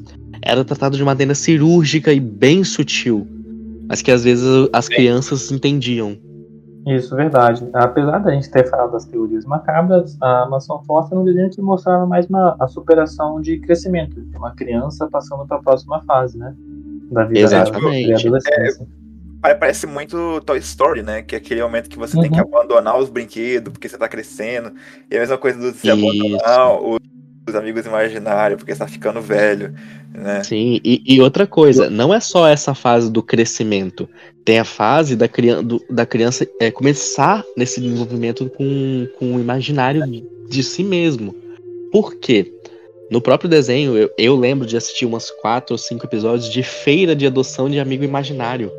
era 0.41 0.63
tratado 0.63 0.95
de 0.95 1.03
maneira 1.03 1.35
cirúrgica 1.35 2.13
e 2.13 2.19
bem 2.21 2.63
sutil 2.63 3.27
mas 3.91 4.01
que 4.01 4.09
às 4.09 4.23
vezes 4.23 4.69
as 4.71 4.87
crianças 4.87 5.51
entendiam. 5.51 6.17
Isso, 6.87 7.13
verdade. 7.13 7.67
Apesar 7.73 8.19
da 8.19 8.31
gente 8.31 8.49
ter 8.49 8.67
falado 8.69 8.93
das 8.93 9.03
teorias 9.05 9.43
macabras, 9.43 10.17
a 10.21 10.47
Mansão 10.49 10.81
Foster 10.85 11.17
é 11.17 11.21
um 11.21 11.25
desenho 11.25 11.49
que 11.49 11.61
mostrava 11.61 12.07
mais 12.07 12.25
uma, 12.27 12.55
a 12.57 12.67
superação 12.69 13.41
de 13.41 13.59
crescimento, 13.59 14.21
de 14.21 14.37
uma 14.37 14.55
criança 14.55 15.07
passando 15.11 15.45
para 15.45 15.57
a 15.57 15.61
próxima 15.61 16.01
fase, 16.03 16.37
né? 16.37 16.55
Da 17.11 17.25
vida 17.25 17.41
Exatamente. 17.41 18.07
dela, 18.07 18.13
da 18.13 18.19
adolescência. 18.21 18.87
Pare- 19.41 19.55
Parece 19.55 19.85
muito 19.85 20.39
Toy 20.45 20.57
Story, 20.59 21.03
né? 21.03 21.21
Que 21.21 21.35
é 21.35 21.37
aquele 21.37 21.61
momento 21.61 21.89
que 21.89 21.99
você 21.99 22.19
tem 22.19 22.31
que 22.31 22.39
Uhum. 22.39 22.47
abandonar 22.47 22.97
os 22.97 23.09
brinquedos 23.09 23.73
porque 23.73 23.89
você 23.89 23.97
tá 23.97 24.07
crescendo. 24.07 24.71
E 25.11 25.17
a 25.17 25.19
mesma 25.19 25.37
coisa 25.37 25.59
do 25.59 25.67
Isso. 25.67 25.91
abandonar 25.91 26.81
os, 26.81 26.97
os 27.47 27.55
amigos 27.55 27.85
imaginários 27.85 28.57
porque 28.57 28.73
você 28.73 28.79
tá 28.79 28.87
ficando 28.87 29.21
velho, 29.21 29.73
né? 30.13 30.43
Sim, 30.43 30.79
e, 30.83 31.01
e 31.05 31.21
outra 31.21 31.47
coisa, 31.47 31.89
não 31.89 32.13
é 32.13 32.19
só 32.19 32.47
essa 32.47 32.73
fase 32.75 33.11
do 33.11 33.23
crescimento. 33.23 34.07
Tem 34.45 34.59
a 34.59 34.65
fase 34.65 35.15
da, 35.15 35.27
crian 35.27 35.63
do- 35.63 35.83
da 35.89 36.05
criança 36.05 36.47
é, 36.59 36.69
começar 36.69 37.43
nesse 37.57 37.81
desenvolvimento 37.81 38.49
com, 38.49 39.07
com 39.17 39.35
o 39.35 39.39
imaginário 39.39 40.05
de, 40.05 40.23
de 40.49 40.63
si 40.63 40.83
mesmo. 40.83 41.35
Por 41.91 42.15
quê? 42.15 42.53
No 43.09 43.21
próprio 43.21 43.49
desenho, 43.49 43.97
eu, 43.97 44.09
eu 44.17 44.35
lembro 44.35 44.65
de 44.65 44.77
assistir 44.77 45.05
umas 45.05 45.29
quatro 45.29 45.73
ou 45.73 45.77
cinco 45.77 46.05
episódios 46.05 46.49
de 46.49 46.63
feira 46.63 47.15
de 47.15 47.27
adoção 47.27 47.69
de 47.69 47.79
amigo 47.79 48.03
imaginário. 48.03 48.71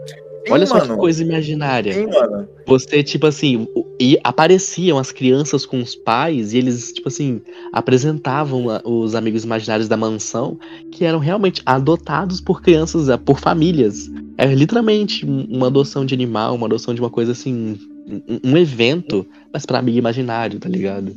Sim, 0.44 0.52
Olha 0.52 0.66
só 0.66 0.78
mano. 0.78 0.94
que 0.94 1.00
coisa 1.00 1.22
imaginária. 1.22 1.92
Sim, 1.92 2.06
mano. 2.06 2.48
Você, 2.66 3.02
tipo 3.02 3.26
assim, 3.26 3.66
e 4.00 4.18
apareciam 4.24 4.98
as 4.98 5.12
crianças 5.12 5.64
com 5.64 5.80
os 5.80 5.94
pais 5.94 6.52
e 6.52 6.58
eles, 6.58 6.92
tipo 6.92 7.08
assim, 7.08 7.40
apresentavam 7.72 8.64
os 8.84 9.14
amigos 9.14 9.44
imaginários 9.44 9.88
da 9.88 9.96
mansão 9.96 10.58
que 10.90 11.04
eram 11.04 11.18
realmente 11.18 11.62
adotados 11.64 12.40
por 12.40 12.60
crianças, 12.62 13.08
eh, 13.08 13.16
por 13.16 13.38
famílias. 13.38 14.10
É 14.36 14.46
literalmente 14.46 15.24
um- 15.24 15.44
uma 15.50 15.68
adoção 15.68 16.04
de 16.04 16.14
animal, 16.14 16.54
uma 16.54 16.66
adoção 16.66 16.94
de 16.94 17.00
uma 17.00 17.10
coisa 17.10 17.32
assim, 17.32 17.78
um, 18.44 18.56
evento, 18.56 19.24
mas 19.52 19.64
pra 19.64 19.78
amigo 19.78 19.98
imaginário, 19.98 20.58
tá 20.58 20.68
ligado? 20.68 21.14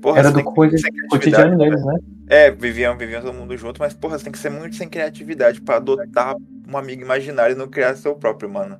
Porra, 0.00 0.18
Era 0.18 0.30
do 0.32 0.42
Cotidiano 0.42 1.56
deles, 1.56 1.84
né? 1.84 1.98
É, 2.28 2.50
viviam, 2.50 2.96
viviam 2.96 3.20
todo 3.22 3.34
mundo 3.34 3.56
junto, 3.56 3.78
mas 3.80 3.92
porra, 3.92 4.18
você 4.18 4.24
tem 4.24 4.32
que 4.32 4.38
ser 4.38 4.50
muito 4.50 4.76
sem 4.76 4.88
criatividade 4.88 5.60
pra 5.60 5.76
adotar 5.76 6.34
um 6.68 6.76
amigo 6.76 7.02
imaginário 7.02 7.54
e 7.54 7.58
não 7.58 7.68
criar 7.68 7.94
seu 7.96 8.14
próprio, 8.14 8.48
mano. 8.48 8.78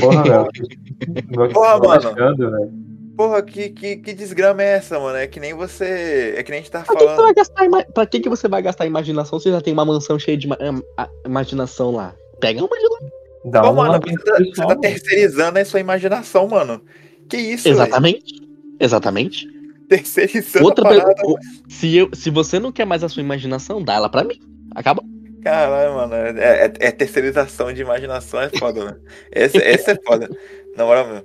Porra, 0.00 0.22
velho. 0.22 0.48
Que 0.52 1.22
Porra, 1.52 1.78
mano. 1.78 2.08
achando. 2.10 2.72
Porra, 3.16 3.42
que, 3.42 3.70
que, 3.70 3.96
que 3.96 4.12
desgrama 4.12 4.62
é 4.62 4.74
essa, 4.76 4.98
mano? 5.00 5.16
É 5.18 5.26
que 5.26 5.40
nem 5.40 5.52
você. 5.52 6.34
É 6.36 6.42
que 6.44 6.52
nem 6.52 6.60
a 6.60 6.62
gente 6.62 6.70
tá 6.70 6.82
Pra 6.82 6.94
que, 6.94 6.98
que 7.00 7.04
você 7.04 7.16
falando. 7.16 7.24
vai 7.24 7.34
gastar 7.34 7.64
ima- 7.64 7.84
pra 7.92 8.06
que, 8.06 8.20
que 8.20 8.28
você 8.28 8.46
vai 8.46 8.62
gastar 8.62 8.86
imaginação 8.86 9.40
se 9.40 9.50
já 9.50 9.60
tem 9.60 9.72
uma 9.72 9.84
mansão 9.84 10.16
cheia 10.18 10.36
de 10.36 10.46
ima- 10.46 10.58
am- 10.60 10.82
a- 10.96 11.08
imaginação 11.26 11.90
lá? 11.90 12.14
Pega 12.38 12.60
uma 12.60 12.78
de 12.78 12.84
lá. 12.86 13.10
Dá 13.46 13.62
Pô, 13.62 13.70
uma 13.70 13.86
mano, 13.88 14.00
você 14.06 14.24
tá, 14.24 14.36
você 14.38 14.66
tá 14.66 14.76
terceirizando 14.76 15.58
a 15.58 15.64
sua 15.64 15.80
imaginação, 15.80 16.46
mano. 16.46 16.80
Que 17.28 17.36
isso, 17.38 17.64
velho? 17.64 17.74
Exatamente. 17.76 18.34
Exatamente. 18.78 19.48
Terceirizando 19.88 20.64
Outra 20.64 20.84
a 20.84 20.88
parada. 20.88 21.14
pergunta. 21.14 21.40
Se, 21.68 21.96
eu, 21.96 22.08
se 22.12 22.30
você 22.30 22.58
não 22.58 22.70
quer 22.72 22.84
mais 22.84 23.02
a 23.02 23.08
sua 23.08 23.22
imaginação, 23.22 23.82
dá 23.82 23.94
ela 23.94 24.08
pra 24.08 24.24
mim. 24.24 24.38
Acaba. 24.74 25.02
Caralho, 25.42 25.94
mano. 25.94 26.14
É, 26.14 26.66
é- 26.66 26.72
é 26.88 26.90
terceirização 26.90 27.72
de 27.72 27.80
imaginação, 27.80 28.40
é 28.40 28.50
foda, 28.50 28.84
mano. 28.84 28.98
Esse, 29.32 29.56
esse 29.64 29.90
é 29.90 29.96
foda. 30.04 30.28
Na 30.76 30.84
moral 30.84 31.06
mesmo. 31.08 31.24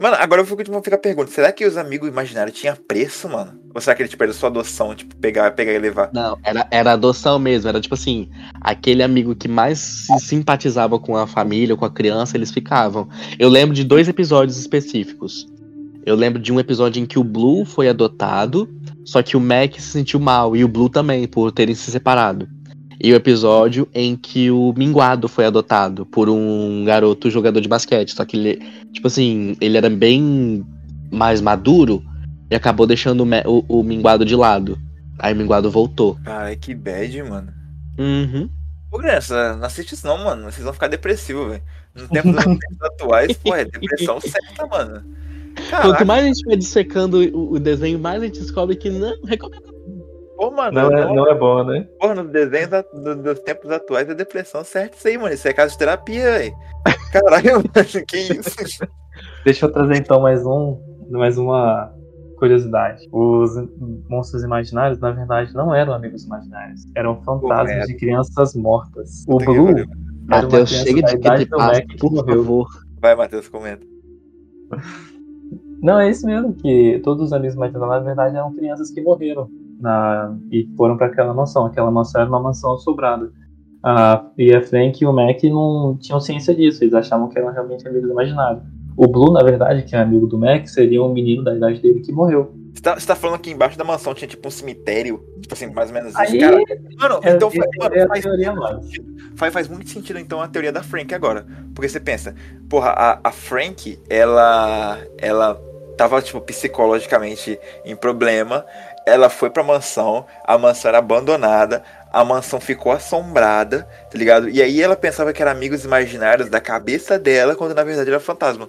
Mano, 0.00 0.16
agora 0.20 0.40
eu 0.42 0.46
fico, 0.46 0.62
tipo, 0.62 0.80
fica 0.80 0.94
a 0.94 0.98
pergunta: 0.98 1.28
será 1.32 1.50
que 1.50 1.66
os 1.66 1.76
amigos 1.76 2.08
imaginários 2.08 2.56
tinham 2.56 2.76
preço, 2.76 3.28
mano? 3.28 3.60
Ou 3.74 3.80
será 3.80 3.96
que 3.96 4.02
ele, 4.02 4.08
tipo, 4.08 4.22
era 4.22 4.32
só 4.32 4.46
adoção, 4.46 4.94
tipo, 4.94 5.14
pegar, 5.16 5.50
pegar 5.50 5.72
e 5.72 5.78
levar? 5.78 6.10
Não, 6.14 6.38
era, 6.44 6.68
era 6.70 6.92
adoção 6.92 7.36
mesmo. 7.36 7.68
Era 7.68 7.80
tipo 7.80 7.94
assim, 7.94 8.30
aquele 8.60 9.02
amigo 9.02 9.34
que 9.34 9.48
mais 9.48 9.80
se 9.80 10.18
simpatizava 10.20 11.00
com 11.00 11.16
a 11.16 11.26
família, 11.26 11.76
com 11.76 11.84
a 11.84 11.90
criança, 11.90 12.36
eles 12.36 12.52
ficavam. 12.52 13.08
Eu 13.40 13.48
lembro 13.48 13.74
de 13.74 13.82
dois 13.82 14.06
episódios 14.08 14.56
específicos. 14.56 15.48
Eu 16.08 16.16
lembro 16.16 16.40
de 16.40 16.50
um 16.50 16.58
episódio 16.58 17.02
em 17.02 17.04
que 17.04 17.18
o 17.18 17.22
Blue 17.22 17.66
foi 17.66 17.86
adotado, 17.86 18.66
só 19.04 19.22
que 19.22 19.36
o 19.36 19.40
Mac 19.40 19.74
se 19.74 19.90
sentiu 19.90 20.18
mal, 20.18 20.56
e 20.56 20.64
o 20.64 20.68
Blue 20.68 20.88
também, 20.88 21.28
por 21.28 21.52
terem 21.52 21.74
se 21.74 21.90
separado. 21.90 22.48
E 22.98 23.12
o 23.12 23.14
episódio 23.14 23.86
em 23.94 24.16
que 24.16 24.50
o 24.50 24.72
Minguado 24.74 25.28
foi 25.28 25.44
adotado 25.44 26.06
por 26.06 26.30
um 26.30 26.82
garoto 26.86 27.30
jogador 27.30 27.60
de 27.60 27.68
basquete. 27.68 28.14
Só 28.14 28.24
que 28.24 28.38
ele, 28.38 28.58
tipo 28.90 29.06
assim, 29.06 29.54
ele 29.60 29.76
era 29.76 29.90
bem 29.90 30.66
mais 31.12 31.42
maduro 31.42 32.02
e 32.50 32.56
acabou 32.56 32.86
deixando 32.86 33.22
o, 33.22 33.64
o, 33.68 33.80
o 33.80 33.84
Minguado 33.84 34.24
de 34.24 34.34
lado. 34.34 34.78
Aí 35.18 35.34
o 35.34 35.36
Minguado 35.36 35.70
voltou. 35.70 36.16
Caralho, 36.24 36.58
que 36.58 36.74
bad, 36.74 37.22
mano. 37.22 37.52
Uhum. 37.98 38.48
Ô, 38.90 38.98
criança, 38.98 39.56
não 39.56 39.66
assiste 39.66 39.92
isso 39.92 40.06
não, 40.06 40.24
mano. 40.24 40.44
Vocês 40.44 40.64
vão 40.64 40.72
ficar 40.72 40.88
depressivos, 40.88 41.48
velho. 41.48 41.62
No 41.94 42.08
tempo 42.08 42.32
tempos 42.32 42.82
atuais, 42.82 43.36
pô, 43.36 43.54
é 43.54 43.66
depressão 43.66 44.18
certa, 44.20 44.66
mano. 44.66 45.04
Quanto 45.70 45.70
Caraca, 45.70 46.04
mais 46.04 46.24
a 46.24 46.26
gente 46.28 46.44
vai 46.44 46.56
dissecando 46.56 47.18
o, 47.18 47.58
desenho, 47.58 47.98
mais 47.98 48.22
a 48.22 48.26
gente 48.26 48.40
descobre 48.40 48.76
que 48.76 48.90
não 48.90 49.12
recomendo. 49.24 49.62
pô, 50.36 50.50
mano. 50.50 50.72
Não 50.72 50.96
é, 50.96 51.04
não- 51.04 51.14
não 51.14 51.30
é 51.30 51.34
bom, 51.34 51.64
né? 51.64 51.86
Porra, 52.00 52.14
nos 52.16 52.30
desenhos 52.30 52.68
da- 52.70 52.82
do- 52.82 53.22
dos 53.22 53.40
tempos 53.40 53.70
atuais 53.70 54.08
é 54.08 54.14
depressão 54.14 54.62
certa 54.64 54.96
isso 54.96 55.08
aí, 55.08 55.18
mano. 55.18 55.34
Isso 55.34 55.46
é 55.48 55.52
caso 55.52 55.72
de 55.72 55.78
terapia, 55.78 56.24
velho. 56.38 56.54
Caralho, 57.12 57.54
mano, 57.74 58.04
que 58.06 58.16
isso? 58.18 58.86
Deixa 59.44 59.66
eu 59.66 59.72
trazer 59.72 59.96
então 59.96 60.20
mais 60.20 60.44
um, 60.46 60.78
mais 61.10 61.36
uma 61.38 61.92
curiosidade. 62.38 63.04
Os 63.10 63.50
monstros 64.08 64.44
imaginários, 64.44 65.00
na 65.00 65.10
verdade, 65.10 65.52
não 65.54 65.74
eram 65.74 65.92
amigos 65.92 66.24
imaginários. 66.24 66.82
Eram 66.94 67.20
fantasmas 67.22 67.66
Correto. 67.72 67.86
de 67.88 67.96
crianças 67.96 68.54
mortas. 68.54 69.24
O 69.26 69.38
que 69.38 69.44
Blue 69.46 69.74
Matheus, 70.26 70.70
chega 70.70 71.02
de 71.02 71.16
idade 71.16 71.46
do 71.46 71.56
creepypasta, 71.56 71.72
Mac 71.78 71.86
que 71.88 71.96
por 71.96 72.24
favor. 72.24 72.68
Vai, 73.00 73.14
Matheus, 73.16 73.48
comenta. 73.48 73.84
Não, 75.80 76.00
é 76.00 76.10
isso 76.10 76.26
mesmo, 76.26 76.52
que 76.54 77.00
todos 77.04 77.26
os 77.26 77.32
amigos 77.32 77.54
imaginários, 77.54 77.88
na 77.88 77.98
verdade, 78.00 78.36
eram 78.36 78.54
crianças 78.54 78.90
que 78.90 79.00
morreram 79.00 79.48
na, 79.80 80.36
e 80.50 80.68
foram 80.76 80.96
para 80.96 81.06
aquela 81.06 81.32
mansão. 81.32 81.66
Aquela 81.66 81.90
mansão 81.90 82.20
era 82.20 82.30
uma 82.30 82.40
mansão 82.40 82.74
assombrada. 82.74 83.30
Ah, 83.82 84.26
e 84.36 84.54
a 84.54 84.60
Frank 84.60 85.02
e 85.02 85.06
o 85.06 85.12
Mac 85.12 85.42
não 85.44 85.96
tinham 86.00 86.20
ciência 86.20 86.54
disso, 86.54 86.82
eles 86.82 86.94
achavam 86.94 87.28
que 87.28 87.38
eram 87.38 87.52
realmente 87.52 87.86
amigos 87.86 88.10
imaginários. 88.10 88.62
O 88.96 89.06
Blue, 89.06 89.32
na 89.32 89.44
verdade, 89.44 89.84
que 89.84 89.94
é 89.94 90.00
amigo 90.00 90.26
do 90.26 90.36
Mac, 90.36 90.66
seria 90.66 91.00
um 91.00 91.12
menino 91.12 91.44
da 91.44 91.54
idade 91.54 91.80
dele 91.80 92.00
que 92.00 92.10
morreu. 92.10 92.52
Você 92.74 92.82
tá, 92.82 92.98
você 92.98 93.06
tá 93.06 93.14
falando 93.14 93.40
que 93.40 93.50
embaixo 93.50 93.78
da 93.78 93.84
mansão 93.84 94.12
tinha 94.14 94.26
tipo 94.26 94.46
um 94.48 94.50
cemitério? 94.50 95.22
Tipo 95.40 95.54
assim, 95.54 95.66
mais 95.72 95.90
ou 95.90 95.94
menos 95.94 96.10
isso, 96.10 96.20
Aí, 96.20 96.38
cara. 96.38 96.58
Mano, 96.98 97.20
é- 97.22 97.30
então 97.30 97.50
faz, 97.50 97.70
mano, 97.78 97.94
é 97.94 98.02
a 98.02 98.08
faz 98.08 98.24
teoria 98.24 98.52
sentido. 98.80 99.14
Faz, 99.36 99.52
faz 99.52 99.68
muito 99.68 99.88
sentido 99.88 100.18
então 100.18 100.40
a 100.40 100.48
teoria 100.48 100.72
da 100.72 100.82
Frank 100.82 101.14
agora. 101.14 101.46
Porque 101.74 101.88
você 101.88 102.00
pensa, 102.00 102.34
porra, 102.68 102.90
a, 102.90 103.20
a 103.22 103.32
Frank, 103.32 103.98
ela. 104.10 104.98
Ela 105.16 105.67
tava, 105.98 106.22
tipo, 106.22 106.40
psicologicamente 106.40 107.58
em 107.84 107.94
problema. 107.94 108.64
Ela 109.04 109.28
foi 109.28 109.50
pra 109.50 109.62
mansão, 109.62 110.24
a 110.44 110.56
mansão 110.56 110.90
era 110.90 110.98
abandonada, 110.98 111.82
a 112.12 112.24
mansão 112.24 112.60
ficou 112.60 112.92
assombrada, 112.92 113.86
tá 114.10 114.16
ligado? 114.16 114.48
E 114.48 114.62
aí 114.62 114.80
ela 114.80 114.94
pensava 114.96 115.32
que 115.32 115.42
eram 115.42 115.52
amigos 115.52 115.84
imaginários 115.84 116.48
da 116.48 116.60
cabeça 116.60 117.18
dela, 117.18 117.56
quando 117.56 117.74
na 117.74 117.82
verdade 117.84 118.08
era 118.08 118.20
fantasma. 118.20 118.68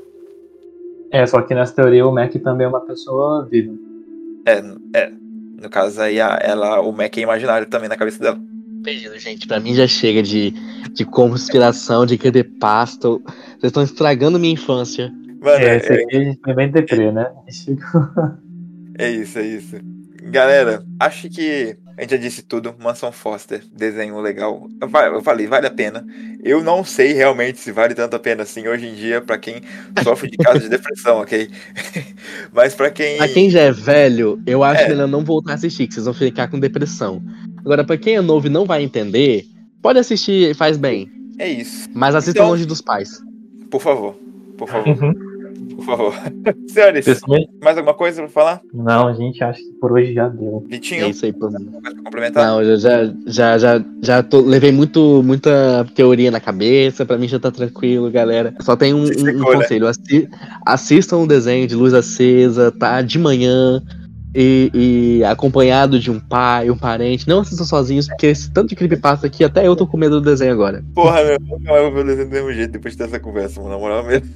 É, 1.12 1.26
só 1.26 1.42
que 1.42 1.54
nessa 1.54 1.74
teoria 1.74 2.06
o 2.06 2.12
Mac 2.12 2.32
também 2.44 2.66
é 2.66 2.70
uma 2.70 2.82
pessoa 2.82 3.46
viva. 3.50 3.74
É, 4.46 4.62
é. 4.98 5.12
No 5.62 5.70
caso 5.70 6.02
aí, 6.02 6.22
a- 6.22 6.40
ela, 6.42 6.80
o 6.82 6.92
Mac 6.92 7.18
é 7.18 7.22
imaginário 7.22 7.68
também 7.68 7.90
na 7.90 7.98
cabeça 7.98 8.20
dela. 8.20 8.40
Perdido, 8.84 9.20
gente. 9.20 9.46
Pra 9.46 9.60
mim 9.60 9.74
já 9.76 9.86
chega 9.88 10.24
de, 10.24 10.52
de 10.94 11.04
conspiração, 11.04 12.06
de 12.06 12.18
creepypasta. 12.18 13.10
Vocês 13.10 13.64
estão 13.64 13.84
estragando 13.84 14.40
minha 14.40 14.54
infância. 14.54 15.12
Mano, 15.42 15.64
É, 15.64 15.76
é, 15.76 15.78
esse 15.78 15.94
aqui 15.94 16.16
a 16.18 16.24
gente 16.24 16.40
foi 16.44 16.54
bem 16.54 16.70
deprê, 16.72 17.12
né? 17.12 17.28
É 18.98 19.10
isso, 19.10 19.40
é 19.40 19.46
isso. 19.46 19.78
Galera, 20.24 20.84
acho 21.00 21.30
que 21.30 21.78
a 21.98 22.02
gente 22.02 22.12
já 22.12 22.18
disse 22.18 22.44
tudo. 22.44 22.76
Mansão 22.78 23.12
Foster, 23.12 23.64
desenho 23.74 24.20
legal. 24.20 24.68
Eu 24.82 24.90
fa- 24.90 25.06
eu 25.08 25.22
falei, 25.24 25.48
vale 25.48 25.66
a 25.68 25.72
pena. 25.72 26.06
Eu 26.44 26.62
não 26.62 26.84
sei 26.84 27.14
realmente 27.14 27.58
se 27.58 27.72
vale 27.72 27.96
tanto 27.96 28.16
a 28.16 28.20
pena 28.20 28.44
assim 28.44 28.68
hoje 28.68 28.86
em 28.88 28.94
dia 28.96 29.22
pra 29.22 29.38
quem 29.38 29.62
sofre 30.04 30.30
de 30.30 30.38
caso 30.38 30.60
de 30.60 30.70
depressão, 30.70 31.20
ok? 31.22 31.50
Mas 32.54 32.76
pra 32.76 32.92
quem. 32.92 33.18
Pra 33.18 33.30
quem 33.30 33.50
já 33.50 33.62
é 33.62 33.72
velho, 33.72 34.42
eu 34.46 34.62
acho 34.64 34.84
É. 34.84 34.90
melhor 34.90 35.08
não 35.08 35.24
voltar 35.24 35.52
a 35.54 35.56
assistir, 35.56 35.88
que 35.88 35.94
vocês 35.94 36.06
vão 36.06 36.14
ficar 36.14 36.50
com 36.50 36.60
depressão. 36.60 37.24
Agora, 37.60 37.84
pra 37.86 37.98
quem 37.98 38.16
é 38.18 38.22
novo 38.22 38.48
e 38.48 38.50
não 38.50 38.66
vai 38.66 38.84
entender, 38.84 39.46
pode 39.82 40.00
assistir, 40.00 40.54
faz 40.56 40.76
bem. 40.78 41.10
É 41.40 41.48
isso. 41.48 41.90
Mas 41.94 42.14
assista 42.14 42.40
Então- 42.40 42.50
longe 42.50 42.66
dos 42.66 42.82
pais. 42.82 43.22
Por 43.72 43.82
favor. 43.82 44.16
Por 44.58 44.68
favor, 44.68 44.90
Uhum. 44.90 45.14
Por 45.98 46.12
favor. 46.12 46.14
Senhores, 46.68 47.06
Pessoalmente, 47.06 47.50
mais 47.64 47.78
alguma 47.78 47.94
coisa 47.96 48.22
pra 48.22 48.30
falar? 48.30 48.62
não, 48.74 49.08
a 49.08 49.14
gente 49.14 49.44
acha 49.44 49.60
que 49.60 49.72
por 49.80 49.92
hoje 49.94 50.14
já 50.14 50.28
deu. 50.30 50.64
Vitinho, 50.68 51.06
É 51.06 51.10
isso 51.10 51.26
aí 51.26 51.34
por 51.34 51.52
mim. 51.52 51.70
complementar? 52.04 52.46
Não, 52.48 52.62
eu 52.62 52.78
já, 52.78 53.06
já, 53.26 53.58
já, 53.58 53.84
já 54.02 54.24
tô- 54.24 54.42
levei 54.42 54.72
muito, 54.72 55.22
muita 55.24 55.86
teoria 55.96 56.32
na 56.32 56.40
cabeça, 56.40 57.06
pra 57.06 57.18
mim 57.18 57.28
já 57.28 57.40
tá 57.40 57.52
tranquilo, 57.52 58.10
galera. 58.12 58.54
Só 58.62 58.76
tem 58.76 58.94
um, 58.94 59.04
um- 59.04 59.40
um 59.40 59.44
conselho: 59.44 59.88
assi- 59.88 60.28
assistam 60.66 61.18
um 61.18 61.28
desenho 61.28 61.68
de 61.68 61.76
luz 61.76 61.94
acesa, 61.94 62.72
tá? 62.72 63.02
De 63.02 63.18
manhã. 63.20 63.82
E, 64.36 64.70
e 65.20 65.24
acompanhado 65.24 66.00
de 66.00 66.12
um 66.12 66.20
pai, 66.20 66.70
um 66.70 66.78
parente. 66.78 67.28
Não 67.28 67.40
assistam 67.40 67.64
sozinhos, 67.66 68.08
porque 68.08 68.28
esse 68.28 68.52
tanto 68.52 68.70
de 68.70 68.76
creepypasta 68.76 69.26
aqui, 69.26 69.44
até 69.44 69.66
eu 69.66 69.76
tô 69.76 69.88
com 69.88 69.98
medo 69.98 70.22
do 70.22 70.30
desenho 70.30 70.54
agora. 70.54 70.84
Porra, 70.94 71.24
meu, 71.24 71.38
mais 71.64 71.82
vou 71.82 71.92
ver 71.92 72.02
o 72.02 72.04
desenho 72.06 72.28
do 72.30 72.32
mesmo 72.32 72.54
jeito 72.54 72.72
depois 72.74 72.94
de 72.94 73.00
ter 73.00 73.06
essa 73.06 73.20
conversa, 73.20 73.60
mano. 73.60 73.72
Na 73.74 73.80
moral 73.80 74.04
mesmo. 74.06 74.28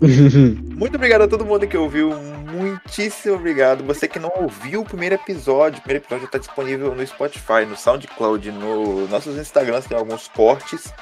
Muito 0.76 0.96
obrigado 0.96 1.22
a 1.22 1.28
todo 1.28 1.44
mundo 1.44 1.66
que 1.66 1.76
ouviu. 1.76 2.14
Muitíssimo 2.50 3.34
obrigado. 3.34 3.84
Você 3.84 4.08
que 4.08 4.18
não 4.18 4.32
ouviu 4.36 4.80
o 4.80 4.84
primeiro 4.84 5.14
episódio, 5.14 5.78
o 5.78 5.82
primeiro 5.82 6.04
episódio 6.04 6.26
está 6.26 6.38
disponível 6.38 6.94
no 6.94 7.06
Spotify, 7.06 7.66
no 7.68 7.76
SoundCloud, 7.76 8.50
no 8.52 9.06
nossos 9.08 9.36
Instagrams 9.36 9.86
tem 9.86 9.96
alguns 9.96 10.28
cortes. 10.28 10.92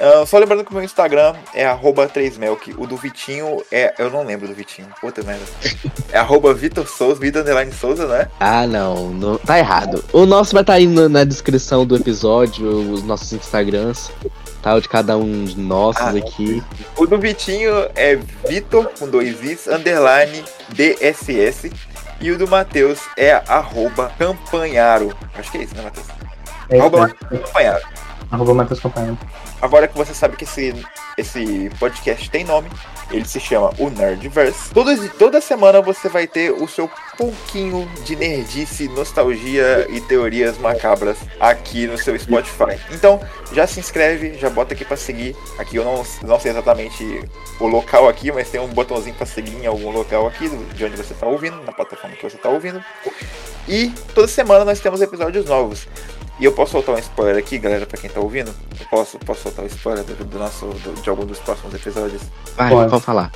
Ah, 0.00 0.24
só 0.26 0.38
lembrando 0.38 0.64
que 0.64 0.70
o 0.70 0.74
meu 0.74 0.82
Instagram 0.82 1.34
é 1.54 1.64
arroba 1.64 2.08
3melk. 2.08 2.74
O 2.76 2.86
do 2.86 2.96
Vitinho 2.96 3.62
é. 3.70 3.94
Eu 3.98 4.10
não 4.10 4.24
lembro 4.24 4.48
do 4.48 4.54
Vitinho. 4.54 4.88
Puta 5.00 5.22
merda. 5.22 5.44
É 6.10 6.18
arroba 6.18 6.52
Vitor 6.52 6.86
Souza, 6.88 7.20
Vitor 7.20 7.42
Underline 7.42 7.72
Souza, 7.72 8.06
né? 8.06 8.28
Ah, 8.40 8.66
não, 8.66 9.10
não, 9.10 9.38
tá 9.38 9.58
errado. 9.58 10.04
O 10.12 10.26
nosso 10.26 10.52
vai 10.52 10.62
estar 10.62 10.74
aí 10.74 10.86
na, 10.86 11.08
na 11.08 11.24
descrição 11.24 11.86
do 11.86 11.96
episódio, 11.96 12.66
os 12.92 13.02
nossos 13.02 13.32
Instagrams, 13.32 14.10
O 14.72 14.80
de 14.80 14.88
cada 14.88 15.16
um 15.18 15.44
de 15.44 15.58
nossos 15.58 16.00
Ah, 16.02 16.10
aqui. 16.10 16.62
O 16.96 17.06
do 17.06 17.18
Vitinho 17.18 17.72
é 17.94 18.16
Vitor 18.48 18.90
com 18.98 19.08
dois 19.08 19.42
Is, 19.42 19.66
underline 19.66 20.42
DSS. 20.70 21.70
E 22.20 22.30
o 22.30 22.38
do 22.38 22.48
Matheus 22.48 23.00
é 23.18 23.32
arroba 23.46 24.10
campanharo. 24.18 25.14
Acho 25.34 25.50
que 25.52 25.58
é 25.58 25.62
isso, 25.64 25.74
né, 25.74 25.82
Matheus? 25.82 26.06
É 26.70 26.78
Arroba 26.78 27.06
aí. 27.06 27.14
Campanharo. 27.38 27.84
Arroba 28.30 28.54
Matheus 28.54 28.80
Companheiro. 28.80 29.18
agora 29.60 29.86
que 29.86 29.96
você 29.96 30.14
sabe 30.14 30.36
que 30.36 30.44
esse, 30.44 30.74
esse 31.16 31.70
podcast 31.78 32.30
tem 32.30 32.44
nome, 32.44 32.68
ele 33.10 33.24
se 33.24 33.38
chama 33.38 33.70
o 33.78 33.90
Nerdverse. 33.90 34.70
Toda, 34.72 34.96
toda 35.10 35.40
semana 35.40 35.80
você 35.80 36.08
vai 36.08 36.26
ter 36.26 36.50
o 36.50 36.66
seu 36.66 36.90
pouquinho 37.16 37.88
de 38.04 38.16
nerdice, 38.16 38.88
nostalgia 38.88 39.86
e 39.88 40.00
teorias 40.00 40.58
macabras 40.58 41.18
aqui 41.38 41.86
no 41.86 41.96
seu 41.96 42.18
Spotify. 42.18 42.78
Então, 42.90 43.20
já 43.52 43.66
se 43.66 43.78
inscreve, 43.78 44.34
já 44.38 44.50
bota 44.50 44.74
aqui 44.74 44.84
para 44.84 44.96
seguir. 44.96 45.36
Aqui 45.58 45.76
eu 45.76 45.84
não, 45.84 46.04
não 46.22 46.40
sei 46.40 46.50
exatamente 46.50 47.22
o 47.60 47.66
local 47.66 48.08
aqui, 48.08 48.32
mas 48.32 48.50
tem 48.50 48.60
um 48.60 48.68
botãozinho 48.68 49.14
para 49.14 49.26
seguir 49.26 49.56
em 49.56 49.66
algum 49.66 49.90
local 49.90 50.26
aqui 50.26 50.48
de 50.48 50.84
onde 50.84 50.96
você 50.96 51.12
está 51.12 51.26
ouvindo, 51.26 51.62
na 51.62 51.72
plataforma 51.72 52.16
que 52.16 52.22
você 52.28 52.36
está 52.36 52.48
ouvindo. 52.48 52.82
E 53.68 53.90
toda 54.14 54.28
semana 54.28 54.64
nós 54.64 54.80
temos 54.80 55.00
episódios 55.00 55.46
novos. 55.46 55.86
E 56.38 56.44
eu 56.44 56.52
posso 56.52 56.72
soltar 56.72 56.94
um 56.94 56.98
spoiler 56.98 57.36
aqui, 57.36 57.58
galera, 57.58 57.86
pra 57.86 57.96
quem 58.00 58.10
tá 58.10 58.18
ouvindo? 58.20 58.52
Eu 58.80 58.86
posso, 58.86 59.18
posso 59.20 59.42
soltar 59.42 59.64
um 59.64 59.68
spoiler 59.68 60.02
do, 60.04 60.24
do 60.24 60.38
nosso, 60.38 60.66
do, 60.66 61.00
de 61.00 61.08
algum 61.08 61.24
dos 61.24 61.38
próximos 61.38 61.72
episódios? 61.74 62.22
Vai, 62.56 62.70
Pode. 62.70 62.90
pode 62.90 63.04
falar. 63.04 63.30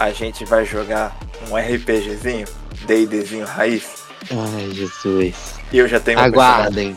A 0.00 0.10
gente 0.10 0.44
vai 0.44 0.64
jogar 0.64 1.16
um 1.48 1.56
RPGzinho, 1.56 2.46
D&Dzinho 2.86 3.46
raiz. 3.46 4.02
Ai, 4.32 4.70
Jesus. 4.72 5.54
E 5.72 5.78
eu 5.78 5.86
já 5.86 6.00
tenho 6.00 6.18
Aguardem. 6.18 6.94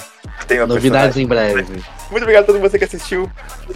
tenho 0.47 0.65
Novidades 0.65 1.15
personagem. 1.15 1.23
em 1.23 1.27
breve. 1.27 1.83
Muito 2.09 2.23
obrigado 2.23 2.43
a 2.43 2.47
todo 2.47 2.59
você 2.59 2.79
que 2.79 2.85
assistiu. 2.85 3.29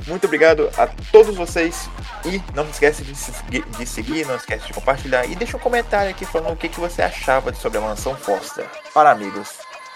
Muito 0.07 0.26
obrigado 0.26 0.70
a 0.78 0.88
todos 1.12 1.36
vocês. 1.36 1.89
E 2.26 2.41
não 2.55 2.64
se 2.66 2.72
esquece 2.72 3.03
de, 3.03 3.14
se 3.16 3.32
de 3.78 3.86
seguir, 3.86 4.26
não 4.26 4.36
esquece 4.36 4.66
de 4.68 4.74
compartilhar. 4.74 5.26
E 5.26 5.36
deixa 5.36 5.57
um 5.57 5.59
comentário 5.59 6.09
aqui 6.09 6.26
falando 6.26 6.53
o 6.53 6.55
que, 6.55 6.70
que 6.70 6.80
você 6.80 7.01
achava 7.01 7.53
sobre 7.53 7.78
a 7.78 7.82
mansão 7.82 8.16
Foster. 8.16 8.66
Para 8.93 9.12
amigos 9.12 9.49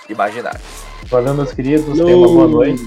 imaginários. 0.09 0.61
Valeu, 1.10 1.34
meus 1.34 1.51
queridos. 1.53 1.97
Tenha 1.97 2.18
uma 2.18 2.28
boa 2.28 2.47
noite. 2.47 2.84